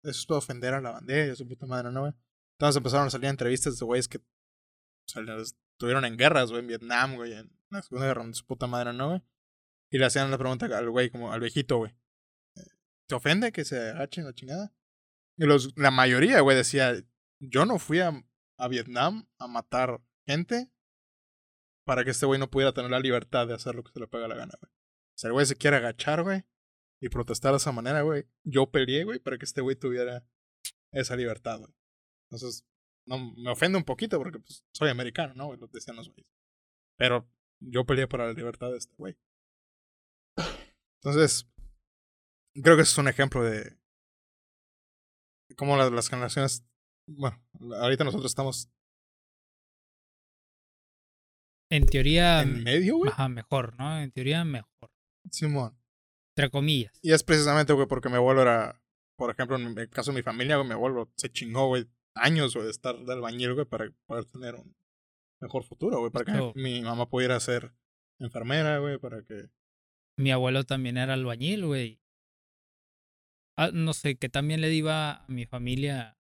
es 0.05 0.27
para 0.27 0.38
ofender 0.38 0.75
a 0.75 0.81
la 0.81 0.93
bandera 0.93 1.27
y 1.27 1.31
a 1.31 1.35
su 1.35 1.47
puta 1.49 1.67
madre, 1.67 1.91
¿no, 1.91 2.01
güey? 2.03 2.12
Entonces 2.57 2.77
empezaron 2.77 3.09
a 3.09 3.11
salir 3.11 3.29
entrevistas 3.29 3.79
de 3.79 3.85
güeyes 3.85 4.07
que 4.09 4.19
o 4.19 4.23
sea, 5.07 5.23
estuvieron 5.41 6.05
en 6.05 6.17
guerras, 6.17 6.51
güey, 6.51 6.61
en 6.62 6.69
Vietnam, 6.69 7.17
güey, 7.17 7.33
en 7.33 7.51
la 7.71 7.83
Segunda 7.83 8.07
Guerra 8.07 8.25
de 8.25 8.35
su 8.35 8.47
puta 8.47 8.67
madre, 8.67 8.93
¿no, 8.93 9.09
güey? 9.09 9.23
Y 9.90 9.98
le 9.98 10.05
hacían 10.05 10.31
la 10.31 10.38
pregunta 10.38 10.66
al 10.66 10.90
güey, 10.90 11.11
como 11.11 11.33
al 11.33 11.40
viejito, 11.40 11.79
güey. 11.79 11.94
¿Te 13.09 13.14
ofende 13.14 13.53
que 13.53 13.64
se 13.64 13.90
agachen 13.90 14.24
la 14.24 14.35
chingada? 14.35 14.74
Y 15.38 15.46
los, 15.46 15.77
la 15.79 15.90
mayoría, 15.90 16.40
güey, 16.40 16.57
decía, 16.57 16.92
yo 17.40 17.64
no 17.64 17.79
fui 17.79 18.01
a, 18.01 18.12
a 18.59 18.68
Vietnam 18.68 19.27
a 19.38 19.46
matar 19.46 20.03
gente 20.27 20.70
para 21.87 22.05
que 22.05 22.11
este 22.11 22.27
güey 22.27 22.38
no 22.38 22.51
pudiera 22.51 22.74
tener 22.74 22.90
la 22.90 23.01
libertad 23.01 23.46
de 23.46 23.55
hacer 23.55 23.74
lo 23.74 23.83
que 23.83 23.92
se 23.92 24.01
le 24.01 24.09
pega 24.09 24.29
la 24.29 24.35
gana, 24.35 24.53
güey. 24.61 24.70
Sea, 25.16 25.29
el 25.29 25.33
güey 25.33 25.46
se 25.46 25.57
quiere 25.57 25.79
agachar, 25.79 26.22
güey, 26.22 26.44
y 27.01 27.09
protestar 27.09 27.53
de 27.53 27.57
esa 27.57 27.72
manera, 27.72 28.03
güey. 28.03 28.27
Yo 28.44 28.70
peleé, 28.70 29.05
güey, 29.05 29.18
para 29.18 29.38
que 29.38 29.46
este 29.46 29.62
güey 29.62 29.74
tuviera 29.74 30.24
esa 30.92 31.16
libertad, 31.16 31.59
güey. 31.61 31.72
Entonces, 32.31 32.66
no, 33.07 33.35
me 33.37 33.51
ofende 33.51 33.79
un 33.79 33.85
poquito 33.85 34.18
porque 34.18 34.38
pues, 34.38 34.64
soy 34.72 34.90
americano, 34.90 35.33
¿no? 35.35 35.57
Lo 35.57 35.66
decían 35.68 35.96
los 35.96 36.09
güeyes. 36.09 36.31
Pero 36.98 37.27
yo 37.61 37.87
peleé 37.87 38.07
por 38.07 38.20
la 38.20 38.33
libertad 38.33 38.70
de 38.70 38.79
este 38.79 38.94
güey. 38.96 39.16
Entonces, 41.03 41.49
creo 42.55 42.77
que 42.77 42.83
eso 42.83 42.93
es 42.93 42.99
un 42.99 43.09
ejemplo 43.09 43.43
de 43.43 43.79
cómo 45.57 45.77
las, 45.77 45.91
las 45.93 46.09
generaciones. 46.09 46.65
Bueno, 47.07 47.41
ahorita 47.81 48.05
nosotros 48.05 48.31
estamos 48.31 48.71
En 51.71 51.87
teoría, 51.87 52.43
en 52.43 52.63
medio, 52.63 52.97
güey. 52.99 53.11
ajá, 53.11 53.29
mejor, 53.29 53.77
¿no? 53.79 54.01
En 54.01 54.11
teoría, 54.11 54.45
mejor. 54.45 54.91
Simón. 55.31 55.79
Entre 56.35 56.51
comillas. 56.51 56.99
Y 57.03 57.13
es 57.13 57.23
precisamente, 57.23 57.73
güey, 57.73 57.87
porque 57.87 58.09
mi 58.09 58.17
abuelo 58.17 58.43
era. 58.43 58.81
Por 59.17 59.31
ejemplo, 59.31 59.57
en 59.57 59.77
el 59.77 59.91
caso 59.91 60.13
de 60.13 60.17
mi 60.19 60.23
familia, 60.23 60.57
güey, 60.57 60.69
mi 60.69 60.75
abuelo 60.75 61.13
se 61.17 61.29
chingó, 61.31 61.67
güey, 61.67 61.87
años, 62.15 62.55
güey, 62.55 62.67
de 62.67 62.71
estar 62.71 62.97
de 62.97 63.13
albañil, 63.13 63.55
güey, 63.55 63.67
para 63.67 63.91
poder 64.07 64.25
tener 64.27 64.55
un 64.55 64.77
mejor 65.41 65.65
futuro, 65.65 65.99
güey. 65.99 66.11
Para 66.11 66.25
que 66.25 66.53
mi 66.55 66.81
mamá 66.81 67.09
pudiera 67.09 67.39
ser 67.41 67.75
enfermera, 68.19 68.79
güey, 68.79 68.99
para 68.99 69.23
que. 69.25 69.51
Mi 70.19 70.31
abuelo 70.33 70.65
también 70.65 70.97
era 70.97 71.15
albañil, 71.15 71.65
güey. 71.67 72.01
Ah, 73.57 73.71
no 73.73 73.93
sé, 73.93 74.17
que 74.17 74.29
también 74.29 74.61
le 74.61 74.73
iba 74.73 75.25
a 75.25 75.29
mi 75.29 75.47
familia, 75.47 76.17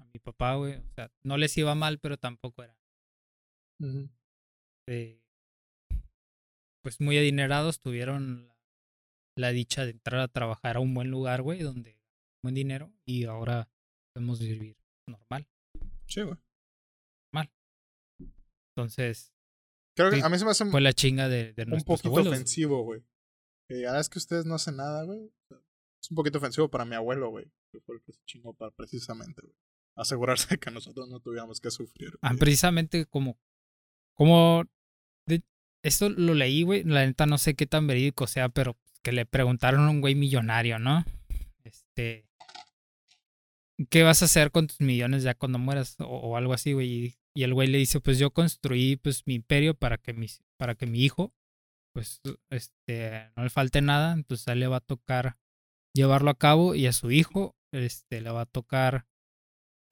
a 0.00 0.04
mi 0.12 0.18
papá, 0.20 0.54
güey. 0.56 0.74
O 0.76 0.90
sea, 0.94 1.10
no 1.22 1.36
les 1.36 1.56
iba 1.56 1.74
mal, 1.74 1.98
pero 1.98 2.16
tampoco 2.18 2.62
era. 2.62 2.76
eh, 4.88 5.20
pues 6.82 7.00
muy 7.00 7.16
adinerados, 7.16 7.80
tuvieron 7.80 8.46
la, 8.48 8.56
la 9.36 9.50
dicha 9.52 9.84
de 9.84 9.92
entrar 9.92 10.20
a 10.20 10.28
trabajar 10.28 10.76
a 10.76 10.80
un 10.80 10.92
buen 10.94 11.10
lugar, 11.10 11.42
güey, 11.42 11.60
donde 11.62 11.98
buen 12.42 12.54
dinero 12.54 12.92
y 13.06 13.24
ahora 13.24 13.68
podemos 14.12 14.40
vivir 14.40 14.76
normal. 15.06 15.46
Sí, 16.06 16.22
güey. 16.22 16.36
Entonces, 18.76 19.32
Creo 19.96 20.10
que 20.10 20.16
Sí, 20.16 20.22
a 20.24 20.28
mí 20.28 20.36
se 20.36 20.44
me 20.44 20.50
hace 20.50 20.64
fue 20.66 20.80
la 20.80 20.92
chinga 20.92 21.28
de, 21.28 21.52
de 21.52 21.62
un 21.62 21.80
poquito 21.84 22.08
abuelos. 22.08 22.32
ofensivo, 22.32 22.82
güey. 22.82 23.04
Que 23.68 23.74
digan, 23.76 23.94
"Ah, 23.96 24.00
es 24.00 24.08
que 24.08 24.18
ustedes 24.18 24.44
no 24.46 24.54
hacen 24.54 24.76
nada, 24.76 25.04
güey. 25.04 25.30
Es 26.02 26.10
un 26.10 26.14
poquito 26.16 26.38
ofensivo 26.38 26.68
para 26.68 26.84
mi 26.84 26.94
abuelo, 26.96 27.30
güey. 27.30 27.46
Que 27.72 27.80
fue 27.80 27.96
el 27.96 28.02
que 28.02 28.12
se 28.12 28.20
chingó 28.26 28.52
para 28.54 28.70
precisamente, 28.72 29.40
güey. 29.42 29.54
Asegurarse 29.96 30.48
de 30.50 30.58
que 30.58 30.70
nosotros 30.70 31.08
no 31.08 31.20
tuviéramos 31.20 31.60
que 31.60 31.70
sufrir. 31.70 32.18
Ah, 32.20 32.34
precisamente 32.38 33.06
como, 33.06 33.38
como, 34.14 34.64
de- 35.26 35.42
esto 35.82 36.10
lo 36.10 36.34
leí, 36.34 36.62
güey, 36.62 36.82
la 36.84 37.06
neta 37.06 37.26
no 37.26 37.38
sé 37.38 37.54
qué 37.54 37.66
tan 37.66 37.86
verídico 37.86 38.26
sea, 38.26 38.48
pero 38.48 38.76
que 39.02 39.12
le 39.12 39.24
preguntaron 39.26 39.80
a 39.86 39.90
un 39.90 40.00
güey 40.00 40.14
millonario, 40.14 40.78
¿no? 40.78 41.04
Este, 41.62 42.26
¿qué 43.90 44.02
vas 44.02 44.22
a 44.22 44.26
hacer 44.26 44.50
con 44.50 44.66
tus 44.66 44.80
millones 44.80 45.22
ya 45.22 45.34
cuando 45.34 45.58
mueras? 45.58 45.96
O, 46.00 46.04
o 46.06 46.36
algo 46.36 46.52
así, 46.52 46.72
güey. 46.72 46.88
Y, 47.06 47.14
y 47.34 47.42
el 47.44 47.54
güey 47.54 47.68
le 47.68 47.78
dice, 47.78 48.00
pues 48.00 48.18
yo 48.18 48.30
construí 48.30 48.96
pues 48.96 49.26
mi 49.26 49.34
imperio 49.34 49.74
para 49.74 49.98
que 49.98 50.12
mi, 50.12 50.26
para 50.56 50.74
que 50.74 50.86
mi 50.86 51.02
hijo, 51.04 51.32
pues, 51.94 52.20
este, 52.50 53.30
no 53.36 53.44
le 53.44 53.50
falte 53.50 53.80
nada, 53.80 54.12
entonces 54.12 54.46
a 54.48 54.52
él 54.52 54.60
le 54.60 54.66
va 54.66 54.78
a 54.78 54.80
tocar 54.80 55.38
llevarlo 55.94 56.30
a 56.30 56.38
cabo 56.38 56.74
y 56.74 56.86
a 56.86 56.92
su 56.92 57.12
hijo, 57.12 57.56
este, 57.72 58.20
le 58.20 58.30
va 58.30 58.42
a 58.42 58.46
tocar, 58.46 59.06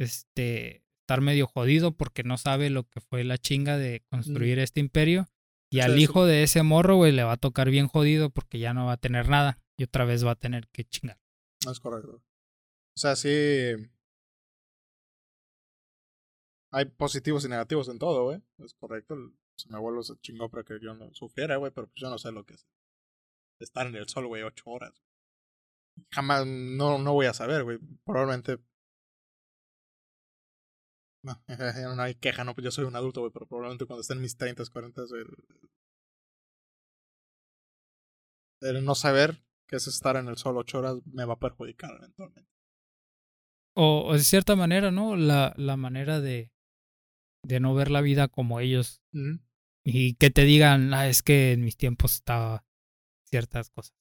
este, 0.01 0.85
estar 1.03 1.21
medio 1.21 1.47
jodido 1.47 1.93
porque 1.93 2.25
no 2.25 2.39
sabe 2.39 2.71
lo 2.71 2.85
que 2.85 3.01
fue 3.01 3.25
la 3.25 3.39
chinga 3.39 3.79
de 3.79 4.05
construir 4.11 4.59
este 4.59 4.81
imperio. 4.81 5.29
Y 5.71 5.81
al 5.81 5.99
hijo 5.99 6.27
de 6.27 6.43
ese 6.43 6.63
morro, 6.63 6.97
güey, 6.97 7.13
le 7.13 7.25
va 7.25 7.33
a 7.33 7.37
tocar 7.39 7.71
bien 7.71 7.89
jodido 7.89 8.29
porque 8.29 8.59
ya 8.59 8.75
no 8.75 8.85
va 8.87 8.93
a 8.93 8.97
tener 8.99 9.31
nada. 9.31 9.59
Y 9.79 9.85
otra 9.85 10.05
vez 10.05 10.25
va 10.25 10.33
a 10.33 10.39
tener 10.39 10.69
que 10.69 10.85
chingar. 10.85 11.19
Es 11.67 11.81
correcto. 11.81 12.17
O 12.17 12.99
sea, 12.99 13.17
sí. 13.17 13.29
Hay 16.71 16.85
positivos 16.85 17.45
y 17.47 17.49
negativos 17.49 17.89
en 17.89 17.99
todo, 17.99 18.25
güey. 18.25 18.43
Es 18.59 18.75
correcto. 18.75 19.17
Pues, 19.55 19.69
mi 19.69 19.77
abuelo 19.77 20.03
se 20.03 20.17
chingó 20.21 20.49
para 20.51 20.65
que 20.65 20.79
yo 20.81 20.95
no 20.95 21.13
sufriera, 21.13 21.57
güey, 21.57 21.73
pero 21.73 21.87
pues 21.89 22.01
yo 22.01 22.11
no 22.11 22.19
sé 22.19 22.33
lo 22.33 22.45
que 22.45 22.55
es 22.55 22.67
estar 23.61 23.87
en 23.87 23.97
el 23.97 24.09
sol, 24.09 24.27
güey, 24.27 24.43
ocho 24.43 24.65
horas. 24.67 24.93
Jamás, 26.11 26.47
no, 26.47 26.99
no 26.99 27.13
voy 27.13 27.27
a 27.27 27.35
saber, 27.35 27.65
güey. 27.65 27.79
Probablemente. 28.05 28.59
No, 31.23 31.41
hay 32.03 32.15
queja, 32.17 32.45
no, 32.45 32.55
pues 32.55 32.65
yo 32.65 32.71
soy 32.71 32.85
un 32.85 32.97
adulto, 32.97 33.21
güey, 33.21 33.33
pero 33.33 33.47
probablemente 33.47 33.87
cuando 33.87 34.01
esté 34.01 34.15
en 34.15 34.23
mis 34.23 34.37
30, 34.37 34.65
40, 34.73 35.03
el, 35.03 35.37
el 38.61 38.85
no 38.85 38.95
saber 38.95 39.43
qué 39.69 39.77
es 39.77 39.87
estar 39.87 40.17
en 40.17 40.29
el 40.29 40.37
sol 40.37 40.57
ocho 40.57 40.79
horas 40.79 40.97
me 41.07 41.25
va 41.25 41.35
a 41.35 41.39
perjudicar 41.39 41.95
eventualmente. 41.97 42.51
O, 43.75 44.09
o 44.09 44.13
de 44.15 44.19
cierta 44.19 44.57
manera, 44.57 44.91
¿no? 44.91 45.17
La, 45.17 45.55
la 45.57 45.77
manera 45.77 46.21
de, 46.21 46.52
de 47.45 47.61
no 47.61 47.75
ver 47.75 47.91
la 47.91 48.01
vida 48.01 48.29
como 48.29 48.61
ellos. 48.61 49.03
Y 49.85 50.15
que 50.15 50.31
te 50.31 50.43
digan, 50.45 50.95
ah, 50.95 51.09
es 51.09 51.23
que 51.23 51.53
en 51.53 51.65
mis 51.65 51.77
tiempos 51.77 52.15
estaba 52.15 52.65
ciertas 53.29 53.71
cosas. 53.71 53.95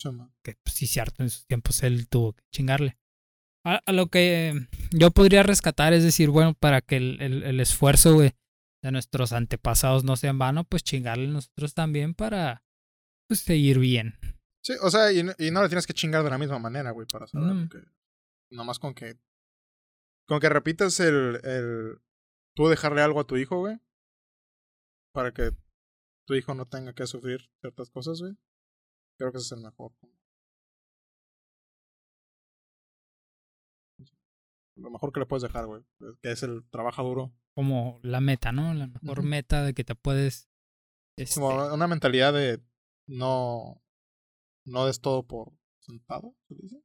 Sí. 0.00 0.08
Que 0.44 0.56
pues, 0.62 0.74
sí, 0.76 0.86
cierto, 0.86 1.22
en 1.22 1.30
sus 1.30 1.46
tiempos 1.46 1.82
él 1.82 2.08
tuvo 2.08 2.32
que 2.34 2.44
chingarle. 2.52 2.96
A, 3.64 3.82
a 3.84 3.92
lo 3.92 4.06
que 4.06 4.68
yo 4.92 5.10
podría 5.10 5.42
rescatar 5.42 5.92
es 5.92 6.02
decir, 6.04 6.30
bueno, 6.30 6.54
para 6.54 6.80
que 6.80 6.96
el, 6.96 7.20
el, 7.20 7.42
el 7.42 7.60
esfuerzo, 7.60 8.18
de 8.20 8.92
nuestros 8.92 9.32
antepasados 9.32 10.04
no 10.04 10.16
sea 10.16 10.30
en 10.30 10.38
vano, 10.38 10.62
pues 10.64 10.84
chingarle 10.84 11.26
nosotros 11.26 11.74
también 11.74 12.14
para 12.14 12.62
pues, 13.28 13.40
seguir 13.40 13.80
bien. 13.80 14.14
Sí, 14.64 14.74
o 14.80 14.90
sea, 14.90 15.12
y, 15.12 15.24
no- 15.24 15.32
y 15.38 15.50
no 15.50 15.62
le 15.62 15.68
tienes 15.68 15.86
que 15.86 15.94
chingar 15.94 16.22
de 16.22 16.30
la 16.30 16.38
misma 16.38 16.58
manera, 16.60 16.92
güey, 16.92 17.06
para 17.06 17.26
saber 17.26 17.54
No. 17.54 17.68
que. 17.68 17.78
Nomás 18.50 18.78
con 18.78 18.94
que 18.94 19.18
con 20.26 20.40
que 20.40 20.48
repitas 20.48 21.00
el, 21.00 21.40
el. 21.44 21.98
Tú 22.58 22.66
dejarle 22.66 23.02
algo 23.02 23.20
a 23.20 23.24
tu 23.24 23.36
hijo, 23.36 23.60
güey. 23.60 23.78
Para 25.12 25.32
que 25.32 25.52
tu 26.26 26.34
hijo 26.34 26.54
no 26.54 26.66
tenga 26.66 26.92
que 26.92 27.06
sufrir 27.06 27.48
ciertas 27.60 27.88
cosas, 27.88 28.20
güey. 28.20 28.34
Creo 29.16 29.30
que 29.30 29.38
ese 29.38 29.46
es 29.46 29.52
el 29.52 29.62
mejor. 29.62 29.92
Lo 34.74 34.90
mejor 34.90 35.12
que 35.12 35.20
le 35.20 35.26
puedes 35.26 35.44
dejar, 35.44 35.66
güey. 35.66 35.84
Que 36.20 36.32
es 36.32 36.42
el 36.42 36.68
trabajo 36.68 37.04
duro. 37.04 37.32
Como 37.54 38.00
la 38.02 38.20
meta, 38.20 38.50
¿no? 38.50 38.74
La 38.74 38.88
mejor 38.88 39.22
meta 39.22 39.62
de 39.62 39.72
que 39.72 39.84
te 39.84 39.94
puedes. 39.94 40.48
este, 41.16 41.38
Como 41.38 41.72
una 41.72 41.86
mentalidad 41.86 42.32
de 42.32 42.60
no. 43.06 43.80
No 44.64 44.84
des 44.84 45.00
todo 45.00 45.24
por 45.24 45.52
sentado, 45.78 46.34
¿se 46.48 46.56
dice? 46.56 46.82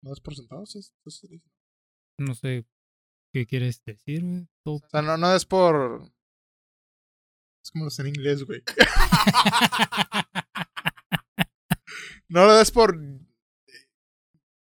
¿No 0.00 0.10
des 0.10 0.20
por 0.20 0.36
sentado? 0.36 0.64
Sí, 0.64 0.80
sí 0.80 0.92
se 1.10 1.26
dice. 1.26 1.50
no 2.18 2.36
sé 2.36 2.68
qué 3.32 3.46
quieres 3.46 3.82
decir, 3.84 4.22
güey. 4.22 4.46
O 4.64 4.88
sea, 4.90 5.02
no, 5.02 5.16
no 5.16 5.34
es 5.34 5.44
por. 5.44 6.10
Es 7.62 7.70
como 7.70 7.84
lo 7.84 7.90
sé 7.90 8.02
en 8.02 8.08
inglés, 8.08 8.44
güey. 8.44 8.62
No 12.28 12.44
lo 12.46 12.56
des 12.56 12.70
por 12.70 12.98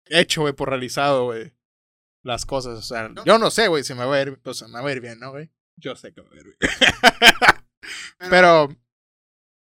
hecho, 0.05 0.41
güey, 0.41 0.53
por 0.53 0.69
realizado, 0.69 1.25
güey. 1.25 1.53
Las 2.23 2.45
cosas, 2.45 2.77
o 2.77 2.81
sea, 2.81 3.09
yo 3.25 3.39
no 3.39 3.49
sé, 3.49 3.67
güey, 3.67 3.83
si 3.83 3.93
me 3.93 4.05
va 4.05 4.15
a 4.15 4.21
ir, 4.21 4.39
pues 4.41 4.61
me 4.67 4.81
va 4.81 4.87
a 4.87 4.91
ir 4.91 5.01
bien, 5.01 5.19
¿no, 5.19 5.31
güey? 5.31 5.51
Yo 5.75 5.95
sé 5.95 6.13
que 6.13 6.21
me 6.21 6.29
va 6.29 6.35
a 6.35 6.39
ir 6.39 6.43
bien. 6.43 6.57
Pero, 8.29 8.69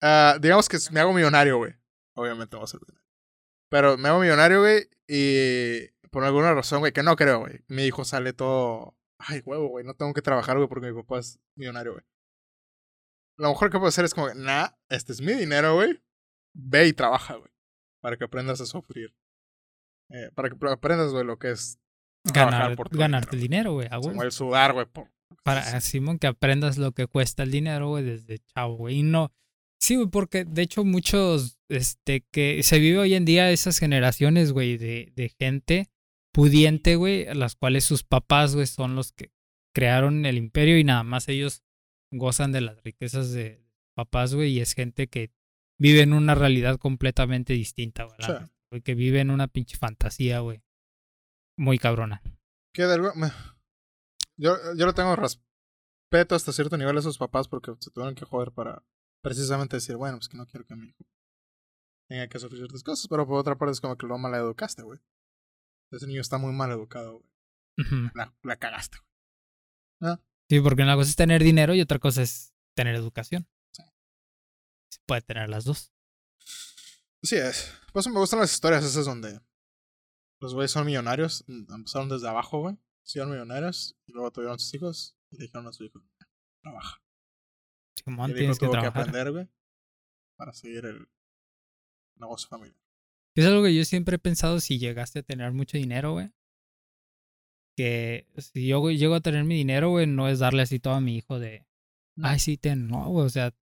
ah, 0.03 0.37
digamos 0.41 0.69
que 0.69 0.79
me 0.91 1.01
hago 1.01 1.13
millonario, 1.13 1.59
güey. 1.59 1.75
Obviamente 2.17 2.57
voy 2.57 2.65
a 2.65 2.69
ser 2.69 2.81
millonario. 2.81 3.09
Pero 3.69 3.99
me 3.99 4.09
hago 4.09 4.21
millonario, 4.21 4.61
güey, 4.61 4.89
y 5.07 5.87
por 6.11 6.25
alguna 6.25 6.53
razón, 6.55 6.81
güey, 6.81 6.93
que 6.93 7.03
no 7.03 7.17
creo, 7.17 7.41
güey. 7.41 7.61
Mi 7.69 7.85
hijo 7.85 8.05
sale 8.05 8.33
todo, 8.33 8.97
ay, 9.19 9.43
huevo, 9.45 9.69
güey, 9.69 9.85
no 9.85 9.95
tengo 9.95 10.13
que 10.13 10.23
trabajar, 10.23 10.57
güey, 10.57 10.69
porque 10.69 10.91
mi 10.91 11.01
papá 11.01 11.21
es 11.21 11.41
millonario, 11.57 11.93
güey. 11.93 12.05
Lo 13.39 13.49
mejor 13.49 13.71
que 13.71 13.79
puedo 13.79 13.89
hacer 13.89 14.05
es 14.05 14.13
como, 14.13 14.33
nah, 14.35 14.69
este 14.91 15.13
es 15.13 15.21
mi 15.23 15.33
dinero, 15.33 15.75
güey. 15.75 16.03
Ve 16.53 16.89
y 16.89 16.93
trabaja, 16.93 17.37
güey. 17.37 17.51
Para 18.03 18.17
que 18.17 18.25
aprendas 18.25 18.61
a 18.61 18.67
sufrir. 18.67 19.15
Eh, 20.11 20.31
para 20.35 20.51
que 20.51 20.57
aprendas, 20.69 21.13
güey, 21.13 21.25
lo 21.25 21.39
que 21.39 21.53
es 21.53 21.79
ganar, 22.25 22.77
por 22.77 22.89
tu 22.89 22.99
ganarte 22.99 23.37
el 23.37 23.43
dinero. 23.43 23.75
güey. 23.75 23.89
Como 23.89 24.23
el 24.23 24.33
sudar, 24.33 24.73
güey, 24.73 24.87
por... 24.87 25.11
Para, 25.45 25.81
Simón, 25.81 26.19
que 26.19 26.27
aprendas 26.27 26.77
lo 26.77 26.93
que 26.93 27.07
cuesta 27.07 27.45
el 27.45 27.53
dinero, 27.53 27.89
güey, 27.89 28.05
desde 28.05 28.41
chavo, 28.41 28.77
güey. 28.77 28.99
Y 28.99 29.03
no. 29.05 29.33
Sí, 29.81 29.97
güey, 29.97 30.09
porque 30.09 30.45
de 30.45 30.63
hecho 30.63 30.85
muchos, 30.85 31.59
este, 31.69 32.27
que 32.33 32.63
se 32.63 32.79
vive 32.79 32.99
hoy 32.99 33.15
en 33.15 33.25
día 33.25 33.51
esas 33.51 33.79
generaciones, 33.79 34.53
güey, 34.53 34.77
de, 34.77 35.13
de 35.15 35.29
gente 35.31 35.89
pudiente, 36.33 36.97
güey, 36.97 37.27
las 37.35 37.57
cuales 37.57 37.85
sus 37.85 38.05
papás, 38.05 38.55
güey, 38.55 38.67
son 38.67 38.95
los 38.97 39.13
que 39.13 39.33
crearon 39.75 40.27
el 40.27 40.37
imperio 40.37 40.79
y 40.79 40.85
nada 40.85 41.03
más 41.03 41.29
ellos 41.29 41.63
gozan 42.13 42.53
de 42.53 42.61
las 42.61 42.83
riquezas 42.83 43.33
de 43.33 43.65
papás, 43.97 44.35
güey, 44.35 44.53
y 44.53 44.61
es 44.61 44.75
gente 44.75 45.09
que 45.09 45.33
vive 45.79 46.03
en 46.03 46.13
una 46.13 46.35
realidad 46.35 46.79
completamente 46.79 47.53
distinta, 47.53 48.05
güey. 48.05 48.17
Sí. 48.21 48.81
que 48.85 48.95
vive 48.95 49.19
en 49.21 49.31
una 49.31 49.49
pinche 49.49 49.77
fantasía, 49.77 50.39
güey. 50.41 50.63
Muy 51.59 51.79
cabrona. 51.79 52.23
Que 52.73 52.85
de 52.87 52.95
algo- 52.95 53.13
Yo, 54.37 54.57
yo 54.77 54.87
le 54.87 54.93
tengo 54.93 55.17
respeto 55.17 56.35
hasta 56.37 56.53
cierto 56.53 56.77
nivel 56.79 56.97
a 56.97 57.01
esos 57.01 57.19
papás 57.19 57.49
porque 57.49 57.73
se 57.81 57.91
tuvieron 57.91 58.15
que 58.15 58.25
joder 58.25 58.53
para 58.53 58.85
precisamente 59.23 59.77
decir, 59.77 59.97
bueno, 59.97 60.19
pues 60.19 60.29
que 60.29 60.37
no 60.37 60.47
quiero 60.47 60.65
que 60.67 60.77
mi 60.77 60.87
hijo 60.89 61.05
tenga 62.09 62.29
que 62.29 62.39
sufrir 62.39 62.59
ciertas 62.61 62.83
cosas, 62.85 63.07
pero 63.09 63.27
por 63.27 63.39
otra 63.39 63.57
parte 63.59 63.73
es 63.73 63.81
como 63.81 63.97
que 63.97 64.07
lo 64.07 64.19
mal 64.19 64.35
educaste, 64.35 64.83
güey. 64.83 65.01
Ese 65.91 66.07
niño 66.07 66.21
está 66.21 66.39
muy 66.39 66.53
mal 66.53 66.71
educado, 66.71 67.19
güey. 67.21 67.31
La, 68.15 68.35
la 68.43 68.57
cagaste, 68.57 68.99
güey. 70.01 70.17
Sí, 70.49 70.61
porque 70.61 70.83
una 70.83 70.97
cosa 70.97 71.11
es 71.11 71.17
tener 71.17 71.43
dinero 71.43 71.75
y 71.75 71.81
otra 71.81 71.99
cosa 71.99 72.23
es 72.23 72.53
tener 72.75 72.95
educación. 72.95 73.49
Sí. 73.73 73.83
Se 74.91 74.99
puede 75.07 75.23
tener 75.23 75.49
las 75.49 75.65
dos. 75.65 75.93
Así 77.23 77.37
es. 77.37 77.73
Por 77.93 78.01
eso 78.01 78.11
me 78.11 78.19
gustan 78.19 78.41
las 78.41 78.53
historias 78.53 78.85
esas 78.85 79.05
donde 79.05 79.41
los 80.41 80.55
güeyes 80.55 80.71
son 80.71 80.87
millonarios. 80.87 81.45
mm, 81.47 81.73
Empezaron 81.73 82.09
desde 82.09 82.29
abajo, 82.29 82.61
güey. 82.61 82.77
Hicieron 83.05 83.31
millonarios 83.31 83.97
y 84.07 84.13
luego 84.13 84.31
tuvieron 84.31 84.59
sus 84.59 84.73
hijos 84.75 85.17
y 85.31 85.37
le 85.39 85.45
dijeron 85.45 85.67
a 85.69 85.73
su 85.73 85.85
hijo, 85.85 86.03
trabaja. 86.63 87.03
Y 88.07 88.11
el 88.11 88.15
hijo 88.15 88.35
tienes 88.35 88.59
que 88.59 88.67
tuvo 88.67 88.73
que 88.81 88.87
aprender, 88.87 89.33
güey, 89.33 89.49
para 90.37 90.53
seguir 90.53 90.87
el 90.87 91.09
negocio 92.17 92.49
familiar. 92.49 92.79
Es 93.41 93.47
algo 93.47 93.63
que 93.65 93.75
yo 93.75 93.85
siempre 93.85 94.17
he 94.17 94.19
pensado 94.19 94.61
si 94.61 94.79
llegaste 94.79 95.21
a 95.21 95.23
tener 95.23 95.53
mucho 95.53 95.79
dinero, 95.79 96.13
güey. 96.13 96.31
Que 97.77 98.27
si 98.37 98.67
yo 98.67 98.81
güey, 98.81 98.99
llego 98.99 99.15
a 99.15 99.21
tener 99.21 99.45
mi 99.45 99.55
dinero, 99.55 99.91
güey, 99.91 100.07
no 100.07 100.29
es 100.29 100.41
darle 100.41 100.63
así 100.63 100.79
todo 100.79 100.95
a 100.95 101.01
mi 101.01 101.17
hijo 101.17 101.39
de, 101.39 101.67
No. 102.17 102.29
ay, 102.29 102.39
sí, 102.39 102.57
ten, 102.59 102.89
no, 102.89 103.09
güey, 103.09 103.27
o 103.27 103.31
sea, 103.31 103.55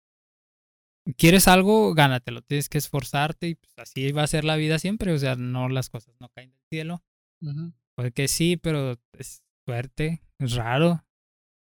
quieres 1.16 1.46
algo, 1.46 1.94
gánatelo, 1.94 2.42
tienes 2.42 2.68
que 2.68 2.78
esforzarte 2.78 3.48
y 3.48 3.54
pues 3.54 3.72
así 3.78 4.10
va 4.12 4.22
a 4.24 4.26
ser 4.26 4.44
la 4.44 4.56
vida 4.56 4.78
siempre, 4.78 5.12
o 5.12 5.18
sea, 5.18 5.36
no 5.36 5.68
las 5.68 5.90
cosas 5.90 6.16
no 6.20 6.28
caen 6.30 6.50
del 6.50 6.66
cielo. 6.70 7.04
Ujú. 7.42 7.72
Puede 7.96 8.12
que 8.12 8.26
sí, 8.28 8.56
pero 8.56 8.96
es 9.12 9.44
suerte, 9.64 10.22
es 10.40 10.54
raro. 10.54 11.04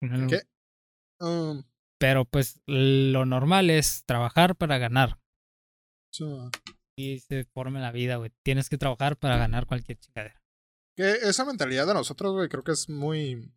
¿Qué? 0.01 0.41
Um, 1.21 1.65
Pero 1.99 2.25
pues 2.25 2.61
lo 2.67 3.27
normal 3.27 3.71
es 3.71 4.05
trabajar 4.07 4.57
para 4.57 4.79
ganar. 4.79 5.19
so- 6.11 6.51
Y 6.99 7.21
se 7.21 7.45
forma 7.45 7.79
la 7.79 7.93
vida, 7.93 8.17
güey. 8.17 8.33
Tienes 8.43 8.69
que 8.69 8.77
trabajar 8.77 9.17
para 9.17 9.37
ganar 9.37 9.67
cualquier 9.67 9.99
chingadera. 9.99 10.43
que 10.97 11.09
esa 11.13 11.45
mentalidad 11.45 11.87
de 11.87 11.95
nosotros, 11.95 12.33
güey, 12.33 12.49
creo 12.49 12.65
que 12.65 12.73
es 12.73 12.89
muy 12.89 13.55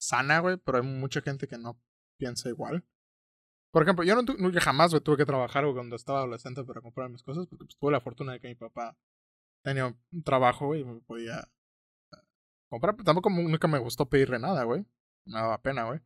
sana, 0.00 0.38
güey, 0.38 0.56
pero 0.56 0.78
hay 0.78 0.84
mucha 0.84 1.20
gente 1.20 1.46
que 1.46 1.58
no 1.58 1.78
piensa 2.16 2.48
igual. 2.48 2.86
Por 3.70 3.82
ejemplo, 3.82 4.02
yo 4.02 4.16
nunca 4.16 4.60
jamás, 4.62 4.92
güey, 4.92 5.02
tuve 5.02 5.18
que 5.18 5.26
trabajar, 5.26 5.70
cuando 5.74 5.94
estaba 5.94 6.20
adolescente 6.20 6.64
para 6.64 6.80
comprar 6.80 7.10
mis 7.10 7.22
cosas, 7.22 7.46
porque 7.46 7.66
pues, 7.66 7.76
tuve 7.76 7.92
la 7.92 8.00
fortuna 8.00 8.32
de 8.32 8.40
que 8.40 8.48
mi 8.48 8.54
papá 8.54 8.96
tenía 9.62 9.94
un 10.10 10.22
trabajo, 10.22 10.68
güey, 10.68 10.80
y 10.80 10.84
me 10.84 11.00
podía 11.02 11.40
eh, 12.12 12.16
comprar. 12.70 12.96
Tampoco 12.96 13.28
nunca 13.28 13.68
me 13.68 13.78
gustó 13.78 14.08
pedirle 14.08 14.38
nada, 14.38 14.64
güey. 14.64 14.86
Me 15.26 15.34
daba 15.34 15.60
pena, 15.60 15.84
güey. 15.84 16.00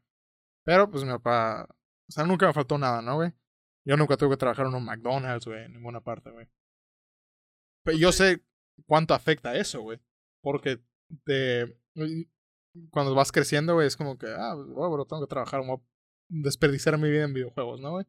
Pero, 0.65 0.91
pues, 0.91 1.05
mi 1.05 1.11
papá, 1.11 1.69
o 2.09 2.13
sea, 2.13 2.25
nunca 2.25 2.49
me 2.49 2.53
faltó 2.53 2.79
nada, 2.79 3.01
¿no, 3.01 3.15
güey? 3.15 3.33
Yo 3.87 3.97
nunca 3.97 4.17
tuve 4.17 4.31
que 4.31 4.37
trabajar 4.37 4.67
en 4.67 4.75
un 4.75 4.85
McDonald's, 4.85 5.47
güey, 5.47 5.65
en 5.65 5.73
ninguna 5.75 6.01
parte, 6.01 6.31
güey. 6.31 6.49
Pero 7.85 7.97
yo 7.99 8.13
sé 8.13 8.43
cuánto 8.87 9.15
afecta 9.15 9.55
eso, 9.57 9.81
güey. 9.83 10.01
Porque 10.43 10.81
te, 11.25 11.79
cuando 12.91 13.15
vas 13.15 13.31
creciendo, 13.33 13.75
güey, 13.75 13.87
es 13.87 13.97
como 13.97 14.19
que, 14.19 14.27
ah, 14.27 14.55
pues, 14.57 14.69
oh, 14.75 14.91
bro, 14.91 15.05
tengo 15.07 15.23
que 15.23 15.29
trabajar, 15.29 15.61
voy 15.65 15.77
a 15.79 15.81
desperdiciar 16.29 16.99
mi 16.99 17.09
vida 17.11 17.25
en 17.25 17.35
videojuegos, 17.35 17.81
¿no, 17.81 17.93
güey? 17.93 18.07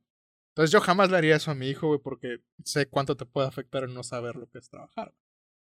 Entonces 0.55 0.71
yo 0.71 0.81
jamás 0.81 1.11
le 1.11 1.17
haría 1.17 1.35
eso 1.35 1.51
a 1.51 1.55
mi 1.55 1.67
hijo, 1.69 1.87
güey, 1.87 1.99
porque 1.99 2.43
sé 2.63 2.87
cuánto 2.89 3.15
te 3.15 3.27
puede 3.27 3.47
afectar 3.47 3.83
el 3.83 3.93
no 3.93 4.01
saber 4.01 4.35
lo 4.35 4.49
que 4.49 4.57
es 4.57 4.69
trabajar. 4.69 5.13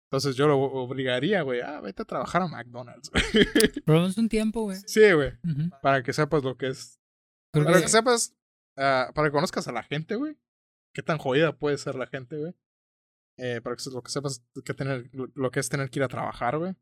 Entonces 0.09 0.37
yo 0.37 0.47
lo 0.47 0.57
obligaría, 0.57 1.41
güey, 1.41 1.59
ah, 1.59 1.81
vete 1.81 2.03
a 2.03 2.05
trabajar 2.05 2.41
a 2.43 2.47
McDonald's. 2.47 3.09
güey. 3.11 3.83
Pero 3.85 4.05
es 4.05 4.17
un 4.17 4.29
tiempo, 4.29 4.61
güey. 4.63 4.77
sí, 4.85 5.11
güey, 5.11 5.33
para 5.81 6.01
que 6.01 6.13
sepas 6.13 6.43
lo 6.45 6.55
que 6.55 6.67
es. 6.69 6.97
Creo 7.51 7.65
Para 7.65 7.77
que- 7.79 7.83
que 7.83 7.89
sepas, 7.89 8.36
ah, 8.77 9.11
para 9.13 9.27
que 9.27 9.33
conozcas 9.33 9.67
a 9.67 9.71
la 9.71 9.83
gente, 9.83 10.15
güey. 10.15 10.37
Qué 10.93 11.03
tan 11.03 11.17
jodida 11.17 11.57
puede 11.57 11.77
ser 11.77 11.95
la 11.95 12.07
gente, 12.07 12.37
güey. 12.37 12.53
Eh, 13.39 13.61
para 13.61 13.75
que 13.75 13.83
lo 13.91 14.01
que 14.01 14.09
sepas 14.11 14.43
que 14.65 14.73
tener, 14.73 15.09
lo- 15.13 15.51
que 15.51 15.59
es 15.59 15.69
tener 15.69 15.89
que 15.89 15.99
ir 15.99 16.03
a 16.03 16.07
trabajar, 16.07 16.57
güey. 16.57 16.73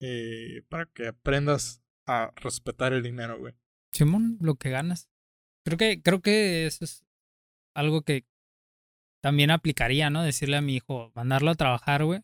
Eh, 0.00 0.62
para 0.68 0.86
que 0.86 1.08
aprendas 1.08 1.82
a 2.06 2.32
respetar 2.36 2.92
el 2.92 3.02
dinero, 3.02 3.38
güey. 3.38 3.54
Simón, 3.92 4.38
lo 4.40 4.54
que 4.56 4.70
ganas. 4.70 5.08
Creo 5.66 5.76
que, 5.76 6.00
creo 6.02 6.20
que 6.22 6.66
eso 6.66 6.84
es 6.84 7.04
algo 7.74 8.02
que 8.02 8.26
también 9.22 9.50
aplicaría, 9.50 10.08
¿no? 10.08 10.22
Decirle 10.22 10.56
a 10.56 10.62
mi 10.62 10.76
hijo, 10.76 11.10
mandarlo 11.16 11.50
a 11.50 11.54
trabajar, 11.56 12.04
güey. 12.04 12.20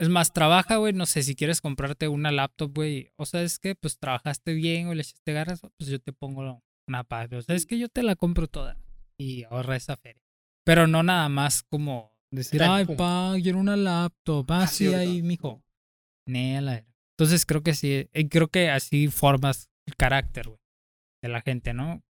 Es 0.00 0.08
más, 0.08 0.32
trabaja, 0.32 0.76
güey. 0.76 0.92
No 0.92 1.06
sé, 1.06 1.22
si 1.22 1.36
quieres 1.36 1.60
comprarte 1.60 2.08
una 2.08 2.32
laptop, 2.32 2.74
güey. 2.74 3.12
O 3.16 3.24
sea, 3.26 3.42
es 3.42 3.58
que 3.60 3.74
pues 3.76 3.98
trabajaste 3.98 4.52
bien 4.54 4.88
o 4.88 4.94
le 4.94 5.02
echaste 5.02 5.32
ganas, 5.32 5.60
pues 5.78 5.88
yo 5.88 6.00
te 6.00 6.12
pongo 6.12 6.62
una 6.88 7.04
paga. 7.04 7.38
O 7.38 7.42
sea, 7.42 7.54
es 7.54 7.66
que 7.66 7.78
yo 7.78 7.88
te 7.88 8.02
la 8.02 8.16
compro 8.16 8.46
toda 8.48 8.76
y 9.18 9.44
ahorra 9.44 9.76
esa 9.76 9.96
feria. 9.96 10.22
Pero 10.64 10.86
no 10.86 11.02
nada 11.02 11.28
más 11.28 11.62
como 11.62 12.12
decir, 12.30 12.62
ay, 12.62 12.84
pa, 12.84 13.34
quiero 13.42 13.58
una 13.58 13.76
laptop. 13.76 14.50
Ah, 14.50 14.62
Así 14.64 14.88
sí, 14.88 14.94
ahí, 14.94 15.22
mijo. 15.22 15.62
Nee, 16.28 16.58
a 16.58 16.60
la 16.60 16.78
era. 16.78 16.94
Entonces 17.18 17.46
creo 17.46 17.62
que 17.62 17.74
sí, 17.74 18.08
eh, 18.12 18.28
creo 18.28 18.48
que 18.48 18.68
así 18.70 19.08
formas 19.08 19.70
el 19.86 19.96
carácter, 19.96 20.48
güey, 20.48 20.58
de 21.22 21.28
la 21.28 21.40
gente, 21.40 21.72
¿no? 21.72 22.02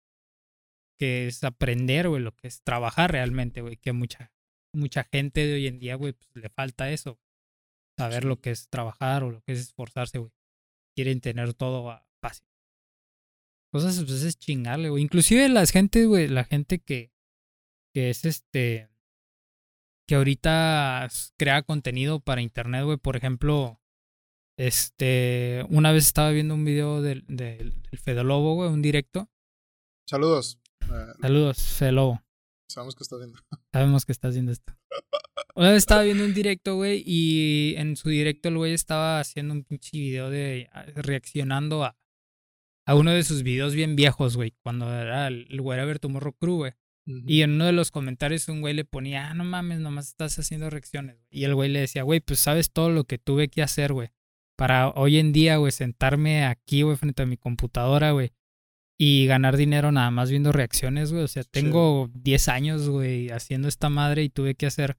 Que 0.98 1.26
es 1.28 1.44
aprender, 1.44 2.08
güey, 2.08 2.22
lo 2.22 2.34
que 2.34 2.48
es 2.48 2.62
trabajar 2.62 3.12
realmente, 3.12 3.60
güey, 3.60 3.76
que 3.76 3.92
mucha, 3.92 4.32
mucha 4.74 5.04
gente 5.04 5.46
de 5.46 5.54
hoy 5.54 5.66
en 5.66 5.78
día, 5.78 5.94
güey, 5.94 6.14
pues 6.14 6.30
le 6.34 6.48
falta 6.48 6.90
eso. 6.90 7.20
Saber 7.98 8.24
lo 8.24 8.40
que 8.40 8.50
es 8.50 8.68
trabajar 8.68 9.22
o 9.22 9.30
lo 9.30 9.40
que 9.42 9.52
es 9.52 9.60
esforzarse, 9.60 10.18
güey. 10.18 10.32
Quieren 10.96 11.20
tener 11.20 11.54
todo 11.54 11.90
a- 11.90 12.06
fácil. 12.22 12.46
Cosas, 13.76 14.02
pues 14.06 14.22
es 14.22 14.38
chingarle, 14.38 14.88
güey. 14.88 15.02
Inclusive 15.02 15.50
la 15.50 15.66
gente, 15.66 16.06
güey, 16.06 16.28
la 16.28 16.44
gente 16.44 16.78
que, 16.78 17.12
que 17.92 18.08
es 18.08 18.24
este, 18.24 18.88
que 20.08 20.14
ahorita 20.14 21.08
crea 21.36 21.62
contenido 21.62 22.20
para 22.20 22.40
internet, 22.40 22.84
güey, 22.84 22.96
por 22.96 23.16
ejemplo, 23.16 23.78
Este, 24.58 25.66
una 25.68 25.92
vez 25.92 26.06
estaba 26.06 26.30
viendo 26.30 26.54
un 26.54 26.64
video 26.64 27.02
del, 27.02 27.26
del, 27.26 27.82
del 27.82 27.98
Fede 27.98 28.24
Lobo, 28.24 28.54
güey, 28.54 28.70
un 28.70 28.80
directo. 28.80 29.28
Saludos. 30.08 30.58
Eh, 30.80 31.12
Saludos, 31.20 31.58
Fede 31.58 31.92
Lobo. 31.92 32.22
sabemos 32.70 32.94
que 32.94 33.02
estás 33.02 33.18
viendo. 33.18 33.38
Sabemos 33.74 34.06
que 34.06 34.12
estás 34.12 34.32
viendo 34.32 34.52
esto. 34.52 34.72
Una 35.54 35.68
vez 35.68 35.78
estaba 35.78 36.02
viendo 36.02 36.24
un 36.24 36.32
directo, 36.32 36.76
güey, 36.76 37.02
y 37.04 37.74
en 37.76 37.96
su 37.96 38.08
directo 38.08 38.48
el 38.48 38.56
güey 38.56 38.72
estaba 38.72 39.20
haciendo 39.20 39.52
un 39.52 39.64
pinche 39.64 39.98
video 39.98 40.30
de 40.30 40.70
ah, 40.72 40.86
reaccionando 40.94 41.84
a, 41.84 41.98
a 42.86 42.94
uno 42.94 43.10
de 43.10 43.24
sus 43.24 43.42
videos 43.42 43.74
bien 43.74 43.96
viejos, 43.96 44.36
güey, 44.36 44.54
cuando 44.62 44.92
era 44.92 45.26
el, 45.26 45.60
Wherever 45.60 45.98
Tomorrow 45.98 46.34
Crew, 46.34 46.56
güey. 46.56 46.72
Y 47.26 47.42
en 47.42 47.52
uno 47.52 47.66
de 47.66 47.72
los 47.72 47.92
comentarios 47.92 48.48
un 48.48 48.60
güey 48.60 48.74
le 48.74 48.84
ponía, 48.84 49.30
ah, 49.30 49.34
no 49.34 49.44
mames, 49.44 49.78
nomás 49.78 50.08
estás 50.08 50.38
haciendo 50.40 50.70
reacciones. 50.70 51.16
güey". 51.16 51.28
Y 51.30 51.44
el 51.44 51.54
güey 51.54 51.70
le 51.70 51.80
decía, 51.80 52.02
güey, 52.02 52.18
pues 52.18 52.40
sabes 52.40 52.72
todo 52.72 52.90
lo 52.90 53.04
que 53.04 53.18
tuve 53.18 53.46
que 53.48 53.62
hacer, 53.62 53.92
güey. 53.92 54.08
Para 54.56 54.88
hoy 54.90 55.18
en 55.18 55.32
día, 55.32 55.56
güey, 55.58 55.70
sentarme 55.70 56.44
aquí, 56.46 56.82
güey, 56.82 56.96
frente 56.96 57.22
a 57.22 57.26
mi 57.26 57.36
computadora, 57.36 58.10
güey. 58.10 58.32
Y 58.98 59.26
ganar 59.26 59.56
dinero 59.56 59.92
nada 59.92 60.10
más 60.10 60.30
viendo 60.30 60.50
reacciones, 60.50 61.12
güey. 61.12 61.22
O 61.22 61.28
sea, 61.28 61.44
tengo 61.44 62.10
10 62.14 62.48
años, 62.48 62.88
güey, 62.88 63.30
haciendo 63.30 63.68
esta 63.68 63.88
madre 63.88 64.24
y 64.24 64.28
tuve 64.28 64.56
que 64.56 64.66
hacer 64.66 64.96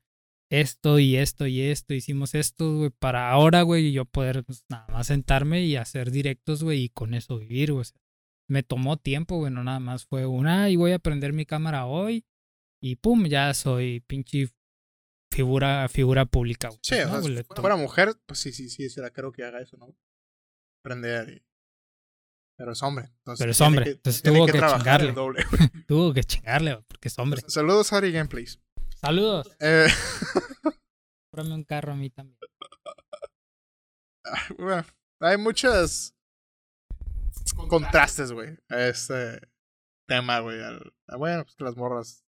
esto 0.49 0.99
y 0.99 1.15
esto 1.17 1.47
y 1.47 1.61
esto. 1.61 1.93
Hicimos 1.93 2.35
esto, 2.35 2.77
güey, 2.77 2.89
para 2.89 3.29
ahora, 3.31 3.61
güey, 3.63 3.91
yo 3.91 4.05
poder 4.05 4.43
pues, 4.43 4.63
nada 4.69 4.87
más 4.89 5.07
sentarme 5.07 5.61
y 5.63 5.75
hacer 5.75 6.11
directos, 6.11 6.63
güey, 6.63 6.83
y 6.83 6.89
con 6.89 7.13
eso 7.13 7.37
vivir, 7.37 7.71
güey. 7.73 7.81
O 7.81 7.85
sea, 7.85 7.99
me 8.49 8.63
tomó 8.63 8.97
tiempo, 8.97 9.37
güey, 9.37 9.51
no 9.51 9.63
nada 9.63 9.79
más 9.79 10.05
fue 10.05 10.25
una, 10.25 10.69
y 10.69 10.75
voy 10.77 10.93
a 10.93 10.99
prender 10.99 11.33
mi 11.33 11.45
cámara 11.45 11.85
hoy 11.85 12.25
y 12.81 12.95
pum, 12.95 13.25
ya 13.25 13.53
soy 13.53 13.99
pinche 14.01 14.47
figura, 15.33 15.87
figura 15.89 16.25
pública, 16.25 16.69
güey. 16.69 16.79
Sí, 16.81 16.95
¿no, 17.05 17.17
o 17.17 17.21
sea, 17.21 17.43
si 17.43 17.61
fuera 17.61 17.75
mujer, 17.75 18.15
pues 18.25 18.39
sí, 18.39 18.53
sí, 18.53 18.69
sí, 18.69 18.89
será 18.89 19.09
creo 19.11 19.31
que 19.33 19.43
haga 19.43 19.59
eso, 19.61 19.75
¿no? 19.77 19.93
Aprender 20.83 21.29
y... 21.29 21.43
Pero 22.57 22.71
es 22.71 22.81
hombre. 22.81 23.05
Entonces 23.19 23.39
Pero 23.43 23.51
es 23.51 23.61
hombre, 23.61 23.83
que- 23.83 23.91
entonces 23.91 24.21
tuvo 24.23 24.45
que 24.47 24.53
que 24.53 24.57
trabajar 24.57 24.79
chingarle. 25.01 25.09
el 25.09 25.15
doble. 25.15 25.43
Tuvo 25.87 26.13
que 26.13 26.23
chingarle, 26.23 26.73
güey, 26.73 26.85
porque 26.87 27.07
es 27.09 27.19
hombre. 27.19 27.41
Saludos, 27.47 27.93
Ari 27.93 28.11
Gameplays. 28.11 28.59
Saludos. 28.99 29.55
Eh, 29.59 29.87
un 31.31 31.63
carro 31.63 31.93
a 31.93 31.95
mí 31.95 32.09
también. 32.09 32.37
bueno, 34.57 34.83
hay 35.19 35.37
muchas 35.37 36.15
contrastes, 37.69 38.31
güey, 38.31 38.57
a 38.69 38.87
este 38.87 39.39
tema, 40.07 40.39
güey. 40.39 40.57
Bueno, 41.17 41.43
pues 41.43 41.55
que 41.55 41.63
las 41.63 41.75
morras 41.77 42.25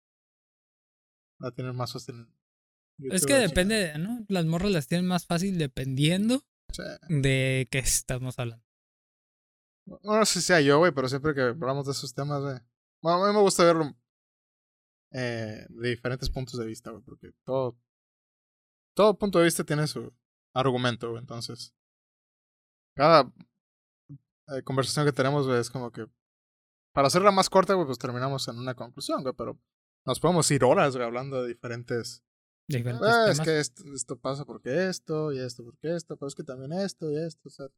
la 1.38 1.52
tienen 1.52 1.76
más 1.76 1.92
fácil. 1.92 2.26
Es 2.98 3.26
que 3.26 3.34
depende, 3.34 3.96
¿no? 3.98 4.24
Las 4.28 4.46
morras 4.46 4.72
las 4.72 4.88
tienen 4.88 5.06
más 5.06 5.24
fácil 5.26 5.58
dependiendo 5.58 6.42
chingada. 6.72 6.98
de 7.08 7.68
qué 7.70 7.78
estamos 7.78 8.38
hablando. 8.38 8.64
Sí. 8.64 9.92
No, 10.02 10.18
no 10.18 10.26
sé 10.26 10.40
si 10.40 10.46
sea 10.46 10.60
yo, 10.60 10.78
güey, 10.78 10.90
pero 10.90 11.08
siempre 11.08 11.32
que 11.32 11.42
hablamos 11.42 11.86
de 11.86 11.92
esos 11.92 12.12
temas, 12.12 12.42
güey. 12.42 12.58
Bueno, 13.02 13.24
a 13.24 13.28
mí 13.28 13.34
me 13.34 13.40
gusta 13.40 13.62
verlo 13.62 13.94
eh, 15.18 15.66
de 15.70 15.88
diferentes 15.88 16.28
puntos 16.28 16.58
de 16.58 16.66
vista, 16.66 16.90
güey, 16.90 17.02
porque 17.02 17.32
todo, 17.42 17.78
todo 18.94 19.18
punto 19.18 19.38
de 19.38 19.46
vista 19.46 19.64
tiene 19.64 19.86
su 19.86 20.12
argumento, 20.52 21.08
güey. 21.08 21.20
Entonces, 21.20 21.74
cada 22.94 23.32
eh, 24.48 24.62
conversación 24.62 25.06
que 25.06 25.12
tenemos, 25.12 25.46
güey, 25.46 25.58
es 25.58 25.70
como 25.70 25.90
que 25.90 26.06
para 26.92 27.08
hacerla 27.08 27.30
más 27.30 27.48
corta, 27.48 27.72
güey, 27.72 27.86
pues 27.86 27.98
terminamos 27.98 28.46
en 28.48 28.58
una 28.58 28.74
conclusión, 28.74 29.22
güey, 29.22 29.34
pero 29.34 29.58
nos 30.04 30.20
podemos 30.20 30.50
ir 30.50 30.64
horas, 30.64 30.94
güey, 30.94 31.06
hablando 31.06 31.42
de 31.42 31.48
diferentes 31.48 32.22
Diferentes 32.68 33.08
Ah, 33.08 33.30
es 33.30 33.40
que 33.40 33.60
esto, 33.60 33.84
esto 33.94 34.18
pasa 34.18 34.44
porque 34.44 34.88
esto, 34.88 35.32
y 35.32 35.38
esto 35.38 35.64
porque 35.64 35.94
esto, 35.94 36.16
pero 36.16 36.26
es 36.26 36.34
que 36.34 36.42
también 36.42 36.72
esto 36.72 37.10
y 37.10 37.16
esto, 37.16 37.48
o 37.48 37.50
sea. 37.50 37.68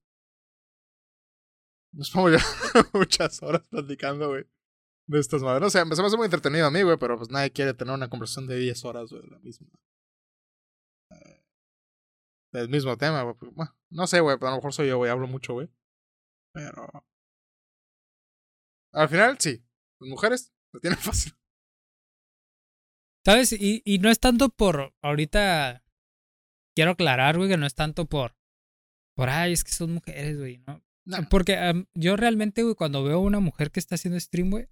Nos 1.93 2.11
pongo 2.11 2.31
ya 2.31 2.39
muchas 2.95 3.43
horas 3.43 3.67
platicando, 3.69 4.29
güey, 4.29 4.47
de 5.09 5.19
estas 5.19 5.43
madres. 5.43 5.67
O 5.67 5.71
sea, 5.71 5.83
se 5.83 6.03
me 6.03 6.07
hace 6.07 6.17
muy 6.17 6.27
entretenido 6.27 6.67
a 6.67 6.71
mí, 6.71 6.83
güey, 6.83 6.97
pero 6.99 7.17
pues 7.17 7.31
nadie 7.31 7.51
quiere 7.51 7.75
tener 7.75 7.95
una 7.95 8.09
conversación 8.09 8.47
de 8.47 8.59
10 8.59 8.85
horas, 8.85 9.11
güey, 9.11 9.23
de 9.23 9.29
la 9.29 9.39
misma. 9.41 9.69
eh, 11.11 11.43
del 12.53 12.69
mismo 12.69 12.97
tema, 12.97 13.23
güey. 13.23 13.35
Bueno, 13.53 13.77
no 13.91 14.07
sé, 14.07 14.21
güey, 14.21 14.37
pero 14.37 14.49
a 14.49 14.51
lo 14.53 14.57
mejor 14.57 14.73
soy 14.73 14.89
yo, 14.89 14.99
güey, 14.99 15.11
hablo 15.11 15.27
mucho, 15.27 15.55
güey. 15.55 15.69
Pero. 16.55 16.89
Al 18.93 19.09
final, 19.09 19.37
sí. 19.39 19.63
Las 20.01 20.09
mujeres 20.11 20.53
lo 20.73 20.81
tienen 20.81 20.99
fácil. 21.01 21.33
¿Sabes? 23.25 23.53
Y, 23.53 23.83
y 23.85 23.99
no 23.99 24.11
es 24.11 24.21
tanto 24.21 24.49
por. 24.49 24.95
Ahorita 25.03 25.85
quiero 26.75 26.93
aclarar, 26.93 27.37
güey, 27.37 27.49
que 27.49 27.57
no 27.57 27.67
es 27.67 27.75
tanto 27.75 28.07
por. 28.07 28.37
Por, 29.17 29.29
ay, 29.31 29.53
es 29.53 29.65
que 29.65 29.73
son 29.73 29.95
mujeres, 29.95 30.39
güey, 30.39 30.59
¿no? 30.59 30.83
Porque 31.31 31.57
yo 31.95 32.17
realmente, 32.17 32.63
güey, 32.63 32.75
cuando 32.75 33.03
veo 33.03 33.17
a 33.17 33.21
una 33.23 33.41
mujer 33.41 33.71
que 33.71 33.81
está 33.81 33.97
haciendo 33.97 34.21
stream, 34.21 34.51
güey, 34.51 34.69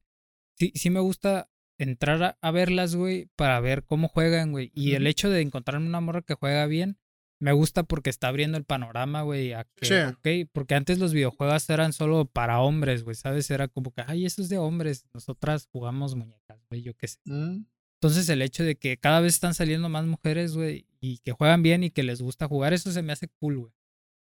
sí, 0.59 0.73
sí 0.75 0.91
me 0.91 1.01
gusta 1.01 1.49
entrar 1.79 2.23
a, 2.23 2.39
a 2.41 2.51
verlas, 2.51 2.95
güey, 2.97 3.29
para 3.37 3.61
ver 3.61 3.85
cómo 3.85 4.09
juegan, 4.09 4.51
güey. 4.53 4.71
Y 4.75 4.95
el 4.95 5.07
hecho 5.07 5.29
de 5.31 5.41
encontrarme 5.43 5.87
una 5.87 6.01
morra 6.01 6.23
que 6.23 6.35
juega 6.35 6.67
bien, 6.67 6.99
me 7.39 7.53
gusta 7.53 7.83
porque 7.83 8.09
está 8.09 8.29
abriendo 8.29 8.57
el 8.57 8.65
panorama, 8.65 9.21
güey, 9.23 9.53
Sí. 9.83 9.93
ok, 9.95 10.49
porque 10.53 10.75
antes 10.75 10.99
los 10.99 11.13
videojuegos 11.13 11.69
eran 11.69 11.93
solo 11.93 12.25
para 12.25 12.61
hombres, 12.63 13.05
güey, 13.05 13.15
¿sabes? 13.15 13.51
Era 13.51 13.69
como 13.69 13.93
que, 13.93 14.03
ay, 14.07 14.25
eso 14.25 14.41
es 14.41 14.49
de 14.49 14.57
hombres, 14.57 15.05
nosotras 15.13 15.69
jugamos 15.71 16.15
muñecas, 16.15 16.59
güey, 16.71 16.81
yo 16.83 16.95
qué 16.97 17.09
sé. 17.09 17.19
Mm, 17.27 17.67
Entonces 18.01 18.29
el 18.31 18.41
hecho 18.43 18.63
de 18.65 18.77
que 18.77 18.97
cada 18.99 19.21
vez 19.21 19.35
están 19.35 19.53
saliendo 19.55 19.89
más 19.91 20.05
mujeres, 20.07 20.55
güey, 20.57 20.87
y 21.01 21.19
que 21.19 21.33
juegan 21.33 21.63
bien 21.63 21.83
y 21.85 21.91
que 21.91 22.03
les 22.03 22.23
gusta 22.23 22.47
jugar, 22.49 22.73
eso 22.73 22.91
se 22.93 23.03
me 23.03 23.13
hace 23.13 23.29
cool, 23.41 23.59
güey. 23.59 23.73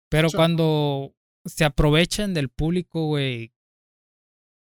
Pero 0.09 0.29
Sí. 0.29 0.37
cuando 0.37 1.13
se 1.45 1.65
aprovechan 1.65 2.33
del 2.33 2.49
público, 2.49 3.05
güey, 3.07 3.51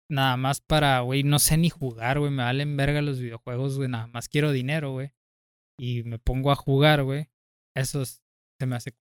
nada 0.10 0.38
más 0.38 0.62
para, 0.62 1.00
güey, 1.02 1.24
no 1.24 1.40
sé 1.40 1.58
ni 1.58 1.70
jugar, 1.70 2.20
güey, 2.20 2.32
me 2.32 2.44
valen 2.44 2.78
verga 2.78 3.02
los 3.02 3.20
videojuegos, 3.20 3.78
güey, 3.78 3.90
nada 3.90 4.08
más 4.08 4.30
quiero 4.30 4.52
dinero, 4.52 4.92
güey. 4.92 5.12
Y 5.80 6.04
me 6.04 6.20
pongo 6.20 6.52
a 6.52 6.56
jugar, 6.56 7.04
güey. 7.04 7.30
Eso 7.76 8.02
es- 8.02 8.22
se 8.60 8.66
me 8.66 8.76
hace 8.76 8.94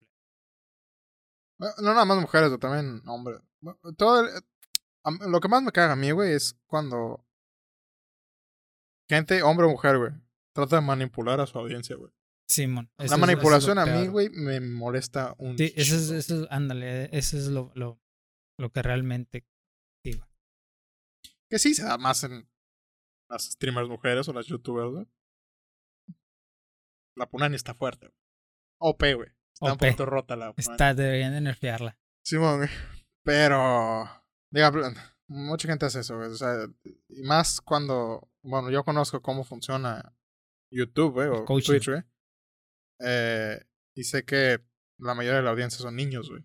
No 1.59 1.69
nada 1.95 2.05
más 2.05 2.19
mujeres, 2.19 2.49
güey, 2.49 2.59
también 2.61 3.01
hombres. 3.09 3.41
Todo 3.97 4.21
el- 4.27 4.43
lo 5.31 5.41
que 5.41 5.49
más 5.49 5.63
me 5.63 5.71
caga 5.73 5.93
a 5.93 5.97
mí, 5.97 6.11
güey, 6.11 6.33
es 6.33 6.59
cuando 6.67 7.25
gente, 9.09 9.43
hombre 9.43 9.67
o 9.67 9.71
mujer, 9.71 9.99
güey, 9.99 10.13
trata 10.55 10.77
de 10.77 10.83
manipular 10.83 11.41
a 11.41 11.47
su 11.47 11.59
audiencia, 11.59 11.97
güey. 11.97 12.11
Simón. 12.49 12.91
La 12.99 13.05
es- 13.07 13.13
es 13.13 13.19
manipulación 13.19 13.79
a 13.79 13.87
mí, 13.87 14.07
güey, 14.09 14.29
me 14.31 14.61
molesta 14.61 15.35
un 15.39 15.57
Sí, 15.57 15.73
eso 15.77 15.97
es, 15.97 16.11
eso 16.11 16.43
es, 16.43 16.49
ándale, 16.51 17.09
eso 17.17 17.37
es 17.39 17.47
lo, 17.47 17.71
lo, 17.75 18.01
lo 18.59 18.71
que 18.71 18.83
realmente. 18.83 19.47
Que 21.55 21.61
sí 21.61 21.73
se 21.73 21.85
da 21.85 21.97
más 21.99 22.25
en 22.25 22.51
las 23.31 23.45
streamers 23.45 23.89
mujeres 23.89 24.27
o 24.27 24.33
las 24.33 24.47
youtubers, 24.47 24.91
güey. 24.91 25.07
La 27.17 27.31
Punani 27.31 27.55
está 27.55 27.75
fuerte, 27.75 28.09
güey. 28.09 28.19
OP, 28.79 29.01
güey. 29.15 29.29
Está 29.53 29.67
un 29.67 29.71
OP. 29.71 29.79
poquito 29.79 30.05
rota 30.05 30.35
la 30.35 30.53
Punani. 30.53 30.73
Está, 30.73 30.95
deberían 30.95 31.33
de 31.33 31.43
nerfearla. 31.43 31.97
Simón, 32.25 32.57
güey. 32.57 32.71
Pero. 33.23 34.05
Diga, 34.51 34.73
mucha 35.29 35.69
gente 35.69 35.87
hace 35.87 36.01
eso, 36.01 36.17
güey. 36.17 36.29
O 36.29 36.35
sea, 36.35 36.67
y 37.09 37.23
más 37.23 37.61
cuando. 37.61 38.29
Bueno, 38.43 38.73
yo 38.73 38.83
conozco 38.83 39.23
cómo 39.23 39.45
funciona 39.45 40.13
YouTube, 40.73 41.13
güey, 41.13 41.29
o 41.29 41.45
coaching. 41.45 41.75
Twitch, 41.75 41.89
güey. 41.89 42.03
Eh, 42.99 43.65
y 43.95 44.03
sé 44.03 44.25
que 44.25 44.59
la 44.99 45.15
mayoría 45.15 45.39
de 45.39 45.45
la 45.45 45.51
audiencia 45.51 45.79
son 45.79 45.95
niños, 45.95 46.31
güey. 46.31 46.45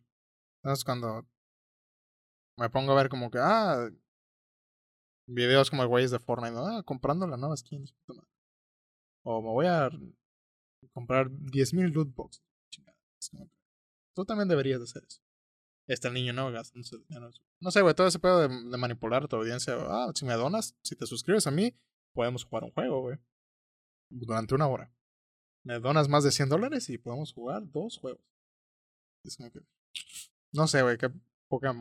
Entonces, 0.62 0.86
cuando 0.86 1.28
me 2.60 2.70
pongo 2.70 2.92
a 2.92 2.96
ver 3.02 3.10
como 3.10 3.32
que, 3.32 3.40
ah, 3.42 3.90
videos 5.30 5.70
como 5.70 5.86
güeyes 5.88 6.12
de 6.12 6.20
Fortnite, 6.20 6.56
ah, 6.58 6.84
comprando 6.86 7.28
la 7.28 7.38
nueva 7.38 7.56
skin. 7.56 7.86
O 9.24 9.42
me 9.42 9.50
voy 9.50 9.66
a 9.68 9.90
comprar 10.94 11.30
10.000 11.30 11.92
loot 11.94 12.14
que, 12.72 13.50
Tú 14.16 14.26
también 14.26 14.48
deberías 14.48 14.80
de 14.80 14.86
hacer 14.86 15.04
eso. 15.04 15.22
Está 15.88 16.10
el 16.10 16.14
niño, 16.14 16.34
¿no? 16.34 16.52
Gastándose 16.52 16.98
dinero. 17.08 17.32
No 17.60 17.72
sé, 17.72 17.82
güey, 17.82 17.96
todo 17.96 18.08
ese 18.08 18.20
pedo 18.20 18.48
de, 18.48 18.48
de 18.48 18.78
manipular 18.78 19.24
a 19.24 19.28
tu 19.28 19.38
audiencia. 19.38 19.76
Ah, 19.80 20.12
si 20.14 20.26
me 20.26 20.34
donas, 20.34 20.76
si 20.84 20.96
te 20.96 21.06
suscribes 21.06 21.48
a 21.48 21.52
mí, 21.52 21.76
podemos 22.14 22.44
jugar 22.44 22.64
un 22.64 22.72
juego, 22.72 23.02
güey. 23.02 23.18
Durante 24.12 24.56
una 24.56 24.68
hora. 24.68 24.92
Me 25.64 25.80
donas 25.80 26.08
más 26.08 26.24
de 26.24 26.32
100 26.32 26.50
dólares 26.50 26.90
y 26.90 26.98
podemos 26.98 27.34
jugar 27.34 27.70
dos 27.72 27.98
juegos. 27.98 28.24
Es 29.26 29.38
como 29.38 29.52
que. 29.52 29.60
No 30.52 30.68
sé, 30.68 30.82
güey, 30.82 30.98
qué 30.98 31.12
poca 31.48 31.74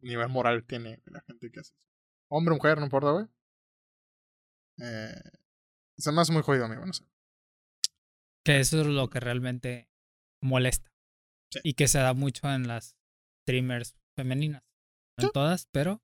nivel 0.00 0.28
moral 0.28 0.64
tiene 0.64 1.00
la 1.06 1.20
gente 1.20 1.50
que 1.50 1.60
hace 1.60 1.74
eso. 1.74 1.91
Hombre 2.34 2.52
o 2.52 2.56
mujer, 2.56 2.78
no 2.78 2.84
importa, 2.84 3.10
güey. 3.10 3.26
Eh, 4.78 5.20
se 5.98 6.12
me 6.12 6.20
hace 6.22 6.32
muy 6.32 6.42
jodido, 6.42 6.64
amigo, 6.64 6.84
no 6.86 6.92
sé. 6.92 7.04
Que 8.44 8.58
eso 8.60 8.80
es 8.80 8.86
lo 8.86 9.08
que 9.10 9.20
realmente 9.20 9.88
molesta. 10.42 10.90
Sí. 11.52 11.60
Y 11.62 11.74
que 11.74 11.88
se 11.88 11.98
da 11.98 12.14
mucho 12.14 12.50
en 12.50 12.66
las 12.66 12.96
streamers 13.42 13.94
femeninas. 14.16 14.62
No 15.18 15.26
en 15.26 15.32
todas, 15.32 15.66
pero. 15.72 16.02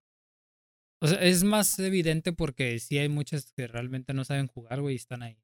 O 1.02 1.06
sea, 1.06 1.18
es 1.20 1.44
más 1.44 1.78
evidente 1.78 2.32
porque 2.32 2.78
sí 2.78 2.98
hay 2.98 3.08
muchas 3.08 3.52
que 3.52 3.66
realmente 3.66 4.12
no 4.12 4.24
saben 4.24 4.48
jugar, 4.48 4.80
güey, 4.82 4.94
y 4.94 4.96
están 4.98 5.22
ahí. 5.22 5.40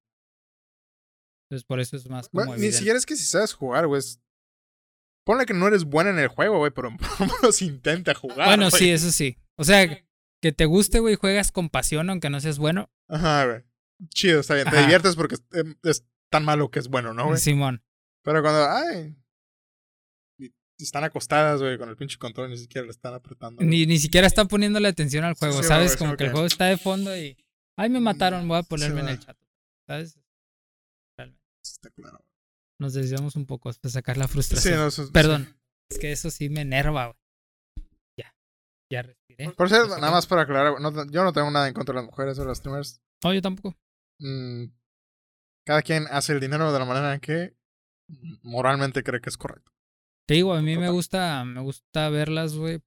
Entonces 1.46 1.64
por 1.64 1.80
eso 1.80 1.96
es 1.96 2.08
más 2.10 2.28
como 2.28 2.44
Bueno, 2.46 2.60
ni 2.62 2.72
siquiera 2.72 2.98
es 2.98 3.06
que 3.06 3.16
si 3.16 3.24
sabes 3.24 3.54
jugar, 3.54 3.86
güey. 3.86 4.00
es- 4.00 4.20
Ponle 5.24 5.46
que 5.46 5.54
no 5.54 5.66
eres 5.66 5.84
buena 5.84 6.10
en 6.10 6.18
el 6.18 6.28
juego, 6.28 6.58
güey, 6.58 6.70
pero 6.72 6.90
por 6.98 7.20
lo 7.20 7.26
menos 7.36 7.62
intenta 7.62 8.14
jugar. 8.14 8.46
bueno, 8.48 8.70
sí, 8.70 8.90
eso 8.90 9.10
sí. 9.10 9.38
O 9.56 9.64
sea, 9.64 9.86
que 10.44 10.52
te 10.52 10.66
guste, 10.66 10.98
güey, 10.98 11.14
juegas 11.14 11.50
con 11.52 11.70
pasión 11.70 12.10
aunque 12.10 12.28
no 12.28 12.38
seas 12.38 12.58
bueno. 12.58 12.90
Ajá, 13.08 13.46
güey. 13.46 13.62
Chido, 14.10 14.40
está 14.40 14.54
bien. 14.54 14.66
Te 14.68 14.76
Ajá. 14.76 14.82
diviertes 14.82 15.16
porque 15.16 15.36
es, 15.36 15.44
em, 15.52 15.74
es 15.82 16.04
tan 16.30 16.44
malo 16.44 16.70
que 16.70 16.80
es 16.80 16.88
bueno, 16.88 17.14
¿no, 17.14 17.28
güey? 17.28 17.38
Simón. 17.38 17.82
Pero 18.22 18.42
cuando, 18.42 18.68
ay. 18.68 19.16
Están 20.78 21.04
acostadas, 21.04 21.60
güey, 21.62 21.78
con 21.78 21.88
el 21.88 21.96
pinche 21.96 22.18
control, 22.18 22.50
ni 22.50 22.58
siquiera 22.58 22.84
le 22.84 22.90
están 22.90 23.14
apretando. 23.14 23.56
güey. 23.56 23.68
Ni, 23.68 23.86
ni 23.86 23.98
siquiera 23.98 24.26
está 24.26 24.44
poniéndole 24.44 24.88
atención 24.88 25.24
al 25.24 25.32
juego, 25.34 25.62
sí, 25.62 25.68
¿sabes? 25.68 25.92
güey, 25.92 25.98
Como 25.98 26.10
sí, 26.10 26.16
que 26.18 26.24
el 26.24 26.30
juego 26.32 26.46
está 26.46 26.66
de 26.66 26.76
fondo 26.76 27.16
y. 27.16 27.38
Ay, 27.76 27.88
me 27.88 28.00
mataron, 28.00 28.46
voy 28.46 28.58
a 28.58 28.62
ponerme 28.64 29.00
en 29.00 29.08
el 29.08 29.18
chat. 29.20 29.36
¿Sabes? 29.86 30.18
Realmente. 31.16 31.42
Está 31.64 31.88
claro. 31.90 32.22
Nos 32.78 32.92
desviamos 32.92 33.34
un 33.36 33.46
poco 33.46 33.70
hasta 33.70 33.88
sacar 33.88 34.18
la 34.18 34.26
Sí, 34.26 34.32
frustración. 34.32 34.76
no, 34.78 34.88
eso- 34.88 35.10
Perdón. 35.12 35.56
Es 35.88 35.98
que 35.98 36.12
eso 36.12 36.28
sí 36.30 36.50
me 36.50 36.60
enerva, 36.60 37.06
güey. 37.06 37.16
Ya. 38.94 39.02
Respiré. 39.02 39.50
Por 39.52 39.68
cierto, 39.68 39.98
nada 39.98 40.10
más 40.12 40.26
para 40.26 40.42
aclarar, 40.42 40.80
no- 40.80 41.10
yo 41.10 41.24
no 41.24 41.32
tengo 41.32 41.50
nada 41.50 41.68
en 41.68 41.74
contra 41.74 41.92
de 41.94 42.00
las 42.00 42.06
mujeres 42.10 42.38
o 42.38 42.44
los 42.44 42.58
streamers. 42.58 43.00
No, 43.22 43.32
yo 43.34 43.42
tampoco. 43.42 43.76
Mm, 44.20 44.66
cada 45.66 45.82
quien 45.82 46.06
hace 46.10 46.32
el 46.32 46.40
dinero 46.40 46.72
de 46.72 46.78
la 46.78 46.84
manera 46.84 47.14
en 47.14 47.20
que 47.20 47.56
moralmente 48.42 49.02
cree 49.02 49.20
que 49.20 49.30
es 49.30 49.36
correcto. 49.36 49.72
Te 50.28 50.34
digo, 50.34 50.54
a 50.54 50.62
mí 50.62 50.76
me 50.76 50.88
gusta, 50.90 51.44
me 51.44 51.60
gusta 51.60 52.08
verlas, 52.10 52.54
güey. 52.56 52.80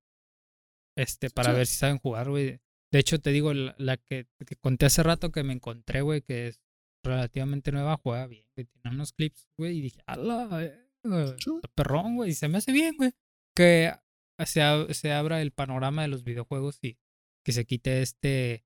Este, 0.97 1.29
para 1.29 1.51
Sí. 1.51 1.55
ver 1.57 1.67
si 1.67 1.75
saben 1.77 1.99
jugar, 1.99 2.29
güey. 2.29 2.59
De 2.91 2.99
hecho, 2.99 3.19
te 3.19 3.31
digo, 3.31 3.53
la, 3.53 3.75
la 3.77 3.97
que, 3.97 4.27
que 4.45 4.55
conté 4.55 4.85
hace 4.87 5.03
rato 5.03 5.31
que 5.31 5.43
me 5.43 5.53
encontré, 5.53 6.01
güey, 6.01 6.21
que 6.21 6.47
es 6.47 6.61
relativamente 7.03 7.71
nueva, 7.71 7.97
juega 7.97 8.25
bien, 8.27 8.45
güey. 8.55 8.65
Tiene 8.67 8.95
unos 8.95 9.13
clips, 9.13 9.47
güey, 9.57 9.77
y 9.77 9.81
dije, 9.81 10.01
ala, 10.07 10.63
eh, 10.63 10.87
perrón, 11.75 12.15
güey, 12.15 12.31
y 12.31 12.33
se 12.33 12.47
me 12.47 12.57
hace 12.57 12.71
bien, 12.71 12.95
güey. 12.97 13.11
Que 13.55 13.91
se, 14.45 14.61
ab- 14.61 14.91
se 14.93 15.11
abra 15.11 15.41
el 15.41 15.51
panorama 15.51 16.01
de 16.03 16.07
los 16.09 16.23
videojuegos 16.23 16.79
y 16.83 16.97
que 17.43 17.51
se 17.51 17.65
quite 17.65 18.01
este 18.01 18.65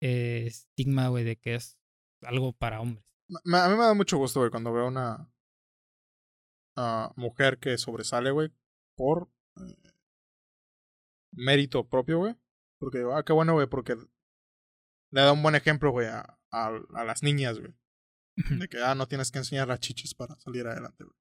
eh, 0.00 0.44
estigma, 0.46 1.08
güey, 1.08 1.24
de 1.24 1.36
que 1.36 1.54
es 1.56 1.78
algo 2.22 2.52
para 2.52 2.80
hombres. 2.80 3.04
Me- 3.44 3.58
a 3.58 3.68
mí 3.68 3.74
me 3.76 3.82
da 3.84 3.94
mucho 3.94 4.16
gusto, 4.18 4.40
güey, 4.40 4.50
cuando 4.50 4.72
veo 4.72 4.86
una 4.88 5.30
ah, 6.76 7.12
mujer 7.16 7.58
que 7.58 7.76
sobresale, 7.78 8.30
güey, 8.30 8.50
por 8.96 9.30
eh, 9.56 9.92
mérito 11.32 11.88
propio, 11.88 12.18
güey. 12.18 12.36
Porque, 12.78 13.04
ah, 13.12 13.22
qué 13.24 13.32
bueno, 13.32 13.52
güey, 13.54 13.66
porque 13.66 13.94
le 13.94 15.20
da 15.20 15.32
un 15.32 15.42
buen 15.42 15.54
ejemplo, 15.54 15.90
güey, 15.90 16.06
a, 16.06 16.38
a, 16.50 16.66
a 16.94 17.04
las 17.04 17.22
niñas, 17.22 17.58
güey. 17.58 17.74
De 18.58 18.68
que, 18.68 18.78
ah, 18.82 18.94
no 18.94 19.06
tienes 19.06 19.30
que 19.30 19.38
enseñar 19.38 19.68
las 19.68 19.80
chichis 19.80 20.14
para 20.14 20.38
salir 20.40 20.66
adelante, 20.66 21.04
güey. 21.04 21.16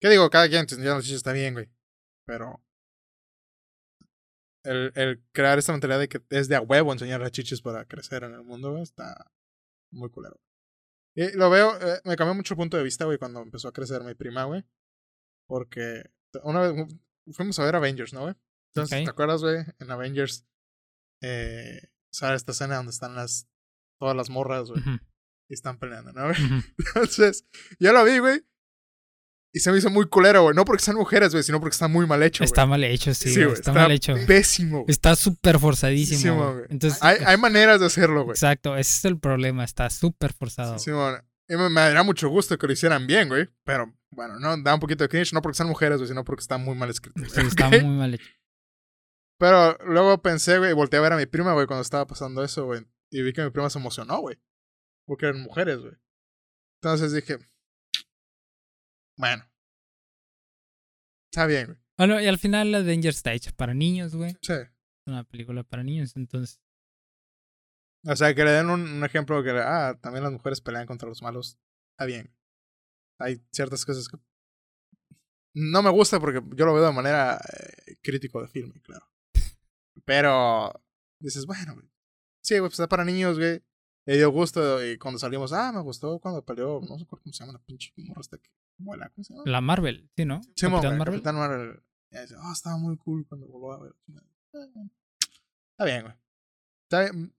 ¿Qué 0.00 0.08
digo? 0.08 0.28
Cada 0.30 0.48
quien 0.48 0.66
te 0.66 0.74
enseña 0.74 0.94
las 0.94 1.02
chichis 1.04 1.16
está 1.16 1.32
bien, 1.32 1.54
güey. 1.54 1.68
Pero 2.26 2.62
el, 4.64 4.92
el 4.94 5.22
crear 5.32 5.58
esta 5.58 5.72
mentalidad 5.72 5.98
de 6.00 6.08
que 6.08 6.22
es 6.30 6.48
de 6.48 6.56
a 6.56 6.60
huevo 6.60 6.92
enseñar 6.92 7.20
las 7.20 7.32
chichis 7.32 7.60
para 7.62 7.84
crecer 7.86 8.24
en 8.24 8.34
el 8.34 8.42
mundo, 8.44 8.70
güey, 8.70 8.82
está 8.82 9.30
muy 9.90 10.10
culero. 10.10 10.40
Y 11.14 11.32
lo 11.36 11.50
veo, 11.50 11.76
eh, 11.80 12.00
me 12.04 12.16
cambió 12.16 12.34
mucho 12.34 12.54
el 12.54 12.58
punto 12.58 12.76
de 12.76 12.82
vista, 12.84 13.04
güey, 13.04 13.18
cuando 13.18 13.40
empezó 13.42 13.68
a 13.68 13.72
crecer 13.72 14.02
mi 14.02 14.14
prima, 14.14 14.44
güey. 14.44 14.64
Porque 15.46 16.04
una 16.44 16.60
vez 16.62 16.72
fu- 16.74 17.32
fuimos 17.34 17.58
a 17.58 17.64
ver 17.64 17.76
Avengers, 17.76 18.12
¿no, 18.14 18.22
güey? 18.22 18.34
Entonces, 18.74 18.98
Ok. 19.00 19.04
¿te 19.04 19.10
acuerdas, 19.10 19.42
güey? 19.42 19.58
En 19.80 19.90
Avengers 19.90 20.46
eh, 21.22 21.90
sale 22.12 22.36
esta 22.36 22.52
escena 22.52 22.76
donde 22.76 22.90
están 22.90 23.14
las 23.14 23.48
todas 23.98 24.16
las 24.16 24.30
morras, 24.30 24.68
güey, 24.70 24.80
Ujú, 24.80 24.90
y 25.48 25.54
están 25.54 25.78
peleando, 25.78 26.12
¿no, 26.12 26.24
güey? 26.24 26.36
ujú. 26.44 26.54
Entonces, 26.78 27.46
yo 27.78 27.92
lo 27.92 28.04
vi, 28.04 28.18
güey. 28.18 28.42
Y 29.54 29.60
se 29.60 29.70
me 29.70 29.76
hizo 29.78 29.90
muy 29.90 30.06
culero, 30.08 30.44
güey. 30.44 30.54
No 30.54 30.64
porque 30.64 30.82
sean 30.82 30.96
mujeres, 30.96 31.32
güey, 31.32 31.42
sino 31.44 31.60
porque 31.60 31.74
está 31.74 31.86
muy 31.86 32.06
mal 32.06 32.22
hecho. 32.22 32.42
Está 32.42 32.64
mal 32.64 32.82
hecho, 32.84 33.12
sí, 33.12 33.28
Sí, 33.34 33.40
está, 33.42 33.52
está 33.52 33.72
mal 33.72 33.92
hecho. 33.92 34.14
Pésimo, 34.26 34.78
güey. 34.78 34.86
Está 34.90 35.14
súper 35.14 35.58
forzadísimo. 35.58 36.54
Güey. 36.54 36.64
Entonces, 36.70 37.02
Hay, 37.02 37.18
hay 37.26 37.36
maneras 37.36 37.80
de 37.80 37.86
hacerlo, 37.86 38.24
güey. 38.24 38.32
exacto, 38.32 38.76
ese 38.76 38.96
es 38.98 39.04
el 39.04 39.18
problema, 39.18 39.62
está 39.64 39.90
súper 39.90 40.32
forzado. 40.32 40.78
Simón. 40.78 41.22
Y 41.48 41.56
me, 41.56 41.68
me 41.68 41.82
daría 41.82 42.02
mucho 42.02 42.30
gusto 42.30 42.56
que 42.56 42.66
lo 42.66 42.72
hicieran 42.72 43.06
bien, 43.06 43.28
güey. 43.28 43.46
Pero, 43.64 43.92
bueno, 44.10 44.38
no, 44.38 44.56
da 44.56 44.72
un 44.72 44.80
poquito 44.80 45.04
de 45.04 45.08
cringe. 45.10 45.34
No 45.34 45.42
porque 45.42 45.56
sean 45.56 45.68
mujeres, 45.68 45.98
güey, 45.98 46.08
sino 46.08 46.24
porque 46.24 46.40
está 46.40 46.56
muy 46.56 46.74
mal 46.74 46.88
escrito. 46.88 47.20
Sí, 47.28 47.40
está 47.46 47.68
muy 47.68 47.84
mal 47.84 48.14
hecho. 48.14 48.24
Pero 49.38 49.76
luego 49.84 50.22
pensé, 50.22 50.58
güey, 50.58 50.70
y 50.70 50.74
volteé 50.74 50.98
a 50.98 51.02
ver 51.02 51.12
a 51.12 51.16
mi 51.16 51.26
prima, 51.26 51.52
güey, 51.52 51.66
cuando 51.66 51.82
estaba 51.82 52.06
pasando 52.06 52.42
eso, 52.42 52.64
güey. 52.64 52.86
Y 53.10 53.20
vi 53.22 53.34
que 53.34 53.42
mi 53.42 53.50
prima 53.50 53.68
se 53.68 53.78
emocionó, 53.78 54.20
güey. 54.20 54.38
Porque 55.04 55.26
eran 55.26 55.42
mujeres, 55.42 55.78
güey. 55.80 55.92
Entonces 56.80 57.12
dije, 57.12 57.38
bueno. 59.16 59.44
Está 61.30 61.46
bien, 61.46 61.66
güey. 61.66 61.78
Bueno, 61.96 62.20
y 62.20 62.26
al 62.26 62.38
final 62.38 62.72
la 62.72 62.82
Danger 62.82 63.10
está 63.10 63.32
hecha 63.32 63.52
para 63.52 63.74
niños, 63.74 64.14
güey. 64.14 64.36
Sí. 64.42 64.52
Es 64.52 65.06
una 65.06 65.24
película 65.24 65.62
para 65.62 65.82
niños, 65.82 66.16
entonces. 66.16 66.60
O 68.04 68.16
sea, 68.16 68.34
que 68.34 68.44
le 68.44 68.50
den 68.50 68.70
un, 68.70 68.80
un 68.80 69.04
ejemplo 69.04 69.42
que, 69.42 69.50
ah, 69.50 69.96
también 70.00 70.24
las 70.24 70.32
mujeres 70.32 70.60
pelean 70.60 70.86
contra 70.86 71.08
los 71.08 71.22
malos. 71.22 71.58
Está 71.92 72.06
bien. 72.06 72.34
Hay 73.18 73.40
ciertas 73.52 73.84
cosas 73.84 74.08
que 74.08 74.18
no 75.54 75.82
me 75.82 75.90
gusta 75.90 76.18
porque 76.18 76.40
yo 76.56 76.64
lo 76.64 76.74
veo 76.74 76.86
de 76.86 76.92
manera 76.92 77.36
eh, 77.36 77.96
crítico 78.02 78.40
de 78.42 78.48
filme, 78.48 78.80
claro. 78.82 79.06
Pero 80.04 80.72
dices, 81.20 81.46
bueno, 81.46 81.74
güey. 81.74 81.88
Sí, 82.42 82.54
güey, 82.54 82.68
pues 82.68 82.74
está 82.74 82.88
para 82.88 83.04
niños, 83.04 83.38
güey. 83.38 83.62
Le 84.06 84.16
dio 84.16 84.30
gusto 84.30 84.84
y 84.84 84.98
cuando 84.98 85.18
salimos, 85.18 85.52
ah, 85.52 85.70
me 85.72 85.80
gustó 85.80 86.18
cuando 86.18 86.44
peleó, 86.44 86.80
no 86.80 86.98
sé 86.98 87.06
cómo 87.06 87.20
se 87.24 87.32
llama 87.32 87.52
la 87.52 87.60
pinche 87.60 87.92
morra 87.96 88.20
esta 88.20 88.38
que 88.38 88.50
La 89.44 89.60
Marvel, 89.60 90.10
sí, 90.16 90.24
¿no? 90.24 90.40
Sí, 90.56 90.66
Capitán 90.66 90.98
Marvel. 90.98 91.14
Capitán 91.16 91.34
Marvel. 91.36 91.82
Dice, 92.10 92.34
ah, 92.38 92.52
estaba 92.52 92.76
muy 92.78 92.96
cool 92.98 93.26
cuando 93.26 93.46
volvió 93.46 93.72
a 93.72 93.82
ver. 93.84 93.94
Eh, 94.54 94.88
Está 95.72 95.84
bien, 95.84 96.02
güey. 96.02 96.14
Está 96.84 97.00
bien. 97.00 97.34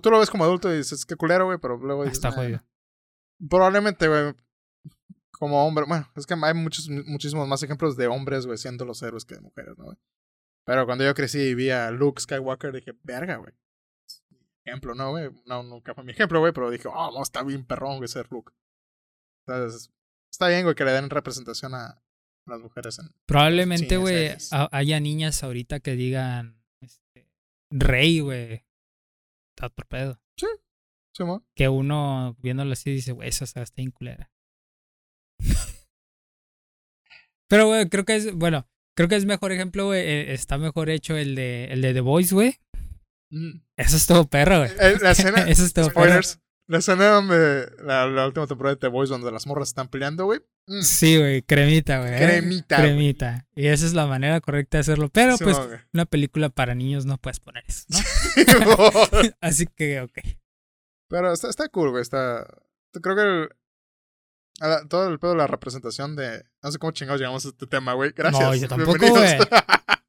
Tú 0.00 0.10
lo 0.10 0.18
ves 0.20 0.30
como 0.30 0.44
adulto 0.44 0.72
y 0.72 0.76
dices, 0.78 1.04
qué 1.04 1.16
culero, 1.16 1.46
güey, 1.46 1.58
pero 1.58 1.76
luego 1.76 2.02
Ah, 2.02 2.04
dices, 2.04 2.18
Está 2.18 2.30
"Nah". 2.30 2.36
jodido. 2.36 2.60
Probablemente, 3.50 4.06
güey, 4.06 4.34
como 5.32 5.66
hombre, 5.66 5.84
bueno, 5.88 6.08
es 6.14 6.24
que 6.24 6.34
hay 6.40 6.54
muchos, 6.54 6.88
muchísimos 6.88 7.48
más 7.48 7.60
ejemplos 7.64 7.96
de 7.96 8.06
hombres, 8.06 8.46
güey, 8.46 8.58
siendo 8.58 8.84
los 8.84 9.02
héroes 9.02 9.24
que 9.24 9.34
de 9.34 9.40
mujeres, 9.40 9.76
¿no, 9.76 9.86
güey? 9.86 9.96
Pero 10.64 10.86
cuando 10.86 11.02
yo 11.04 11.12
crecí 11.14 11.40
y 11.40 11.54
vi 11.56 11.70
a 11.70 11.90
Luke 11.90 12.20
Skywalker, 12.22 12.72
dije, 12.72 12.96
verga, 13.02 13.36
güey. 13.38 13.52
Ejemplo, 14.64 14.94
¿no, 14.94 15.10
güey? 15.10 15.30
No, 15.46 15.64
nunca 15.64 15.92
fue 15.92 16.04
mi 16.04 16.12
ejemplo, 16.12 16.38
güey, 16.38 16.52
pero 16.52 16.70
dije, 16.70 16.86
oh, 16.86 17.10
no, 17.10 17.20
está 17.20 17.42
bien 17.42 17.64
perrón, 17.66 17.96
güey, 17.96 18.06
ser 18.06 18.28
Luke. 18.30 18.52
Entonces, 19.44 19.90
está 20.32 20.48
bien, 20.48 20.62
güey, 20.64 20.74
que 20.74 20.84
le 20.84 20.92
den 20.92 21.10
representación 21.10 21.74
a 21.74 22.02
las 22.46 22.60
mujeres 22.60 22.98
en... 22.98 23.10
Probablemente, 23.26 23.88
Sí, 23.90 23.96
güey, 23.96 24.30
haya 24.50 24.98
niñas 25.00 25.42
ahorita 25.44 25.78
que 25.80 25.94
digan 25.94 26.60
este, 26.80 27.28
rey, 27.70 28.20
güey. 28.20 28.64
Está 29.54 29.66
otro 29.66 29.86
pedo. 29.86 30.20
¿Sí, 31.14 31.24
mo? 31.24 31.46
Que 31.54 31.68
uno 31.68 32.36
viéndolo 32.40 32.72
así 32.72 32.90
dice, 32.90 33.12
güey, 33.12 33.28
esa 33.28 33.44
está 33.44 33.62
bien 33.76 33.90
culera. 33.90 34.32
Pero, 37.48 37.66
güey, 37.66 37.88
creo 37.88 38.04
que 38.04 38.16
es, 38.16 38.32
bueno, 38.34 38.66
creo 38.96 39.08
que 39.08 39.16
es 39.16 39.26
mejor 39.26 39.52
ejemplo, 39.52 39.86
güey. 39.86 40.00
eh, 40.00 40.32
Está 40.32 40.56
mejor 40.58 40.88
hecho 40.88 41.16
el 41.16 41.34
de, 41.34 41.66
el 41.66 41.82
de 41.82 41.92
The 41.92 42.00
Voice, 42.00 42.34
güey. 42.34 42.58
Mm. 43.30 43.60
Eso 43.76 43.96
es 43.96 44.06
todo 44.06 44.26
perro, 44.26 44.58
güey. 44.60 44.70
Eh, 44.80 44.96
La 45.02 45.10
escena, 45.12 45.42
Eso 45.48 45.64
es 45.64 45.72
todo 45.74 45.86
perro. 45.88 46.00
spoilers, 46.00 46.40
la 46.68 46.78
escena 46.78 47.08
donde 47.08 47.70
la, 47.82 48.06
la 48.06 48.26
última 48.26 48.46
temporada 48.46 48.74
de 48.76 48.80
The 48.80 48.88
Boys 48.88 49.10
donde 49.10 49.30
las 49.32 49.46
morras 49.46 49.68
están 49.68 49.88
peleando, 49.88 50.24
güey. 50.26 50.40
Mm. 50.66 50.82
Sí, 50.82 51.18
güey, 51.18 51.42
cremita, 51.42 51.98
güey. 52.00 52.14
¿eh? 52.14 52.18
Cremita, 52.18 52.76
güey. 52.78 52.88
Cremita. 52.90 53.46
Y 53.54 53.66
esa 53.66 53.84
es 53.84 53.94
la 53.94 54.06
manera 54.06 54.40
correcta 54.40 54.78
de 54.78 54.82
hacerlo. 54.82 55.08
Pero, 55.08 55.36
Sí, 55.36 55.44
pues, 55.44 55.58
güey. 55.58 55.78
una 55.92 56.04
película 56.06 56.48
para 56.50 56.74
niños 56.74 57.04
no 57.04 57.18
puedes 57.18 57.40
poner 57.40 57.64
eso, 57.66 57.84
¿no? 57.88 57.98
Así 59.40 59.66
que, 59.66 60.00
ok. 60.00 60.18
Pero 61.08 61.32
está, 61.32 61.48
está 61.50 61.68
cool, 61.68 61.90
güey. 61.90 62.02
Está. 62.02 62.46
Creo 63.02 63.16
que 63.16 63.22
el, 63.22 63.48
la- 64.60 64.86
todo 64.86 65.08
el 65.08 65.18
pedo 65.18 65.32
de 65.32 65.38
la 65.38 65.46
representación 65.46 66.14
de. 66.16 66.44
No 66.62 66.70
sé 66.70 66.78
cómo 66.78 66.92
chingados 66.92 67.20
llegamos 67.20 67.44
a 67.44 67.48
este 67.48 67.66
tema, 67.66 67.92
güey. 67.94 68.12
Gracias. 68.16 68.42
No, 68.42 68.54
yo 68.54 68.68
tampoco, 68.68 68.98
Bienvenidos. 68.98 69.48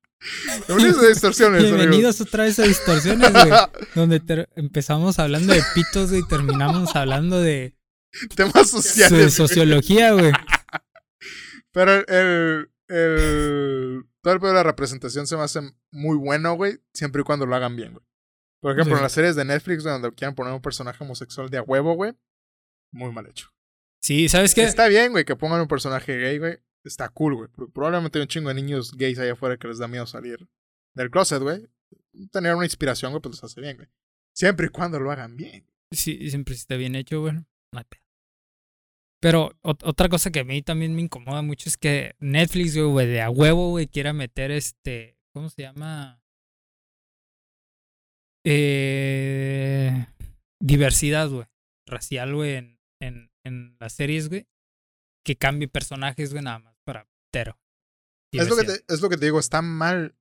Bienvenidos 0.68 1.04
a 1.04 1.08
Distorsiones, 1.08 1.64
Bienvenidos 1.64 2.22
otra 2.22 2.44
vez 2.46 2.58
a 2.60 2.64
Distorsiones, 2.64 3.32
güey. 3.32 3.50
Donde 3.96 4.48
empezamos 4.56 5.20
hablando 5.20 5.54
de 5.54 5.62
pitos, 5.76 6.10
güey, 6.12 6.22
y 6.22 6.28
terminamos 6.28 6.96
hablando 6.96 7.42
de. 7.42 7.76
Temas 8.36 8.70
so- 8.70 8.82
sociales. 8.82 9.12
güey. 9.12 9.30
sociología, 9.32 10.12
güey. 10.14 10.32
Pero 11.72 11.94
el, 12.08 12.70
el. 12.88 14.04
Todo 14.22 14.34
el 14.36 14.40
pedo 14.40 14.50
de 14.52 14.56
la 14.56 14.64
representación 14.64 15.28
se 15.28 15.36
me 15.36 15.44
hace 15.44 15.60
muy 15.92 16.16
bueno, 16.18 16.54
güey. 16.54 16.80
Siempre 16.94 17.22
y 17.22 17.26
cuando 17.26 17.46
lo 17.46 17.56
hagan 17.56 17.76
bien, 17.76 17.92
güey. 17.94 18.06
Por 18.62 18.72
ejemplo, 18.72 18.96
Sí. 18.96 19.00
en 19.00 19.04
las 19.04 19.12
series 19.12 19.36
de 19.36 19.44
Netflix 19.44 19.84
donde 19.84 20.10
quieran 20.14 20.36
poner 20.36 20.54
un 20.54 20.62
personaje 20.62 21.04
homosexual 21.04 21.50
de 21.50 21.58
a 21.58 21.62
huevo, 21.64 21.96
güey. 21.96 22.14
Muy 22.92 23.12
mal 23.12 23.28
hecho. 23.28 23.50
Sí, 24.02 24.30
¿sabes 24.30 24.54
qué? 24.56 24.64
Está 24.64 24.88
bien, 24.88 25.12
güey, 25.12 25.26
que 25.26 25.36
pongan 25.36 25.60
un 25.62 25.68
personaje 25.68 26.16
gay, 26.18 26.38
güey. 26.38 26.60
Está 26.84 27.10
cool, 27.10 27.36
güey. 27.36 27.50
Probablemente 27.74 28.18
hay 28.20 28.24
un 28.24 28.28
chingo 28.28 28.50
de 28.50 28.56
niños 28.56 28.92
gays 28.98 29.18
allá 29.20 29.34
afuera 29.34 29.58
que 29.58 29.68
les 29.68 29.78
da 29.78 29.88
miedo 29.88 30.06
salir 30.06 30.48
del 30.96 31.10
closet, 31.10 31.42
güey. 31.42 31.68
Tener 32.32 32.56
una 32.56 32.66
inspiración, 32.66 33.12
güey, 33.12 33.22
pues 33.22 33.36
les 33.36 33.44
hace 33.44 33.62
bien, 33.62 33.78
güey. 33.78 33.88
Siempre 34.36 34.66
y 34.68 34.70
cuando 34.70 35.00
lo 35.00 35.12
hagan 35.12 35.38
bien. 35.38 35.66
Sí, 35.92 36.30
siempre 36.30 36.56
está 36.56 36.76
bien 36.76 36.96
hecho, 36.96 37.22
bueno. 37.22 37.46
No 37.72 37.80
hay 37.80 37.86
pedo. 37.86 38.02
Pero 39.22 39.52
ot- 39.62 39.84
otra 39.86 40.10
cosa 40.10 40.32
que 40.32 40.40
a 40.42 40.44
mí 40.44 40.62
también 40.62 40.94
me 40.96 41.02
incomoda 41.02 41.42
mucho 41.42 41.70
es 41.70 41.78
que 41.78 42.16
Netflix, 42.20 42.78
güey, 42.78 43.08
de 43.08 43.22
a 43.22 43.30
huevo, 43.30 43.70
güey, 43.70 43.88
quiera 43.88 44.12
meter 44.12 44.52
este. 44.52 45.18
¿Cómo 45.34 45.50
se 45.50 45.62
llama? 45.62 46.22
Eh, 48.46 50.06
diversidad, 50.60 51.30
güey. 51.30 51.46
Racial, 51.88 52.36
güey, 52.36 52.56
en, 52.56 52.80
en, 53.02 53.32
en 53.46 53.78
las 53.80 53.94
series, 53.94 54.28
güey. 54.30 54.48
Que 55.26 55.38
cambie 55.38 55.68
personajes, 55.70 56.32
güey, 56.32 56.44
nada 56.44 56.60
más 56.60 56.73
pero. 57.34 57.58
Es 58.32 58.48
lo, 58.48 58.56
que 58.56 58.64
te, 58.64 58.84
es 58.88 59.02
lo 59.02 59.10
que 59.10 59.18
te 59.18 59.26
digo, 59.26 59.40
está 59.40 59.62
mal. 59.62 60.16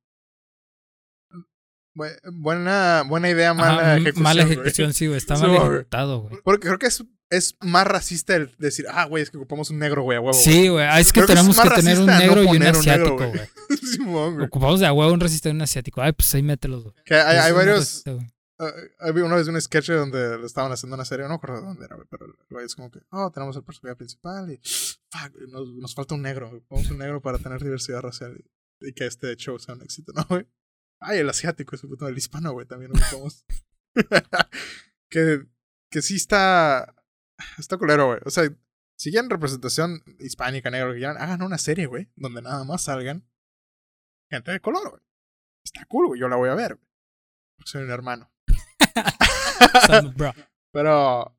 Bu- 1.95 2.19
Buena, 2.33 3.05
buena 3.07 3.29
idea, 3.31 3.53
mala 3.55 3.97
ejecución. 3.97 4.23
mala 4.23 4.43
ejecución, 4.43 4.93
sí, 4.95 5.07
güey. 5.07 5.19
Está 5.19 5.37
mal 5.37 5.55
ejecutado, 5.55 6.21
güey. 6.23 6.41
Porque 6.43 6.67
creo 6.69 6.79
que 6.79 6.87
es, 6.87 7.05
es 7.31 7.57
más 7.61 7.87
racista 7.87 8.35
el 8.37 8.55
decir, 8.59 8.87
ah, 8.91 9.05
güey, 9.05 9.23
es 9.23 9.31
que 9.31 9.37
ocupamos 9.37 9.71
un 9.71 9.79
negro, 9.79 10.03
güey, 10.03 10.17
a 10.17 10.21
huevo. 10.21 10.33
Sí, 10.35 10.69
güey. 10.69 10.85
Ah, 10.87 11.01
es 11.01 11.13
que 11.13 11.21
Creo 11.21 11.27
que 11.27 11.33
es 11.35 11.39
tenemos 11.39 11.61
que 11.61 11.69
tener 11.71 11.99
un 12.01 12.07
racista 12.07 12.27
no 12.29 12.35
negro 12.37 12.43
y 12.45 12.57
un 12.57 12.63
negro, 12.63 12.81
asiático, 12.81 13.17
güey. 14.37 14.47
Ocupamos 14.47 14.81
de 14.81 14.87
a 14.87 14.93
huevo 14.93 15.13
un 15.13 15.21
racista 15.21 15.49
y 15.51 15.53
un 15.53 15.63
asiático. 15.63 16.01
Ay, 16.01 16.13
pues 16.13 16.35
ahí 16.35 16.43
mételos, 16.43 16.83
güey. 16.85 16.95
Hay, 17.11 17.37
hay 17.39 17.53
varios. 17.53 17.79
racista, 17.79 18.13
había 19.01 19.25
una 19.25 19.37
vez 19.37 19.49
un 19.49 19.61
sketch 19.61 19.91
donde 19.91 20.39
le 20.39 20.47
estaban 20.47 20.73
haciendo 20.73 20.95
una 20.95 21.05
serie, 21.05 21.25
no 21.25 21.31
me 21.31 21.35
acuerdo 21.37 21.57
de 21.57 21.67
dónde 21.67 21.85
era, 21.85 21.97
pero 22.09 22.61
es 22.61 22.75
como 22.75 22.91
que, 22.91 23.01
oh, 23.11 23.31
tenemos 23.31 23.57
el 23.57 23.65
personaje 23.65 23.97
principal 23.97 24.51
y, 24.51 24.57
fuck, 24.59 25.35
nos, 25.49 25.69
nos 25.75 25.95
falta 25.95 26.15
un 26.15 26.23
negro, 26.23 26.49
ocupamos 26.49 26.91
un 26.91 26.99
negro 26.99 27.21
para 27.21 27.39
tener 27.39 27.63
diversidad 27.63 28.01
racial 28.01 28.37
y, 28.37 28.89
y 28.89 28.93
que 28.93 29.07
este 29.07 29.35
show 29.37 29.59
sea 29.59 29.75
un 29.75 29.83
éxito, 29.83 30.13
¿no, 30.13 30.25
güey? 30.29 30.47
Ay, 31.01 31.19
el 31.19 31.29
asiático, 31.29 31.75
ese 31.75 31.89
puto, 31.89 32.07
el 32.07 32.17
hispano, 32.17 32.53
güey, 32.53 32.67
también 32.67 32.93
ocupamos. 32.93 33.45
que, 35.11 35.47
que 35.91 36.03
sí 36.03 36.17
está, 36.17 36.95
está 37.59 37.77
culero, 37.77 38.07
güey. 38.07 38.21
O 38.25 38.31
sea, 38.31 38.49
si 38.97 39.11
quieren 39.11 39.31
representación 39.31 40.03
hispánica, 40.21 40.71
negra, 40.71 40.87
lo 40.87 40.93
que 40.93 41.01
quieran, 41.01 41.19
hagan 41.19 41.43
una 41.43 41.59
serie, 41.59 41.87
güey, 41.87 42.11
donde 42.15 42.41
nada 42.43 42.63
más 42.65 42.85
salgan 42.85 43.29
gente 44.31 44.53
de 44.53 44.61
color, 44.61 44.91
güey. 44.91 45.03
Está 45.65 45.85
cool, 45.87 46.07
güey, 46.07 46.21
yo 46.21 46.29
la 46.29 46.37
voy 46.37 46.51
a 46.51 46.55
ver, 46.55 46.77
güey. 46.77 46.89
Porque 47.57 47.71
soy 47.71 47.83
un 47.83 47.91
hermano. 47.91 48.32
Bro. 50.17 50.33
Pero. 50.73 51.37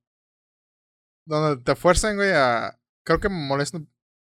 Donde 1.26 1.64
te 1.64 1.76
fuerzan, 1.76 2.16
güey, 2.18 2.32
a. 2.34 2.80
Creo 3.06 3.20
que 3.20 3.30
me 3.30 3.48
molesta. 3.48 3.80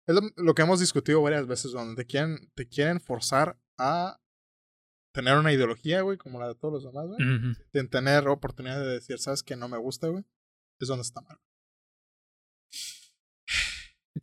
Es 0.06 0.14
lo, 0.14 0.20
lo 0.36 0.54
que 0.54 0.62
hemos 0.62 0.80
discutido 0.80 1.22
varias 1.22 1.46
veces, 1.46 1.72
donde 1.72 1.94
te 1.96 2.06
quieren, 2.06 2.50
te 2.54 2.68
quieren 2.68 3.00
forzar 3.00 3.58
a 3.78 4.20
tener 5.14 5.36
una 5.38 5.52
ideología, 5.52 6.02
güey, 6.02 6.18
como 6.18 6.38
la 6.40 6.48
de 6.48 6.54
todos 6.56 6.74
los 6.74 6.84
demás, 6.84 7.06
güey. 7.06 7.18
Sin 7.72 7.88
tener 7.88 8.28
oportunidad 8.28 8.80
de 8.80 8.86
decir, 8.94 9.18
¿sabes 9.18 9.42
que 9.42 9.56
no 9.56 9.68
me 9.68 9.78
gusta, 9.78 10.08
güey? 10.08 10.24
Es 10.80 10.88
donde 10.88 11.02
está 11.02 11.20
mal. 11.22 11.38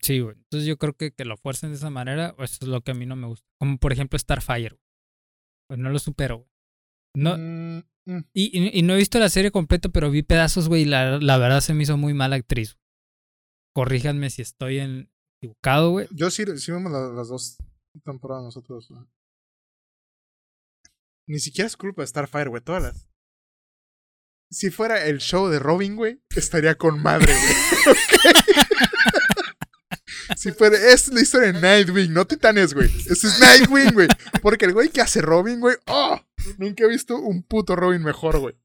Sí, 0.02 0.20
güey. 0.20 0.36
Entonces 0.36 0.68
yo 0.68 0.78
creo 0.78 0.94
que 0.94 1.12
que 1.12 1.26
lo 1.26 1.38
fuercen 1.38 1.70
de 1.72 1.76
esa 1.78 1.90
manera, 1.90 2.36
eso 2.40 2.58
es 2.62 2.68
lo 2.68 2.82
que 2.82 2.92
a 2.92 2.96
mí 2.96 3.06
no 3.06 3.16
me 3.16 3.28
gusta. 3.28 3.48
Como 3.60 3.78
por 3.78 3.92
ejemplo 3.92 4.18
Starfire. 4.18 4.70
güey. 4.76 4.82
Pues 5.68 5.80
no 5.80 5.90
lo 5.90 6.00
supero, 6.00 6.38
güey. 6.38 6.50
No, 7.16 7.38
Mm, 7.38 7.84
mm. 8.08 8.20
y, 8.34 8.60
y- 8.60 8.80
y 8.80 8.82
no 8.84 8.94
he 8.94 8.98
visto 8.98 9.20
la 9.20 9.30
serie 9.30 9.52
completa, 9.52 9.90
pero 9.90 10.10
vi 10.12 10.24
pedazos, 10.24 10.68
güey, 10.68 10.84
y 10.84 10.86
la, 10.86 11.20
la 11.20 11.38
verdad 11.38 11.62
se 11.62 11.74
me 11.74 11.84
hizo 11.84 11.98
muy 11.98 12.14
mala 12.14 12.36
actriz. 12.38 12.78
Corríjanme 13.76 14.30
si 14.30 14.42
estoy 14.42 14.80
en, 14.80 15.12
equivocado, 15.42 15.92
güey. 15.92 16.08
Yo 16.12 16.30
sí, 16.32 16.44
sí 16.58 16.72
vimos 16.72 16.92
la- 16.92 17.12
las 17.14 17.30
dos 17.30 17.58
temporadas 18.04 18.44
nosotros. 18.44 18.88
güey. 18.90 19.02
Ni 21.28 21.40
siquiera 21.40 21.68
es 21.68 21.78
culpa 21.78 22.02
de 22.02 22.08
Starfire, 22.08 22.50
güey. 22.50 22.62
Todas 22.62 22.84
las. 22.84 23.08
Si 24.52 24.70
fuera 24.70 25.06
el 25.06 25.20
show 25.20 25.48
de 25.48 25.60
Robin, 25.60 25.96
güey, 25.96 26.22
estaría 26.36 26.76
con 26.76 27.02
madre, 27.02 27.34
güey. 27.34 27.96
si 30.42 30.52
fuera. 30.52 30.76
Es 30.76 31.08
la 31.10 31.22
historia 31.22 31.52
de 31.52 31.62
Nightwing, 31.62 32.12
no 32.12 32.26
Titanes, 32.26 32.74
güey. 32.74 32.88
Ese 32.88 33.28
es 33.28 33.40
Nightwing, 33.40 33.94
güey. 33.94 34.08
Porque 34.42 34.66
el 34.66 34.74
güey 34.74 34.90
que 34.90 35.02
hace 35.02 35.22
Robin, 35.22 35.60
güey. 35.60 35.78
¡Oh! 35.86 36.20
Nunca 36.58 36.84
he 36.84 36.88
visto 36.88 37.16
un 37.18 37.44
puto 37.44 37.76
Robin 37.76 38.02
mejor, 38.02 38.40
güey. 38.40 38.56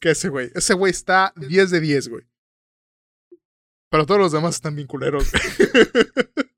Que 0.00 0.10
ese, 0.10 0.28
güey. 0.28 0.52
Ese 0.54 0.74
güey 0.74 0.92
está 0.92 1.32
10 1.34 1.70
de 1.72 1.80
10, 1.80 2.08
güey. 2.08 2.24
Pero 3.90 4.06
todos 4.06 4.20
los 4.20 4.30
demás 4.30 4.54
están 4.54 4.76
bien 4.76 4.86
culeros, 4.86 5.32
güey. 5.32 5.42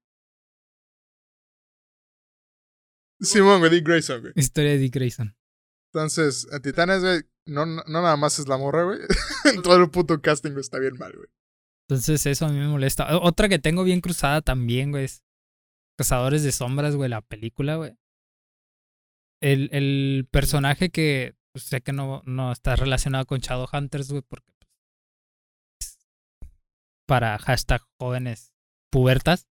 Simón, 3.21 3.61
güey, 3.61 3.71
Dick 3.71 3.87
Grayson, 3.87 4.21
güey. 4.21 4.33
Historia 4.37 4.73
de 4.73 4.79
Dick 4.79 4.95
Grayson. 4.95 5.35
Entonces, 5.93 6.47
en 6.53 6.61
Titanes, 6.61 7.01
güey, 7.01 7.23
no, 7.47 7.65
no, 7.65 7.83
nada 7.87 8.17
más 8.17 8.39
es 8.39 8.49
la 8.49 8.59
morra, 8.59 8.85
güey. 8.85 9.01
Todo 9.63 9.77
el 9.77 9.91
puto 9.91 10.21
casting 10.21 10.57
está 10.59 10.79
bien 10.79 10.99
mal, 10.99 11.13
güey. 11.15 11.29
Entonces 11.89 12.27
eso 12.27 12.47
a 12.47 12.51
mí 12.51 12.59
me 12.59 12.69
molesta. 12.69 13.19
Otra 13.19 13.49
que 13.49 13.59
tengo 13.59 13.83
bien 13.83 14.03
cruzada 14.03 14.43
también, 14.43 14.91
güey, 14.91 15.05
es 15.05 15.25
Cazadores 15.97 16.43
de 16.43 16.53
Sombras, 16.53 16.95
güey, 16.95 17.09
la 17.09 17.23
película, 17.23 17.77
güey. 17.77 17.97
El, 19.41 19.71
el 19.73 20.29
personaje 20.31 20.91
que 20.91 21.35
pues, 21.53 21.65
sé 21.65 21.81
que 21.81 21.93
no, 21.93 22.23
no 22.27 22.53
está 22.53 22.77
relacionado 22.77 23.25
con 23.25 23.41
Shadowhunters, 23.41 24.11
güey, 24.11 24.23
porque 24.23 24.53
pues, 24.61 25.99
para 27.07 27.39
hashtag 27.39 27.81
jóvenes 27.99 28.53
pubertas. 28.93 29.49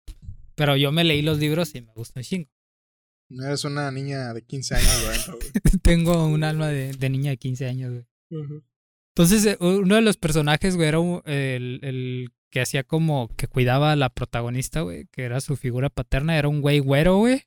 Pero 0.56 0.76
yo 0.76 0.90
me 0.90 1.04
leí 1.04 1.22
los 1.22 1.38
libros 1.38 1.74
y 1.74 1.82
me 1.82 1.92
gustan 1.92 2.20
un 2.20 2.24
chingo. 2.24 2.50
No 3.30 3.46
eres 3.46 3.64
una 3.64 3.90
niña 3.90 4.34
de 4.34 4.42
15 4.42 4.74
años, 4.74 5.28
güey. 5.28 5.80
Tengo 5.82 6.26
un 6.26 6.42
alma 6.42 6.68
de, 6.68 6.92
de 6.92 7.10
niña 7.10 7.30
de 7.30 7.36
15 7.36 7.68
años, 7.68 7.92
güey. 7.92 8.64
Entonces, 9.16 9.46
eh, 9.46 9.56
uno 9.60 9.94
de 9.94 10.02
los 10.02 10.16
personajes, 10.16 10.76
güey, 10.76 10.88
era 10.88 10.98
el, 11.26 11.80
el 11.82 12.32
que 12.50 12.60
hacía 12.60 12.82
como 12.84 13.28
que 13.36 13.46
cuidaba 13.46 13.92
a 13.92 13.96
la 13.96 14.10
protagonista, 14.10 14.80
güey, 14.80 15.06
que 15.12 15.22
era 15.22 15.40
su 15.40 15.56
figura 15.56 15.88
paterna, 15.88 16.36
era 16.38 16.48
un 16.48 16.60
güey 16.60 16.80
güero, 16.80 17.18
güey, 17.18 17.42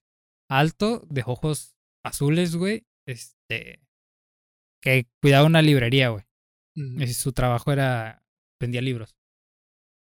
alto, 0.49 1.05
de 1.09 1.23
ojos 1.25 1.77
azules, 2.05 2.55
güey, 2.55 2.85
este, 3.05 3.81
que 4.81 5.07
cuidaba 5.21 5.45
una 5.45 5.61
librería, 5.61 6.09
güey. 6.09 6.25
Ujú. 6.75 7.01
Y 7.01 7.07
su 7.13 7.33
trabajo 7.33 7.71
era, 7.71 8.23
vendía 8.61 8.81
libros. 8.81 9.17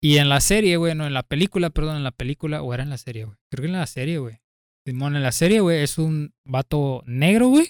Y 0.03 0.17
en 0.17 0.29
la 0.29 0.41
serie, 0.41 0.77
güey, 0.77 0.95
no, 0.95 1.05
en 1.05 1.13
la 1.13 1.23
película, 1.23 1.69
perdón, 1.69 1.97
en 1.97 2.03
la 2.03 2.11
película, 2.11 2.63
o 2.63 2.73
era 2.73 2.81
en 2.81 2.89
la 2.89 2.97
serie, 2.97 3.25
güey. 3.25 3.37
Creo 3.51 3.61
que 3.61 3.67
en 3.67 3.73
la 3.73 3.85
serie, 3.85 4.17
güey. 4.17 4.41
Simón, 4.85 5.15
en 5.15 5.21
la 5.21 5.31
serie, 5.31 5.59
güey, 5.59 5.83
es 5.83 5.99
un 5.99 6.33
vato 6.43 7.03
negro, 7.05 7.49
güey, 7.49 7.69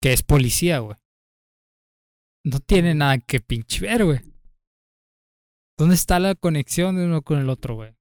que 0.00 0.14
es 0.14 0.22
policía, 0.22 0.78
güey. 0.78 0.96
No 2.46 2.60
tiene 2.60 2.94
nada 2.94 3.18
que 3.18 3.40
pinche 3.40 3.80
ver, 3.80 4.04
güey. 4.04 4.20
¿Dónde 5.76 5.96
está 5.96 6.20
la 6.20 6.36
conexión 6.36 6.94
de 6.94 7.04
uno 7.04 7.22
con 7.22 7.40
el 7.40 7.50
otro, 7.50 7.74
güey? 7.74 7.96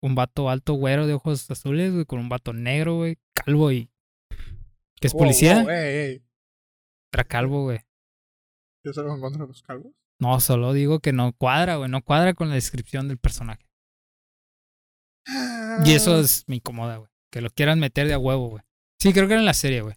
Un 0.00 0.14
vato 0.14 0.48
alto, 0.48 0.74
güero, 0.74 1.08
de 1.08 1.14
ojos 1.14 1.50
azules, 1.50 1.92
güey, 1.92 2.04
con 2.04 2.20
un 2.20 2.28
vato 2.28 2.52
negro, 2.52 2.98
güey, 2.98 3.18
calvo 3.34 3.72
y... 3.72 3.90
¿Que 5.00 5.08
es 5.08 5.12
policía? 5.12 5.62
wow, 5.62 5.70
ey, 5.70 5.96
ey. 5.96 6.22
Era 7.12 7.24
calvo, 7.24 7.64
güey. 7.64 7.80
¿Tienes 8.84 8.98
algo 8.98 9.16
en 9.16 9.20
contra 9.20 9.42
de 9.42 9.48
los 9.48 9.62
calvos? 9.62 9.92
No, 10.20 10.38
solo 10.38 10.72
digo 10.72 11.00
que 11.00 11.12
no 11.12 11.32
cuadra, 11.32 11.74
güey. 11.74 11.90
No 11.90 12.02
cuadra 12.02 12.34
con 12.34 12.48
la 12.48 12.54
descripción 12.54 13.08
del 13.08 13.18
personaje. 13.18 13.66
Y 15.84 15.92
eso 15.92 16.20
es, 16.20 16.44
me 16.46 16.56
incomoda, 16.56 16.98
güey. 16.98 17.10
Que 17.32 17.40
lo 17.40 17.50
quieran 17.50 17.80
meter 17.80 18.06
de 18.06 18.14
a 18.14 18.18
huevo, 18.18 18.48
güey. 18.48 18.62
Sí, 19.00 19.12
creo 19.12 19.26
que 19.26 19.34
era 19.34 19.40
en 19.40 19.46
la 19.46 19.54
serie, 19.54 19.80
güey. 19.80 19.96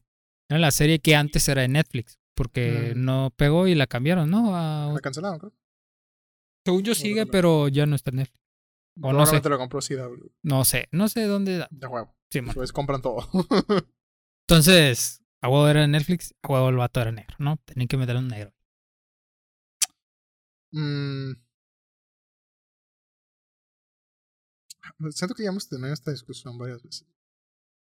Era 0.49 0.57
en 0.57 0.61
la 0.61 0.71
serie 0.71 0.99
que 0.99 1.15
antes 1.15 1.47
era 1.47 1.61
de 1.61 1.67
Netflix. 1.67 2.20
Porque 2.35 2.93
Mm. 2.95 3.03
no 3.05 3.33
pegó 3.35 3.67
y 3.67 3.75
la 3.75 3.87
cambiaron, 3.87 4.29
¿no? 4.29 4.55
A- 4.55 4.91
La 4.93 4.99
cancelaron, 5.01 5.39
creo. 5.39 5.53
según 6.65 6.83
yo 6.83 6.95
sigue, 6.95 7.25
pero 7.25 7.67
ya 7.67 7.85
no 7.85 7.95
está 7.95 8.11
en 8.11 8.17
Netflix. 8.17 8.39
O 9.01 9.13
no 9.13 9.25
sé. 9.25 9.41
Lo 9.47 9.57
compró 9.57 9.79
CW. 9.81 10.31
No 10.43 10.63
sé. 10.65 10.87
No 10.91 11.07
sé 11.09 11.23
dónde. 11.23 11.65
De 11.71 11.87
huevo. 11.87 12.15
Sí, 12.29 12.41
man. 12.41 12.53
Pues 12.53 12.71
compran 12.73 13.01
todo. 13.01 13.27
Entonces, 14.47 15.21
a 15.41 15.49
huevo 15.49 15.67
era 15.67 15.87
Netflix, 15.87 16.33
a 16.41 16.47
huevo 16.51 16.69
el 16.69 16.75
vato 16.77 17.01
era 17.01 17.11
negro, 17.11 17.35
¿no? 17.39 17.57
Tenían 17.65 17.87
que 17.87 17.97
meterle 17.97 18.19
un 18.21 18.27
negro. 18.27 18.53
Mm. 20.73 21.33
Siento 25.11 25.35
que 25.35 25.43
ya 25.43 25.49
hemos 25.49 25.67
tenido 25.67 25.93
esta 25.93 26.11
discusión 26.11 26.57
varias 26.57 26.81
veces. 26.83 27.05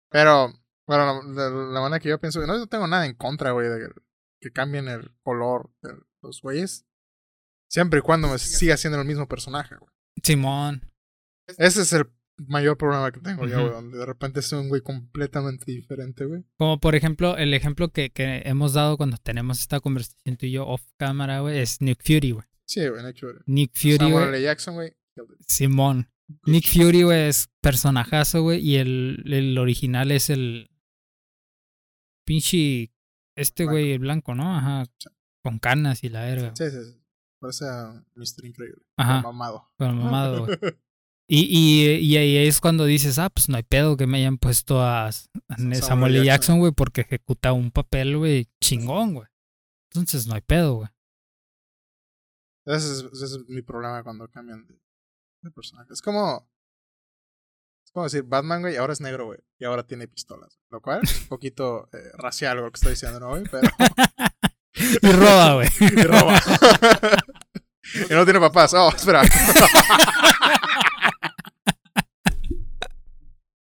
Pero, 0.09 0.53
bueno, 0.87 1.23
la, 1.33 1.49
la- 1.49 1.73
la 1.73 1.81
manera 1.81 1.99
que 1.99 2.09
yo 2.09 2.19
pienso, 2.19 2.45
no 2.45 2.57
yo 2.57 2.67
tengo 2.67 2.87
nada 2.87 3.05
en 3.05 3.15
contra, 3.15 3.51
güey, 3.51 3.67
de 3.67 3.89
que, 4.39 4.51
cambien 4.51 4.87
el 4.87 5.11
color 5.21 5.71
de 5.81 5.91
los 6.21 6.41
güeyes. 6.41 6.85
Siempre 7.69 7.99
y 7.99 8.01
cuando 8.01 8.27
me 8.27 8.39
siga 8.39 8.77
siendo 8.77 8.99
el 8.99 9.07
mismo 9.07 9.27
personaje, 9.27 9.75
güey. 9.75 9.91
Simón. 10.23 10.91
Ese 11.57 11.81
es 11.81 11.93
el 11.93 12.05
mayor 12.47 12.77
problema 12.77 13.11
que 13.11 13.19
tengo 13.19 13.45
yo, 13.45 13.57
Ujú. 13.57 13.61
güey, 13.61 13.73
donde 13.73 13.97
de 13.97 14.05
repente 14.05 14.39
es 14.39 14.51
un 14.53 14.69
güey 14.69 14.81
completamente 14.81 15.71
diferente, 15.71 16.25
güey. 16.25 16.43
Como 16.57 16.79
por 16.79 16.95
ejemplo, 16.95 17.37
el 17.37 17.53
ejemplo 17.53 17.89
que, 17.89 18.11
que 18.11 18.41
hemos 18.45 18.73
dado 18.73 18.97
cuando 18.97 19.17
tenemos 19.17 19.59
esta 19.59 19.79
conversación 19.79 20.37
tú 20.37 20.45
y 20.45 20.51
yo 20.51 20.65
off 20.67 20.81
cámara, 20.97 21.41
güey, 21.41 21.59
es 21.59 21.81
Nick 21.81 22.01
Fury, 22.03 22.31
güey. 22.31 22.45
Sí, 22.65 22.87
güey, 22.87 23.05
hecho, 23.07 23.27
güey. 23.27 23.39
Nick 23.45 23.71
Fury, 23.75 23.97
Samuel 23.97 24.13
güey. 24.13 24.29
L. 24.29 24.41
Jackson, 24.41 24.73
güey. 24.75 24.95
Simón. 25.47 26.09
Nick 26.45 26.67
Fury, 26.67 27.03
güey, 27.03 27.27
es 27.27 27.49
personajazo, 27.61 28.43
güey, 28.43 28.59
y 28.59 28.75
el, 28.77 29.23
el 29.25 29.57
original 29.57 30.11
es 30.11 30.29
el 30.29 30.69
pinche 32.25 32.91
este 33.41 33.65
güey, 33.65 33.91
el 33.91 33.99
blanco, 33.99 34.35
¿no? 34.35 34.55
Ajá. 34.55 34.85
Con 35.43 35.59
canas 35.59 36.03
y 36.03 36.09
la 36.09 36.21
verga. 36.21 36.53
Sí, 36.55 36.69
sí, 36.69 36.83
sí. 36.83 37.01
Parece 37.39 37.65
a 37.65 38.03
Mr. 38.15 38.45
Increíble. 38.45 38.83
Ajá. 38.97 39.21
Mamado. 39.21 39.71
Pero 39.77 39.93
mamado, 39.93 40.45
güey. 40.45 40.57
Y, 41.31 41.45
y, 41.47 41.97
y 41.97 42.17
ahí 42.17 42.37
es 42.47 42.59
cuando 42.59 42.85
dices, 42.85 43.19
ah, 43.19 43.29
pues 43.29 43.49
no 43.49 43.57
hay 43.57 43.61
pedo 43.61 43.95
que 43.95 44.07
me 44.07 44.17
hayan 44.17 44.39
puesto 44.39 44.81
a, 44.81 45.09
a 45.09 45.11
Samuel 45.11 45.75
Samuel 45.75 46.15
L. 46.15 46.25
Jackson. 46.25 46.25
Jackson, 46.25 46.59
güey, 46.59 46.71
porque 46.71 47.01
ejecuta 47.01 47.53
un 47.53 47.69
papel, 47.69 48.17
güey, 48.17 48.47
chingón, 48.59 49.13
güey. 49.13 49.27
Entonces 49.91 50.25
no 50.25 50.33
hay 50.33 50.41
pedo, 50.41 50.77
güey. 50.77 50.89
Ese 52.65 52.93
es, 52.93 53.03
ese 53.13 53.25
es 53.25 53.47
mi 53.47 53.61
problema 53.61 54.03
cuando 54.03 54.27
cambian 54.27 54.65
de, 54.65 54.81
de 55.43 55.51
personaje. 55.51 55.93
Es 55.93 56.01
como. 56.01 56.49
Es 57.89 57.93
como 57.93 58.03
decir, 58.03 58.21
Batman, 58.21 58.61
güey, 58.61 58.77
ahora 58.77 58.93
es 58.93 59.01
negro, 59.01 59.25
güey. 59.25 59.39
Y 59.57 59.65
ahora 59.65 59.81
tiene 59.81 60.07
pistolas. 60.07 60.59
Lo 60.69 60.79
cual 60.79 60.99
es 61.01 61.21
un 61.21 61.27
poquito 61.27 61.89
eh, 61.91 62.11
racial 62.19 62.57
lo 62.57 62.71
que 62.71 62.75
estoy 62.75 62.91
diciendo, 62.91 63.19
¿no, 63.19 63.29
güey? 63.29 63.45
Pero. 63.49 63.67
Y 65.01 65.11
roba, 65.11 65.55
güey. 65.55 65.67
y 65.79 66.03
roba. 66.03 66.39
y 68.09 68.13
no 68.13 68.23
tiene 68.25 68.39
papás. 68.39 68.75
Oh, 68.75 68.93
espera. 68.95 69.23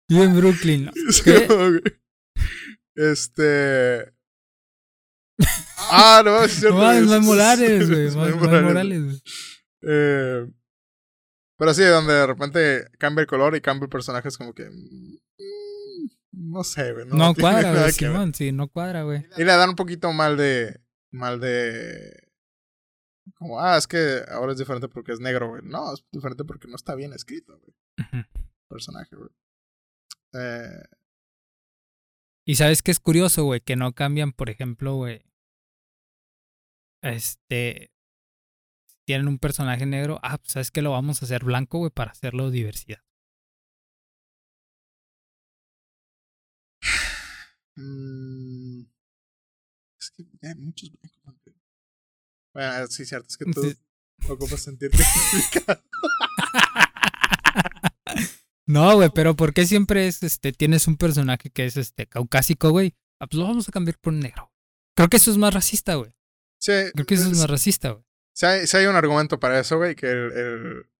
Vive 0.08 0.24
en 0.24 0.36
Brooklyn. 0.36 0.90
Este. 2.96 4.12
Ah, 5.78 6.22
no, 6.24 6.42
es 6.42 6.52
cierto. 6.52 6.78
No, 6.78 6.90
es 6.90 7.22
Morales, 7.22 7.88
güey. 7.88 8.10
Morales, 8.36 9.04
güey. 9.04 9.22
Eh, 9.82 10.46
pero 11.60 11.74
sí, 11.74 11.84
donde 11.84 12.14
de 12.14 12.26
repente 12.26 12.86
cambia 12.98 13.20
el 13.20 13.26
color 13.28 13.54
y 13.54 13.60
cambia 13.60 13.84
el 13.84 13.90
personaje, 13.90 14.28
es 14.28 14.38
como 14.38 14.54
que. 14.54 14.64
mm, 14.70 15.18
No 16.32 16.64
sé, 16.64 16.92
güey. 16.92 17.04
No, 17.06 17.34
cuadra, 17.34 17.72
güey. 17.78 17.92
Simón. 17.92 18.32
Sí, 18.34 18.50
no 18.50 18.68
cuadra, 18.68 19.02
güey. 19.02 19.26
Y 19.36 19.44
le 19.44 19.52
dan 19.52 19.68
un 19.68 19.76
poquito 19.76 20.10
mal 20.12 20.36
de. 20.38 20.80
Mal 21.10 21.38
de. 21.38 22.28
Como, 23.34 23.60
ah, 23.60 23.76
es 23.76 23.86
que 23.86 24.22
ahora 24.28 24.52
es 24.52 24.58
diferente 24.58 24.88
porque 24.88 25.12
es 25.12 25.20
negro, 25.20 25.48
güey. 25.50 25.62
No, 25.64 25.92
es 25.92 26.02
diferente 26.10 26.44
porque 26.44 26.66
no 26.66 26.76
está 26.76 26.94
bien 26.94 27.12
escrito, 27.12 27.58
güey. 27.60 28.24
Personaje, 28.68 29.14
güey. 29.16 29.28
Eh, 30.32 30.82
Y 32.46 32.54
sabes 32.54 32.82
que 32.82 32.90
es 32.90 33.00
curioso, 33.00 33.44
güey, 33.44 33.60
que 33.60 33.76
no 33.76 33.92
cambian, 33.92 34.32
por 34.32 34.48
ejemplo, 34.48 34.94
güey. 34.96 35.22
Este. 37.02 37.90
Tienen 39.10 39.26
un 39.26 39.40
personaje 39.40 39.86
negro. 39.86 40.20
Ah, 40.22 40.38
pues 40.38 40.52
sabes 40.52 40.70
que 40.70 40.82
lo 40.82 40.92
vamos 40.92 41.20
a 41.20 41.24
hacer 41.24 41.42
blanco, 41.42 41.78
güey, 41.78 41.90
para 41.90 42.12
hacerlo 42.12 42.52
diversidad. 42.52 43.00
mm, 47.76 48.82
es 49.98 50.10
que 50.12 50.24
ya 50.40 50.50
hay 50.50 50.54
muchos 50.54 50.90
blancos. 51.24 51.42
güey. 51.44 51.56
Bueno, 52.54 52.86
sí, 52.86 53.04
cierto. 53.04 53.26
Es 53.28 53.36
que 53.36 53.46
tú 53.46 53.62
Sí. 53.64 53.76
ocupas 54.28 54.60
sentirte 54.60 54.98
identificado. 54.98 55.82
No, 58.66 58.94
güey, 58.94 59.10
pero 59.12 59.34
¿por 59.34 59.52
qué 59.52 59.66
siempre 59.66 60.06
es, 60.06 60.22
este, 60.22 60.52
tienes 60.52 60.86
un 60.86 60.96
personaje 60.96 61.50
que 61.50 61.64
es, 61.66 61.76
este, 61.76 62.06
caucásico, 62.06 62.70
güey? 62.70 62.94
Ah, 63.18 63.26
pues 63.26 63.40
lo 63.40 63.46
vamos 63.48 63.68
a 63.68 63.72
cambiar 63.72 63.98
por 63.98 64.12
negro. 64.12 64.52
Creo 64.96 65.08
que 65.08 65.16
eso 65.16 65.32
es 65.32 65.36
más 65.38 65.52
racista, 65.52 65.96
güey. 65.96 66.12
Sí, 66.60 66.70
Creo 66.94 67.04
que 67.04 67.14
eso 67.14 67.24
es 67.24 67.32
es- 67.32 67.38
más 67.38 67.50
racista, 67.50 67.90
güey. 67.90 68.04
Sí 68.34 68.46
hay, 68.46 68.66
sí 68.66 68.76
hay 68.76 68.86
un 68.86 68.96
argumento 68.96 69.38
para 69.40 69.58
eso, 69.58 69.76
güey, 69.78 69.94
que 69.94 70.10
el, 70.10 70.32
el- 70.32 70.90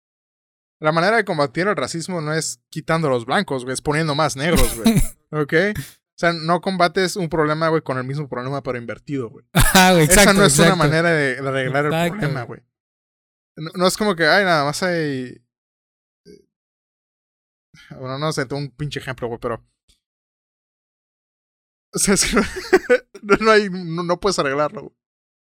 La 0.80 0.92
manera 0.92 1.16
de 1.16 1.24
combatir 1.24 1.66
el 1.68 1.76
racismo 1.76 2.20
no 2.20 2.32
es 2.34 2.60
quitando 2.70 3.08
a 3.08 3.10
los 3.10 3.24
blancos, 3.26 3.64
güey, 3.64 3.74
es 3.74 3.82
poniendo 3.82 4.14
más 4.14 4.36
negros, 4.36 4.76
güey. 4.78 4.94
¿Ok? 5.42 5.52
O 5.76 6.18
sea, 6.20 6.32
no 6.34 6.60
combates 6.60 7.16
un 7.16 7.28
problema, 7.30 7.68
güey, 7.68 7.80
con 7.82 7.96
el 7.98 8.04
mismo 8.04 8.28
problema, 8.28 8.62
pero 8.62 8.76
invertido, 8.78 9.30
güey. 9.30 9.44
Ah, 9.54 9.92
güey, 9.92 10.04
exacto. 10.04 10.30
Esa 10.32 10.38
no 10.38 10.44
es 10.44 10.58
una 10.58 10.74
manera 10.76 11.10
de, 11.10 11.40
de 11.40 11.48
arreglar 11.48 11.86
el 11.86 11.90
problema, 12.10 12.42
güey. 12.42 12.60
No, 13.56 13.70
no 13.74 13.86
es 13.86 13.96
como 13.96 14.14
que, 14.16 14.26
ay, 14.26 14.44
nada 14.44 14.64
más 14.64 14.82
hay... 14.82 15.42
eh, 16.26 16.48
Bueno, 17.98 18.18
no 18.18 18.32
sé, 18.32 18.44
tengo 18.46 18.60
un 18.60 18.70
pinche 18.70 19.00
ejemplo, 19.00 19.28
güey, 19.28 19.38
pero... 19.40 19.60
O 21.94 21.98
sea, 21.98 22.14
es 22.14 22.24
que 22.24 22.36
no, 23.22 23.36
no 23.36 23.50
hay... 23.50 23.68
No, 23.70 24.02
no 24.02 24.20
puedes 24.20 24.38
arreglarlo, 24.38 24.82
güey. 24.82 24.94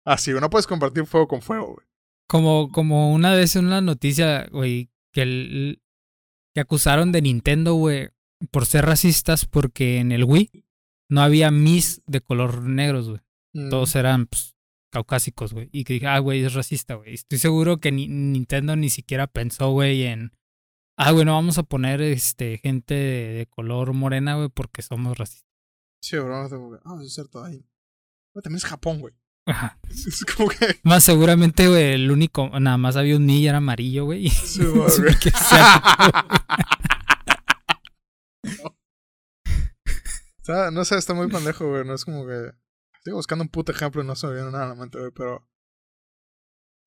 Así, 0.05 0.31
güey, 0.31 0.41
no 0.41 0.49
puedes 0.49 0.67
combatir 0.67 1.05
fuego 1.05 1.27
con 1.27 1.41
fuego, 1.41 1.73
güey. 1.75 1.87
Como, 2.27 2.71
como 2.71 3.13
una 3.13 3.33
vez 3.33 3.55
en 3.55 3.65
una 3.67 3.81
noticia, 3.81 4.47
güey, 4.51 4.89
que, 5.13 5.21
el, 5.21 5.81
que 6.53 6.61
acusaron 6.61 7.11
de 7.11 7.21
Nintendo, 7.21 7.73
güey, 7.75 8.09
por 8.51 8.65
ser 8.65 8.85
racistas 8.85 9.45
porque 9.45 9.99
en 9.99 10.11
el 10.11 10.23
Wii 10.23 10.65
no 11.09 11.21
había 11.21 11.51
Miss 11.51 12.01
de 12.05 12.21
color 12.21 12.63
negros, 12.63 13.09
güey. 13.09 13.21
Mm. 13.53 13.69
Todos 13.69 13.95
eran, 13.95 14.25
pues, 14.27 14.55
caucásicos, 14.91 15.53
güey. 15.53 15.69
Y 15.71 15.83
que 15.83 15.93
dije, 15.93 16.07
ah, 16.07 16.19
güey, 16.19 16.43
es 16.43 16.53
racista, 16.53 16.95
güey. 16.95 17.13
Estoy 17.13 17.37
seguro 17.39 17.79
que 17.79 17.91
ni- 17.91 18.07
Nintendo 18.07 18.75
ni 18.75 18.89
siquiera 18.89 19.27
pensó, 19.27 19.71
güey, 19.71 20.03
en... 20.03 20.31
Ah, 20.97 21.11
güey, 21.11 21.25
no 21.25 21.33
vamos 21.33 21.57
a 21.57 21.63
poner, 21.63 22.01
este, 22.01 22.57
gente 22.59 22.93
de, 22.93 23.33
de 23.33 23.45
color 23.47 23.93
morena, 23.93 24.35
güey, 24.35 24.49
porque 24.49 24.81
somos 24.81 25.17
racistas. 25.17 25.49
Sí, 26.01 26.17
bro, 26.17 26.43
no 26.43 26.49
tengo 26.49 26.71
que... 26.71 26.79
Ah, 26.85 26.99
es 27.03 27.13
cierto, 27.13 27.43
ahí. 27.43 27.65
También 28.33 28.57
es 28.57 28.65
Japón, 28.65 28.99
güey. 28.99 29.13
Ajá. 29.45 29.77
Es 29.89 30.25
como 30.25 30.49
que... 30.49 30.79
Más 30.83 31.03
seguramente, 31.03 31.67
güey, 31.67 31.93
el 31.93 32.11
único... 32.11 32.49
Nada 32.59 32.77
más 32.77 32.95
había 32.95 33.17
un 33.17 33.25
ni 33.25 33.45
era 33.45 33.57
amarillo, 33.57 34.05
güey. 34.05 34.29
Sí, 34.29 34.61
sea, 40.43 40.71
no 40.71 40.85
sé, 40.85 40.97
está 40.97 41.13
muy 41.13 41.29
pendejo, 41.29 41.69
güey. 41.69 41.85
No 41.85 41.93
es 41.93 42.05
como 42.05 42.25
que. 42.27 42.51
Estoy 42.95 43.13
buscando 43.13 43.43
un 43.43 43.49
puto 43.49 43.71
ejemplo 43.71 44.01
y 44.03 44.05
no 44.05 44.15
se 44.15 44.27
me 44.27 44.33
viene 44.33 44.51
nada 44.51 44.65
a 44.65 44.69
la 44.69 44.75
mente, 44.75 44.99
güey, 44.99 45.11
pero. 45.11 45.47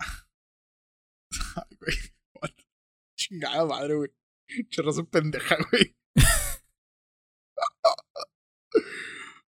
Ay, 1.57 1.77
güey. 1.81 1.97
What? 2.35 2.51
Chingada 3.17 3.65
madre, 3.65 3.95
güey. 3.95 4.11
Chorrazo 4.69 5.05
pendeja, 5.09 5.57
güey. 5.71 5.97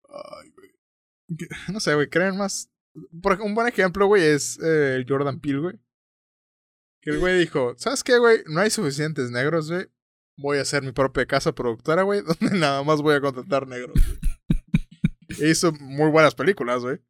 Ay, 0.09 0.51
güey. 0.51 0.71
No 1.73 1.81
sé, 1.81 1.95
güey, 1.95 2.11
creen 2.11 2.37
más. 2.37 2.72
Por 3.23 3.41
un 3.41 3.55
buen 3.55 3.69
ejemplo, 3.69 4.07
güey, 4.07 4.23
es 4.23 4.59
eh, 4.63 4.97
el 4.97 5.07
Jordan 5.09 5.41
Peele, 5.41 5.59
güey. 5.61 5.81
Que 7.01 7.11
el 7.11 7.19
güey 7.19 7.39
dijo: 7.39 7.75
¿Sabes 7.77 8.05
qué, 8.05 8.19
güey? 8.19 8.43
No 8.47 8.61
hay 8.61 8.71
suficientes 8.71 9.31
negros, 9.31 9.71
güey. 9.71 9.87
Voy 10.39 10.59
a 10.59 10.63
hacer 10.63 10.83
mi 10.83 10.93
propia 10.93 11.27
casa 11.27 11.55
productora, 11.55 12.03
güey, 12.03 12.23
donde 12.41 12.59
nada 12.59 12.83
más 12.83 13.03
voy 13.03 13.15
a 13.15 13.21
contratar 13.21 13.67
negros, 13.67 13.95
güey. 13.95 14.19
E 15.41 15.51
hizo 15.51 15.73
muy 15.73 16.11
buenas 16.11 16.35
películas, 16.35 16.83
güey. 16.83 17.01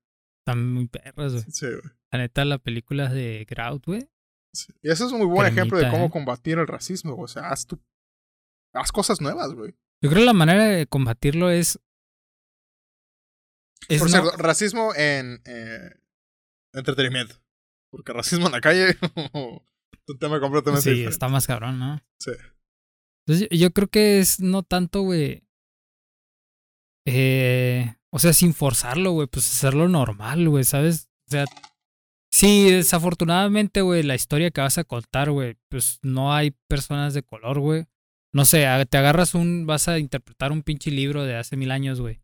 Están 0.40 0.72
muy 0.72 0.88
perros, 0.88 1.32
güey. 1.32 1.44
Sí, 1.48 1.66
güey. 1.66 1.92
La 2.10 2.18
neta, 2.18 2.44
la 2.44 2.58
película 2.58 3.08
de 3.08 3.46
Grout, 3.48 3.84
güey. 3.86 4.08
Sí. 4.54 4.72
Y 4.82 4.90
eso 4.90 5.06
es 5.06 5.12
un 5.12 5.18
muy 5.18 5.28
buen 5.28 5.46
ejemplo 5.46 5.78
de 5.78 5.88
cómo 5.88 6.06
¿eh? 6.06 6.10
combatir 6.10 6.58
el 6.58 6.66
racismo, 6.66 7.14
güey. 7.14 7.24
O 7.24 7.28
sea, 7.28 7.50
haz 7.50 7.66
tu. 7.66 7.80
Haz 8.74 8.92
cosas 8.92 9.20
nuevas, 9.20 9.52
güey. 9.54 9.74
Yo 10.02 10.10
creo 10.10 10.20
que 10.20 10.26
la 10.26 10.32
manera 10.32 10.64
de 10.64 10.86
combatirlo 10.86 11.50
es. 11.50 11.78
Es 13.88 14.00
Por 14.00 14.10
no- 14.10 14.20
cierto, 14.20 14.36
racismo 14.38 14.94
en 14.94 15.40
eh, 15.44 15.90
entretenimiento. 16.72 17.36
Porque 17.90 18.12
racismo 18.12 18.46
en 18.46 18.52
la 18.52 18.60
calle 18.60 18.90
es 18.90 18.96
un 19.34 20.18
tema 20.18 20.40
completamente 20.40 20.82
Sí, 20.84 20.90
diferente. 20.90 21.12
está 21.12 21.28
más 21.28 21.46
cabrón, 21.46 21.78
¿no? 21.78 22.00
Sí. 22.18 22.30
Entonces, 23.26 23.48
yo- 23.50 23.56
yo 23.58 23.70
creo 23.72 23.88
que 23.88 24.18
es 24.20 24.40
no 24.40 24.62
tanto, 24.62 25.02
güey. 25.02 25.42
Eh, 27.06 27.94
o 28.10 28.18
sea, 28.18 28.32
sin 28.32 28.54
forzarlo, 28.54 29.12
güey, 29.12 29.26
pues 29.26 29.46
hacerlo 29.46 29.88
normal, 29.88 30.48
güey, 30.48 30.64
¿sabes? 30.64 31.08
O 31.28 31.30
sea, 31.32 31.44
sí, 32.30 32.70
desafortunadamente, 32.70 33.80
güey, 33.80 34.02
la 34.02 34.14
historia 34.14 34.50
que 34.50 34.60
vas 34.60 34.78
a 34.78 34.84
contar, 34.84 35.30
güey, 35.30 35.56
pues 35.68 35.98
no 36.02 36.32
hay 36.32 36.52
personas 36.68 37.14
de 37.14 37.22
color, 37.22 37.58
güey. 37.60 37.86
No 38.34 38.44
sé, 38.44 38.64
te 38.88 38.96
agarras 38.98 39.34
un, 39.34 39.66
vas 39.66 39.88
a 39.88 39.98
interpretar 39.98 40.52
un 40.52 40.62
pinche 40.62 40.90
libro 40.90 41.24
de 41.24 41.36
hace 41.36 41.56
mil 41.56 41.70
años, 41.70 42.00
güey. 42.00 42.21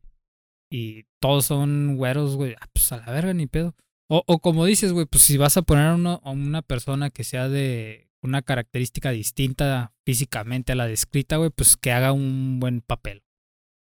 Y 0.70 1.04
todos 1.20 1.46
son 1.46 1.96
güeros, 1.96 2.36
güey. 2.36 2.54
Ah, 2.60 2.68
pues 2.72 2.92
a 2.92 2.98
la 2.98 3.10
verga, 3.12 3.32
ni 3.34 3.46
pedo. 3.46 3.74
O, 4.10 4.22
o 4.26 4.38
como 4.40 4.64
dices, 4.64 4.92
güey, 4.92 5.06
pues 5.06 5.22
si 5.24 5.36
vas 5.36 5.56
a 5.56 5.62
poner 5.62 5.86
a, 5.86 5.94
uno- 5.94 6.20
una 6.24 6.62
persona 6.62 7.10
que 7.10 7.24
sea 7.24 7.48
de 7.48 8.10
una 8.22 8.42
característica 8.42 9.10
distinta 9.10 9.94
físicamente 10.06 10.72
a 10.72 10.76
la 10.76 10.86
descrita, 10.86 11.36
güey, 11.36 11.50
pues 11.50 11.76
que 11.76 11.92
haga 11.92 12.12
un 12.12 12.58
buen 12.60 12.80
papel. 12.80 13.22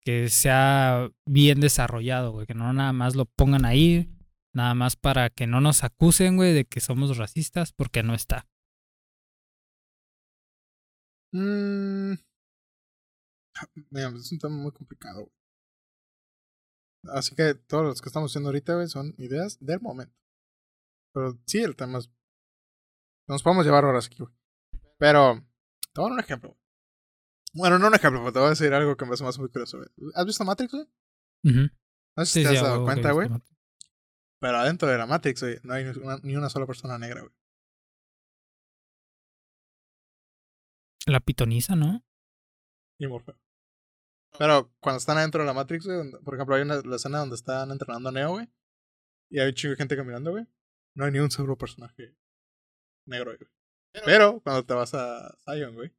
Que 0.05 0.29
sea 0.29 1.09
bien 1.25 1.61
desarrollado, 1.61 2.31
güey. 2.31 2.45
Que 2.47 2.53
no 2.53 2.71
nada 2.73 2.91
más 2.93 3.15
lo 3.15 3.25
pongan 3.25 3.63
ahí, 3.65 4.09
nada 4.53 4.73
más 4.75 4.95
para 4.97 5.29
que 5.29 5.47
no 5.47 5.61
nos 5.61 5.83
acusen, 5.83 6.35
güey, 6.35 6.53
de 6.53 6.65
que 6.65 6.81
somos 6.81 7.17
racistas, 7.17 7.71
porque 7.73 8.03
no 8.03 8.13
está. 8.13 8.47
Mm. 11.33 12.13
Mira, 13.91 14.09
es 14.09 14.31
un 14.31 14.39
tema 14.39 14.55
muy 14.55 14.71
complicado. 14.71 15.29
Así 17.11 17.35
que 17.35 17.55
todos 17.55 17.83
los 17.83 18.01
que 18.01 18.09
estamos 18.09 18.31
haciendo 18.31 18.49
ahorita, 18.49 18.75
güey, 18.75 18.87
son 18.87 19.13
ideas 19.17 19.57
del 19.59 19.81
momento. 19.81 20.15
Pero 21.13 21.37
sí, 21.45 21.59
el 21.59 21.75
tema 21.75 21.99
es. 21.99 22.09
Nos 23.27 23.43
podemos 23.43 23.65
llevar 23.65 23.85
horas 23.85 24.07
aquí, 24.07 24.17
güey. 24.19 24.33
Pero, 24.97 25.45
te 25.93 26.01
voy 26.01 26.09
a 26.09 26.13
un 26.13 26.19
ejemplo. 26.19 26.57
Bueno, 27.53 27.77
no 27.77 27.87
un 27.87 27.95
ejemplo, 27.95 28.19
pero 28.21 28.33
te 28.33 28.39
voy 28.39 28.47
a 28.47 28.51
decir 28.51 28.73
algo 28.73 28.97
que 28.97 29.05
me 29.05 29.13
hace 29.13 29.23
más 29.23 29.37
muy 29.37 29.49
curioso, 29.49 29.77
güey. 29.77 29.89
¿Has 30.15 30.25
visto 30.25 30.43
Matrix, 30.43 30.73
güey? 30.73 30.87
No 31.43 32.25
sé 32.25 32.25
si 32.25 32.39
sí, 32.39 32.43
te 32.43 32.49
sí, 32.49 32.55
has 32.57 32.63
dado 32.63 32.83
cuenta, 32.83 33.11
güey. 33.11 33.29
Pero 34.39 34.57
adentro 34.57 34.87
de 34.87 34.97
la 34.97 35.05
Matrix, 35.05 35.41
güey, 35.41 35.59
no 35.63 35.73
hay 35.73 35.85
ni 36.23 36.35
una 36.35 36.49
sola 36.49 36.65
persona 36.65 36.97
negra, 36.97 37.21
güey. 37.21 37.33
La 41.05 41.19
pitoniza, 41.19 41.75
¿no? 41.75 42.03
Y 42.97 43.07
Morfeo. 43.07 43.42
Pero 44.37 44.71
cuando 44.79 44.97
están 44.97 45.17
adentro 45.17 45.41
de 45.41 45.47
la 45.47 45.53
Matrix, 45.53 45.85
güey, 45.85 46.11
por 46.23 46.35
ejemplo, 46.35 46.55
hay 46.55 46.63
una 46.63 46.81
la 46.81 46.95
escena 46.95 47.19
donde 47.19 47.35
están 47.35 47.71
entrenando 47.71 48.09
a 48.09 48.11
Neo, 48.11 48.31
güey. 48.31 48.49
Y 49.29 49.39
hay 49.39 49.47
un 49.47 49.53
chingo 49.53 49.71
de 49.71 49.77
gente 49.77 49.95
caminando, 49.95 50.31
güey. 50.31 50.45
No 50.95 51.05
hay 51.05 51.11
ni 51.11 51.19
un 51.19 51.31
solo 51.31 51.57
personaje 51.57 52.15
negro, 53.05 53.35
güey. 53.37 53.49
Pero 54.05 54.41
cuando 54.41 54.65
te 54.65 54.73
vas 54.73 54.93
a 54.93 55.37
Zion, 55.45 55.75
güey, 55.75 55.91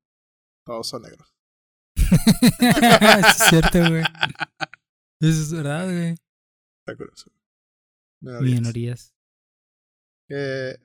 todos 0.65 0.89
son 0.89 1.03
negros. 1.03 1.35
es 1.97 3.49
cierto, 3.49 3.79
güey. 3.79 4.03
Eso 5.21 5.43
es 5.43 5.53
verdad, 5.53 5.85
güey. 5.85 6.15
Está 6.81 6.97
curioso. 6.97 7.31
Minorías. 8.21 8.61
Minorías. 8.61 9.15
Eh, 10.29 10.77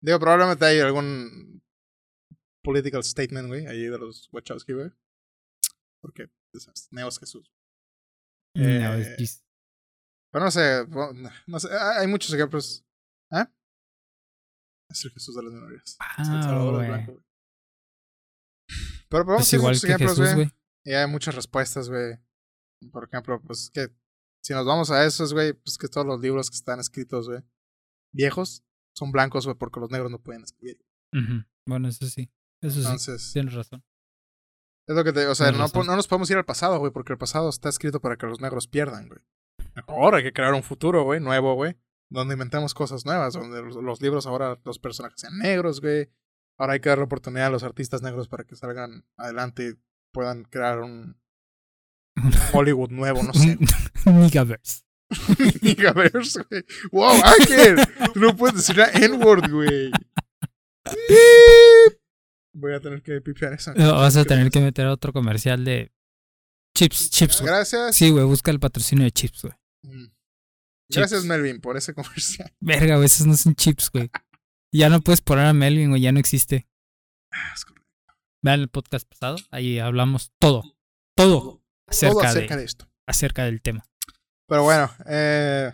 digo, 0.00 0.20
probablemente 0.20 0.64
hay 0.64 0.80
algún 0.80 1.62
political 2.62 3.02
statement, 3.02 3.48
güey, 3.48 3.66
ahí 3.66 3.82
de 3.84 3.98
los 3.98 4.28
Wachowski, 4.32 4.72
güey. 4.74 4.90
Porque, 6.02 6.28
pues, 6.52 6.68
es 6.68 6.88
Neo 6.92 7.08
es 7.08 7.18
Jesús. 7.18 7.52
No, 8.56 8.64
Eh, 8.64 9.00
es 9.00 9.16
dis- 9.18 9.44
Pero 10.32 10.44
no 10.44 10.50
sé, 10.50 10.86
no 11.46 11.60
sé, 11.60 11.68
hay 11.98 12.06
muchos 12.06 12.32
ejemplos. 12.32 12.84
¿Eh? 13.32 13.44
Es 14.90 15.04
el 15.04 15.10
Jesús 15.12 15.36
de 15.36 15.42
las 15.42 15.52
minorías. 15.52 15.96
Ah, 16.00 16.16
blanco, 16.88 17.12
güey. 17.12 17.24
Pero 19.08 19.24
podemos 19.24 19.42
Es 19.42 19.48
hacer 19.48 19.58
igual 19.58 19.70
muchos 19.72 19.84
que 19.84 19.92
ejemplos, 19.92 20.34
güey. 20.34 20.52
Y 20.84 20.92
hay 20.94 21.06
muchas 21.08 21.34
respuestas, 21.34 21.88
güey. 21.88 22.18
Por 22.92 23.04
ejemplo, 23.04 23.40
pues 23.42 23.70
que 23.72 23.88
si 24.42 24.52
nos 24.54 24.64
vamos 24.64 24.90
a 24.90 25.04
esos, 25.04 25.32
güey, 25.34 25.52
pues 25.52 25.76
que 25.78 25.88
todos 25.88 26.06
los 26.06 26.20
libros 26.20 26.48
que 26.50 26.56
están 26.56 26.80
escritos, 26.80 27.28
güey, 27.28 27.42
viejos, 28.14 28.64
son 28.96 29.12
blancos, 29.12 29.44
güey, 29.46 29.56
porque 29.58 29.80
los 29.80 29.90
negros 29.90 30.10
no 30.10 30.22
pueden 30.22 30.42
escribir. 30.44 30.80
Bueno, 31.66 31.88
eso 31.88 32.06
sí. 32.06 32.32
Eso 32.62 32.76
sí. 32.76 32.86
Entonces, 32.86 33.32
Tienes 33.32 33.54
razón. 33.54 33.84
Es 34.90 34.96
lo 34.96 35.04
que 35.04 35.12
te 35.12 35.24
o 35.28 35.34
sea, 35.36 35.52
no, 35.52 35.68
no 35.68 35.96
nos 35.96 36.08
podemos 36.08 36.28
ir 36.30 36.36
al 36.36 36.44
pasado, 36.44 36.78
güey, 36.80 36.90
porque 36.90 37.12
el 37.12 37.18
pasado 37.18 37.48
está 37.48 37.68
escrito 37.68 38.00
para 38.00 38.16
que 38.16 38.26
los 38.26 38.40
negros 38.40 38.66
pierdan, 38.66 39.06
güey. 39.06 39.20
Ahora 39.86 40.18
hay 40.18 40.24
que 40.24 40.32
crear 40.32 40.52
un 40.52 40.64
futuro, 40.64 41.04
güey, 41.04 41.20
nuevo, 41.20 41.54
güey, 41.54 41.76
donde 42.08 42.34
inventemos 42.34 42.74
cosas 42.74 43.06
nuevas, 43.06 43.34
donde 43.34 43.62
los, 43.62 43.76
los 43.76 44.02
libros 44.02 44.26
ahora 44.26 44.58
los 44.64 44.80
personajes 44.80 45.20
sean 45.20 45.38
negros, 45.38 45.80
güey. 45.80 46.10
Ahora 46.58 46.72
hay 46.72 46.80
que 46.80 46.88
darle 46.88 47.04
oportunidad 47.04 47.46
a 47.46 47.50
los 47.50 47.62
artistas 47.62 48.02
negros 48.02 48.26
para 48.26 48.42
que 48.42 48.56
salgan 48.56 49.06
adelante 49.16 49.68
y 49.68 49.80
puedan 50.12 50.42
crear 50.42 50.80
un 50.80 51.16
Hollywood 52.52 52.90
nuevo, 52.90 53.22
no 53.22 53.32
sé. 53.32 53.58
Nigaverse. 54.06 54.82
Gigaverse, 55.60 56.42
güey. 56.50 56.64
Wow, 56.90 57.12
Ángel. 57.24 57.76
No 58.16 58.36
puedes 58.36 58.56
decir 58.56 58.76
la 58.76 58.90
N-word, 58.90 59.48
güey. 59.50 59.92
Voy 62.52 62.74
a 62.74 62.80
tener 62.80 63.02
que 63.02 63.20
pipear 63.20 63.52
eso. 63.52 63.72
No, 63.74 63.94
Vas 63.94 64.16
a 64.16 64.24
tener 64.24 64.50
que 64.50 64.60
meter 64.60 64.86
otro 64.86 65.12
comercial 65.12 65.64
de 65.64 65.92
chips, 66.76 67.10
chips, 67.10 67.40
güey. 67.40 67.52
Gracias. 67.52 67.94
Sí, 67.94 68.10
güey, 68.10 68.24
busca 68.24 68.50
el 68.50 68.60
patrocinio 68.60 69.04
de 69.04 69.12
chips, 69.12 69.42
güey. 69.42 69.54
Mm. 69.82 70.06
Gracias. 70.92 71.24
Melvin, 71.24 71.60
por 71.60 71.76
ese 71.76 71.94
comercial. 71.94 72.52
Verga, 72.60 72.96
güey, 72.96 73.06
esos 73.06 73.26
no 73.26 73.36
son 73.36 73.54
chips, 73.54 73.90
güey. 73.90 74.10
Ya 74.72 74.88
no 74.88 75.00
puedes 75.00 75.20
poner 75.20 75.46
a 75.46 75.52
Melvin, 75.52 75.90
güey, 75.90 76.02
ya 76.02 76.12
no 76.12 76.18
existe. 76.18 76.68
Ah, 77.32 77.52
es 77.54 77.64
correcto. 77.64 77.86
Vean 78.42 78.60
el 78.60 78.68
podcast 78.68 79.06
pasado, 79.08 79.36
ahí 79.50 79.78
hablamos 79.78 80.32
todo, 80.38 80.62
todo 81.16 81.62
acerca, 81.86 82.12
Todo 82.12 82.22
de, 82.22 82.28
acerca 82.28 82.56
de 82.56 82.64
esto. 82.64 82.90
acerca 83.06 83.44
del 83.44 83.60
tema. 83.60 83.84
Pero 84.48 84.64
bueno, 84.64 84.90
eh. 85.06 85.72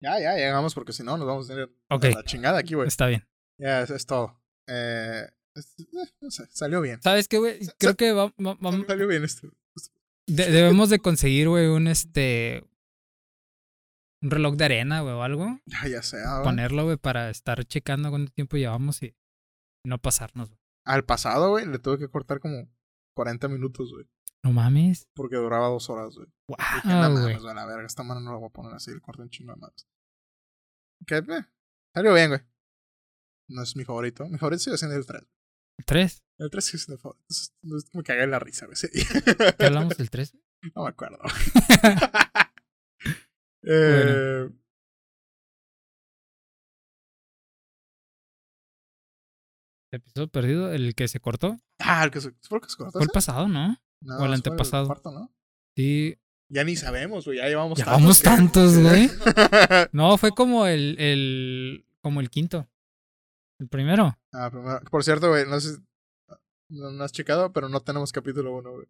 Ya, 0.00 0.20
ya, 0.20 0.34
llegamos 0.34 0.74
porque 0.74 0.92
si 0.92 1.02
no 1.02 1.16
nos 1.16 1.26
vamos 1.26 1.48
a 1.48 1.54
tener 1.54 1.70
la 2.14 2.22
chingada 2.24 2.58
aquí, 2.58 2.74
güey. 2.74 2.86
Está 2.86 3.06
bien. 3.06 3.26
Ya, 3.58 3.80
es, 3.80 3.90
es 3.90 4.04
todo. 4.04 4.38
Eh, 4.68 5.26
eh, 5.26 5.30
no 6.20 6.30
sé, 6.30 6.46
salió 6.50 6.80
bien. 6.80 7.00
¿Sabes 7.02 7.28
qué, 7.28 7.38
güey? 7.38 7.58
Creo 7.78 7.94
que 7.96 8.12
va- 8.12 8.32
va- 8.44 8.54
va- 8.54 8.86
Salió 8.86 9.06
bien 9.06 9.24
esto. 9.24 9.48
de- 10.26 10.50
debemos 10.50 10.90
de 10.90 10.98
conseguir, 10.98 11.48
güey, 11.48 11.66
un 11.68 11.86
este... 11.86 12.64
Un 14.22 14.30
reloj 14.30 14.54
de 14.56 14.64
arena, 14.64 15.02
güey, 15.02 15.12
o 15.14 15.22
algo. 15.22 15.60
Ya, 15.66 15.86
ya 15.86 16.02
sé. 16.02 16.16
ah, 16.24 16.40
Ponerlo, 16.42 16.84
güey, 16.84 16.96
para 16.96 17.28
estar 17.30 17.62
checando 17.66 18.08
cuánto 18.10 18.32
tiempo 18.32 18.56
llevamos 18.56 19.02
y 19.02 19.14
no 19.86 19.98
pasarnos, 20.00 20.48
güey. 20.48 20.58
Al 20.86 21.04
pasado, 21.04 21.50
güey, 21.50 21.66
le 21.66 21.78
tuve 21.78 21.98
que 21.98 22.08
cortar 22.08 22.40
como 22.40 22.68
40 23.14 23.48
minutos, 23.48 23.90
güey. 23.92 24.06
No 24.42 24.52
mames. 24.52 25.08
Porque 25.14 25.36
duraba 25.36 25.68
dos 25.68 25.88
horas, 25.90 26.14
güey. 26.14 26.26
Dije, 26.48 26.88
no 26.88 26.94
Wow, 27.00 27.10
güey. 27.12 27.24
mames, 27.24 27.42
güey, 27.42 27.54
la 27.54 27.66
verga, 27.66 27.86
esta 27.86 28.02
mano 28.02 28.20
no 28.20 28.32
la 28.32 28.38
voy 28.38 28.48
a 28.48 28.52
poner 28.52 28.72
así, 28.74 28.92
le 28.92 29.00
corté 29.00 29.22
un 29.22 29.30
chingo 29.30 29.52
de 29.54 29.60
más. 29.60 29.72
Que, 31.06 31.16
eh, 31.16 31.44
salió 31.94 32.14
bien, 32.14 32.28
güey. 32.30 32.40
No 33.50 33.62
es 33.62 33.76
mi 33.76 33.84
favorito. 33.84 34.26
Mi 34.26 34.38
favorito 34.38 34.60
sigue 34.62 34.78
siendo 34.78 34.96
el 34.96 35.04
3. 35.04 35.22
¿Tres? 35.86 36.22
El 36.38 36.50
3 36.50 36.64
sigue 36.64 36.78
siendo 36.78 36.94
el 36.96 37.00
favorito. 37.00 37.24
Entonces, 37.62 37.90
me 37.94 38.02
cagué 38.02 38.26
la 38.26 38.38
risa, 38.38 38.66
güey. 38.66 38.76
¿Qué 39.58 39.66
hablamos 39.66 39.96
del 39.96 40.10
tres? 40.10 40.34
no 40.74 40.82
me 40.84 40.88
acuerdo. 40.88 41.18
eh, 43.62 44.48
¿El 49.92 49.98
episodio 49.98 50.28
perdido? 50.28 50.72
¿El 50.72 50.94
que 50.94 51.08
se 51.08 51.20
cortó? 51.20 51.58
Ah, 51.78 52.04
el 52.04 52.10
que 52.10 52.20
se, 52.20 52.32
¿fue 52.42 52.58
el 52.58 52.62
que 52.64 52.70
se 52.70 52.76
cortó. 52.76 52.92
Fue 52.98 53.04
el 53.04 53.10
pasado, 53.10 53.48
¿no? 53.48 53.80
No, 54.00 54.16
o 54.16 54.20
el 54.22 54.26
fue 54.26 54.34
antepasado. 54.34 54.86
cuarto, 54.86 55.12
¿no? 55.12 55.32
Sí. 55.76 56.16
Ya 56.50 56.64
ni 56.64 56.76
sabemos, 56.76 57.24
güey. 57.24 57.38
Ya 57.38 57.46
llevamos 57.48 57.78
Ya 57.78 57.84
tantos 57.84 58.02
vamos 58.02 58.18
que- 58.18 58.24
tantos, 58.24 58.78
güey. 58.78 59.10
No, 59.92 60.16
fue 60.18 60.32
como 60.32 60.66
el, 60.66 60.96
el... 60.98 61.86
Como 62.02 62.20
el 62.20 62.30
quinto. 62.30 62.68
El 63.60 63.68
primero. 63.68 64.16
ah, 64.32 64.50
primero- 64.50 64.80
Por 64.90 65.04
cierto, 65.04 65.28
güey, 65.28 65.46
no 65.46 65.60
sé 65.60 65.74
si 65.76 65.80
no, 66.70 66.90
no 66.90 67.04
has 67.04 67.12
checado, 67.12 67.52
pero 67.52 67.68
no 67.68 67.80
tenemos 67.80 68.12
capítulo 68.12 68.52
1, 68.56 68.72
güey. 68.72 68.86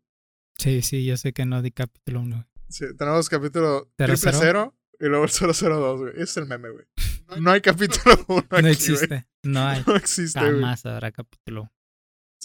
Sí, 0.58 0.82
sí, 0.82 1.04
yo 1.04 1.16
sé 1.16 1.32
que 1.32 1.44
no 1.44 1.60
di 1.62 1.70
capítulo 1.72 2.20
uno. 2.20 2.36
güey. 2.36 2.66
Sí, 2.68 2.84
tenemos 2.96 3.28
capítulo 3.28 3.90
¿Cero, 3.98 4.14
triple 4.14 4.16
cero? 4.32 4.38
cero 4.40 4.74
y 5.00 5.06
luego 5.06 5.24
el 5.24 5.30
002, 5.30 6.00
güey. 6.00 6.12
Ese 6.14 6.22
es 6.22 6.36
el 6.38 6.46
meme, 6.46 6.70
güey. 6.70 6.84
No 7.40 7.50
hay 7.50 7.60
capítulo 7.60 8.16
1 8.28 8.44
No 8.62 8.68
existe. 8.68 9.26
No 9.42 9.60
hay. 9.66 9.82
No 9.86 9.96
existe, 9.96 10.38
güey. 10.40 10.52
Jamás 10.54 10.86
habrá 10.86 11.10
capítulo. 11.12 11.70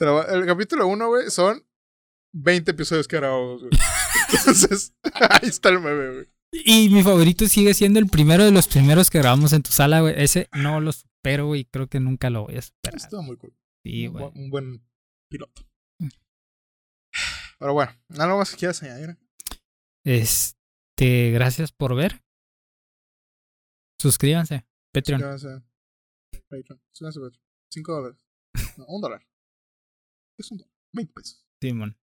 va- 0.01 0.23
El 0.25 0.45
capítulo 0.45 0.87
1, 0.87 1.07
güey, 1.07 1.29
son 1.29 1.63
20 2.33 2.71
episodios 2.71 3.07
que 3.07 3.17
grabamos, 3.17 3.61
güey. 3.61 3.71
Entonces, 4.37 4.93
ahí 5.29 5.49
está 5.49 5.69
el 5.69 5.79
meme, 5.79 6.09
güey. 6.13 6.29
Y 6.51 6.89
mi 6.89 7.03
favorito 7.03 7.47
sigue 7.47 7.73
siendo 7.73 7.99
el 7.99 8.07
primero 8.07 8.43
de 8.43 8.51
los 8.51 8.67
primeros 8.67 9.09
que 9.09 9.19
grabamos 9.19 9.53
en 9.53 9.61
tu 9.63 9.71
sala, 9.71 10.01
güey. 10.01 10.15
Ese 10.17 10.49
no 10.53 10.81
lo 10.81 10.91
supero, 10.91 11.47
güey. 11.47 11.65
Creo 11.65 11.87
que 11.87 11.99
nunca 11.99 12.29
lo 12.29 12.43
voy 12.43 12.57
a 12.57 12.61
superar. 12.61 12.97
Estuvo 12.97 13.21
muy 13.21 13.37
cool. 13.37 13.55
Sí, 13.85 14.07
un, 14.07 14.13
güey. 14.13 14.31
un 14.35 14.49
buen 14.49 14.87
piloto. 15.29 15.61
Pero 17.59 17.73
bueno, 17.73 17.91
¿algo 18.17 18.37
más 18.37 18.51
que 18.51 18.57
quieras 18.57 18.81
añadir? 18.83 19.17
Este, 20.05 21.31
gracias 21.31 21.71
por 21.71 21.95
ver. 21.95 22.23
Suscríbanse. 24.01 24.65
Patreon. 24.93 25.19
Suscríbanse. 25.21 25.65
Patreon. 26.49 26.81
Suscríbanse, 26.93 27.19
Patreon. 27.19 27.43
5 27.71 27.91
dólares. 27.93 28.19
No, 28.77 28.85
un 28.87 29.01
dólar. 29.01 29.21
¿Qué 29.21 30.41
es 30.41 30.51
un 30.51 30.57
dólar? 30.57 30.73
20 30.93 31.13
pesos. 31.13 31.45
Simón. 31.61 31.97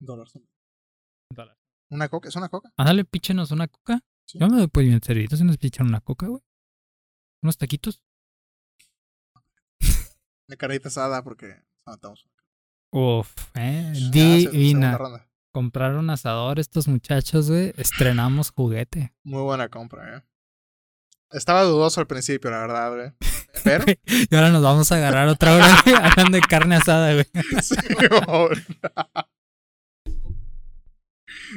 Un 0.00 0.06
dólar. 0.06 0.28
son- 0.28 0.48
Dólar. 1.34 1.58
¿Una 1.90 2.08
coca? 2.08 2.28
¿Es 2.28 2.36
una 2.36 2.48
coca? 2.48 2.70
Ándale, 2.76 3.04
píchenos 3.04 3.50
una 3.50 3.68
coca. 3.68 4.00
Sí. 4.26 4.38
Yo 4.38 4.48
me 4.48 4.56
doy 4.56 4.66
por 4.68 4.82
bien 4.82 5.02
servido 5.02 5.36
si 5.36 5.44
nos 5.44 5.58
pichan 5.58 5.86
una 5.86 6.00
coca, 6.00 6.26
güey. 6.26 6.42
Unos 7.42 7.58
taquitos. 7.58 8.02
Una 10.48 10.56
carnita 10.56 10.88
asada 10.88 11.22
porque 11.22 11.62
matamos. 11.86 12.26
Uf, 12.90 13.34
eh. 13.54 13.92
Divina. 14.10 14.98
Compraron 15.52 16.10
asador 16.10 16.58
estos 16.58 16.88
muchachos, 16.88 17.50
güey. 17.50 17.72
Estrenamos 17.76 18.50
juguete. 18.50 19.14
Muy 19.24 19.42
buena 19.42 19.68
compra, 19.68 20.18
eh. 20.18 20.22
Estaba 21.30 21.64
dudoso 21.64 22.00
al 22.00 22.06
principio, 22.06 22.50
la 22.50 22.58
verdad, 22.58 22.94
güey. 22.94 23.12
Pero. 23.62 23.84
Y 24.30 24.34
ahora 24.34 24.50
nos 24.50 24.62
vamos 24.62 24.90
a 24.90 24.96
agarrar 24.96 25.28
otra 25.28 25.54
hora 25.54 25.76
güey, 25.84 25.94
hablando 26.02 26.36
de 26.36 26.40
carne 26.40 26.76
asada, 26.76 27.12
güey. 27.12 27.26
sí. 27.62 27.76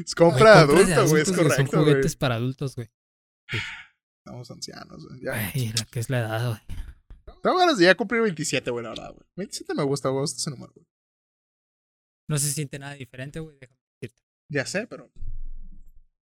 Es 0.06 0.16
compra 0.16 0.56
de 0.56 0.60
adulto, 0.60 1.08
güey, 1.08 1.22
es 1.24 1.32
correcto, 1.32 1.56
Son 1.56 1.66
güey. 1.66 1.80
juguetes 1.86 2.16
para 2.16 2.36
adultos, 2.36 2.76
güey. 2.76 2.90
Estamos 4.20 4.52
ancianos, 4.52 5.08
güey. 5.08 5.22
Ya. 5.22 5.34
Ay, 5.54 5.72
la 5.78 5.86
que 5.86 6.00
es 6.00 6.10
la 6.10 6.20
edad, 6.20 6.50
güey. 6.50 6.62
Tengo 7.42 7.58
ganas 7.58 7.78
de 7.78 7.86
ya 7.86 7.96
cumplir 7.96 8.22
27, 8.24 8.72
güey, 8.72 8.84
la 8.84 8.90
verdad, 8.90 9.14
güey. 9.14 9.26
27 9.38 9.74
me 9.74 9.84
gusta, 9.84 10.10
güey, 10.10 10.26
este 10.26 10.50
número, 10.50 10.74
güey. 10.74 10.86
No 12.30 12.38
se 12.38 12.52
siente 12.52 12.78
nada 12.80 12.94
diferente, 12.96 13.40
güey. 13.40 13.58
déjame 13.60 13.80
decirte. 14.02 14.24
Ya 14.50 14.66
sé, 14.66 14.88
pero. 14.88 15.12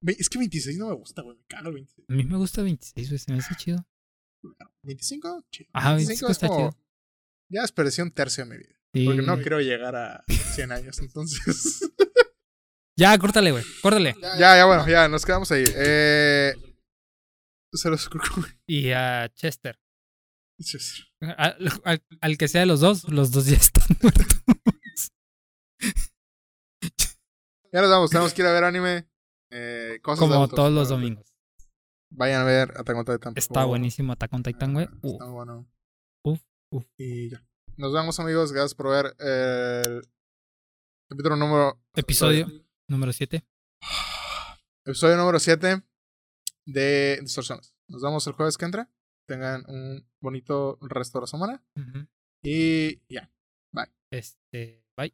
Es 0.07 0.29
que 0.29 0.39
26 0.39 0.77
no 0.79 0.89
me 0.89 0.95
gusta, 0.95 1.23
güey. 1.23 1.39
Me 1.39 1.45
cago 1.47 1.69
el 1.69 1.75
26. 1.77 2.07
A 2.11 2.13
mí 2.13 2.25
me 2.25 2.37
gusta 2.37 2.63
26, 2.63 3.09
güey. 3.09 3.19
Se 3.19 3.33
me 3.33 3.39
hace 3.39 3.55
chido. 3.55 3.87
25, 4.83 5.47
chido. 5.51 5.71
Ajá, 5.73 5.95
25 5.95 6.31
está 6.31 6.49
chido. 6.49 6.77
Ya 7.49 7.63
desperdicié 7.63 8.05
un 8.05 8.11
tercio 8.11 8.45
de 8.45 8.51
mi 8.51 8.59
vida. 8.59 8.75
Sí. 8.93 9.07
Porque 9.07 9.23
no 9.23 9.39
quiero 9.39 9.61
llegar 9.61 9.97
a 9.97 10.25
100 10.29 10.73
años, 10.73 10.99
entonces. 11.01 11.91
Ya, 12.97 13.19
córtale, 13.19 13.51
güey. 13.51 13.65
Córtale. 13.83 14.15
ya, 14.21 14.57
ya, 14.57 14.65
bueno, 14.67 14.87
ya, 14.89 15.09
nos 15.09 15.25
quedamos 15.27 15.51
ahí. 15.53 15.65
Eh. 15.75 16.53
Se 17.73 17.91
los. 17.91 18.09
Y 18.69 18.91
a 18.93 19.29
Chester. 19.35 19.79
Al, 21.37 21.57
al- 21.85 22.05
al 22.21 22.39
que 22.39 22.47
sea 22.47 22.61
de 22.61 22.67
los 22.69 22.79
dos, 22.81 23.05
los 23.11 23.33
dos 23.33 23.47
ya 23.47 23.57
están 23.57 23.85
muertos. 24.03 25.13
Ya 27.73 27.81
nos 27.81 27.91
vamos, 27.91 28.11
tenemos 28.11 28.33
que 28.33 28.43
ir 28.43 28.47
a 28.49 28.53
ver 28.53 28.63
anime. 28.65 29.09
Eh, 29.51 29.99
cosas 30.03 30.21
Como 30.21 30.35
adultos, 30.35 30.57
todos 30.57 30.73
los 30.73 30.89
domingos. 30.89 31.27
Vayan 32.11 32.43
a 32.43 32.45
ver 32.45 32.71
Attack 32.77 32.97
on 32.97 33.05
Titan. 33.05 33.33
Está 33.37 33.55
favor. 33.55 33.71
buenísimo 33.71 34.13
Attack 34.13 34.33
on 34.33 34.43
Titan, 34.45 34.73
güey. 34.75 34.89
Uh, 35.03 35.13
Está 35.15 35.25
bueno. 35.27 35.69
Uf, 36.25 36.41
uf. 36.71 36.85
Y 36.97 37.31
ya. 37.31 37.45
Nos 37.77 37.93
vemos, 37.93 38.21
amigos. 38.21 38.53
Gracias 38.53 38.75
por 38.77 38.91
ver 38.91 39.17
el 39.19 40.07
capítulo 41.09 41.35
número. 41.35 41.81
episodio 41.97 42.47
número 42.89 43.13
7. 43.13 43.45
Episodio 44.85 45.17
número 45.17 45.39
7 45.39 45.83
de 46.67 47.19
Distorsiones. 47.23 47.75
Nos 47.89 48.03
vemos 48.03 48.27
el 48.27 48.35
jueves 48.35 48.57
que 48.57 48.65
entra. 48.65 48.91
Tengan 49.27 49.65
un 49.69 50.07
bonito 50.21 50.79
resto 50.83 51.19
de 51.19 51.23
la 51.23 51.27
semana. 51.27 51.65
Y 52.43 53.01
ya. 53.09 53.31
Este, 54.11 54.85
bye. 54.97 55.13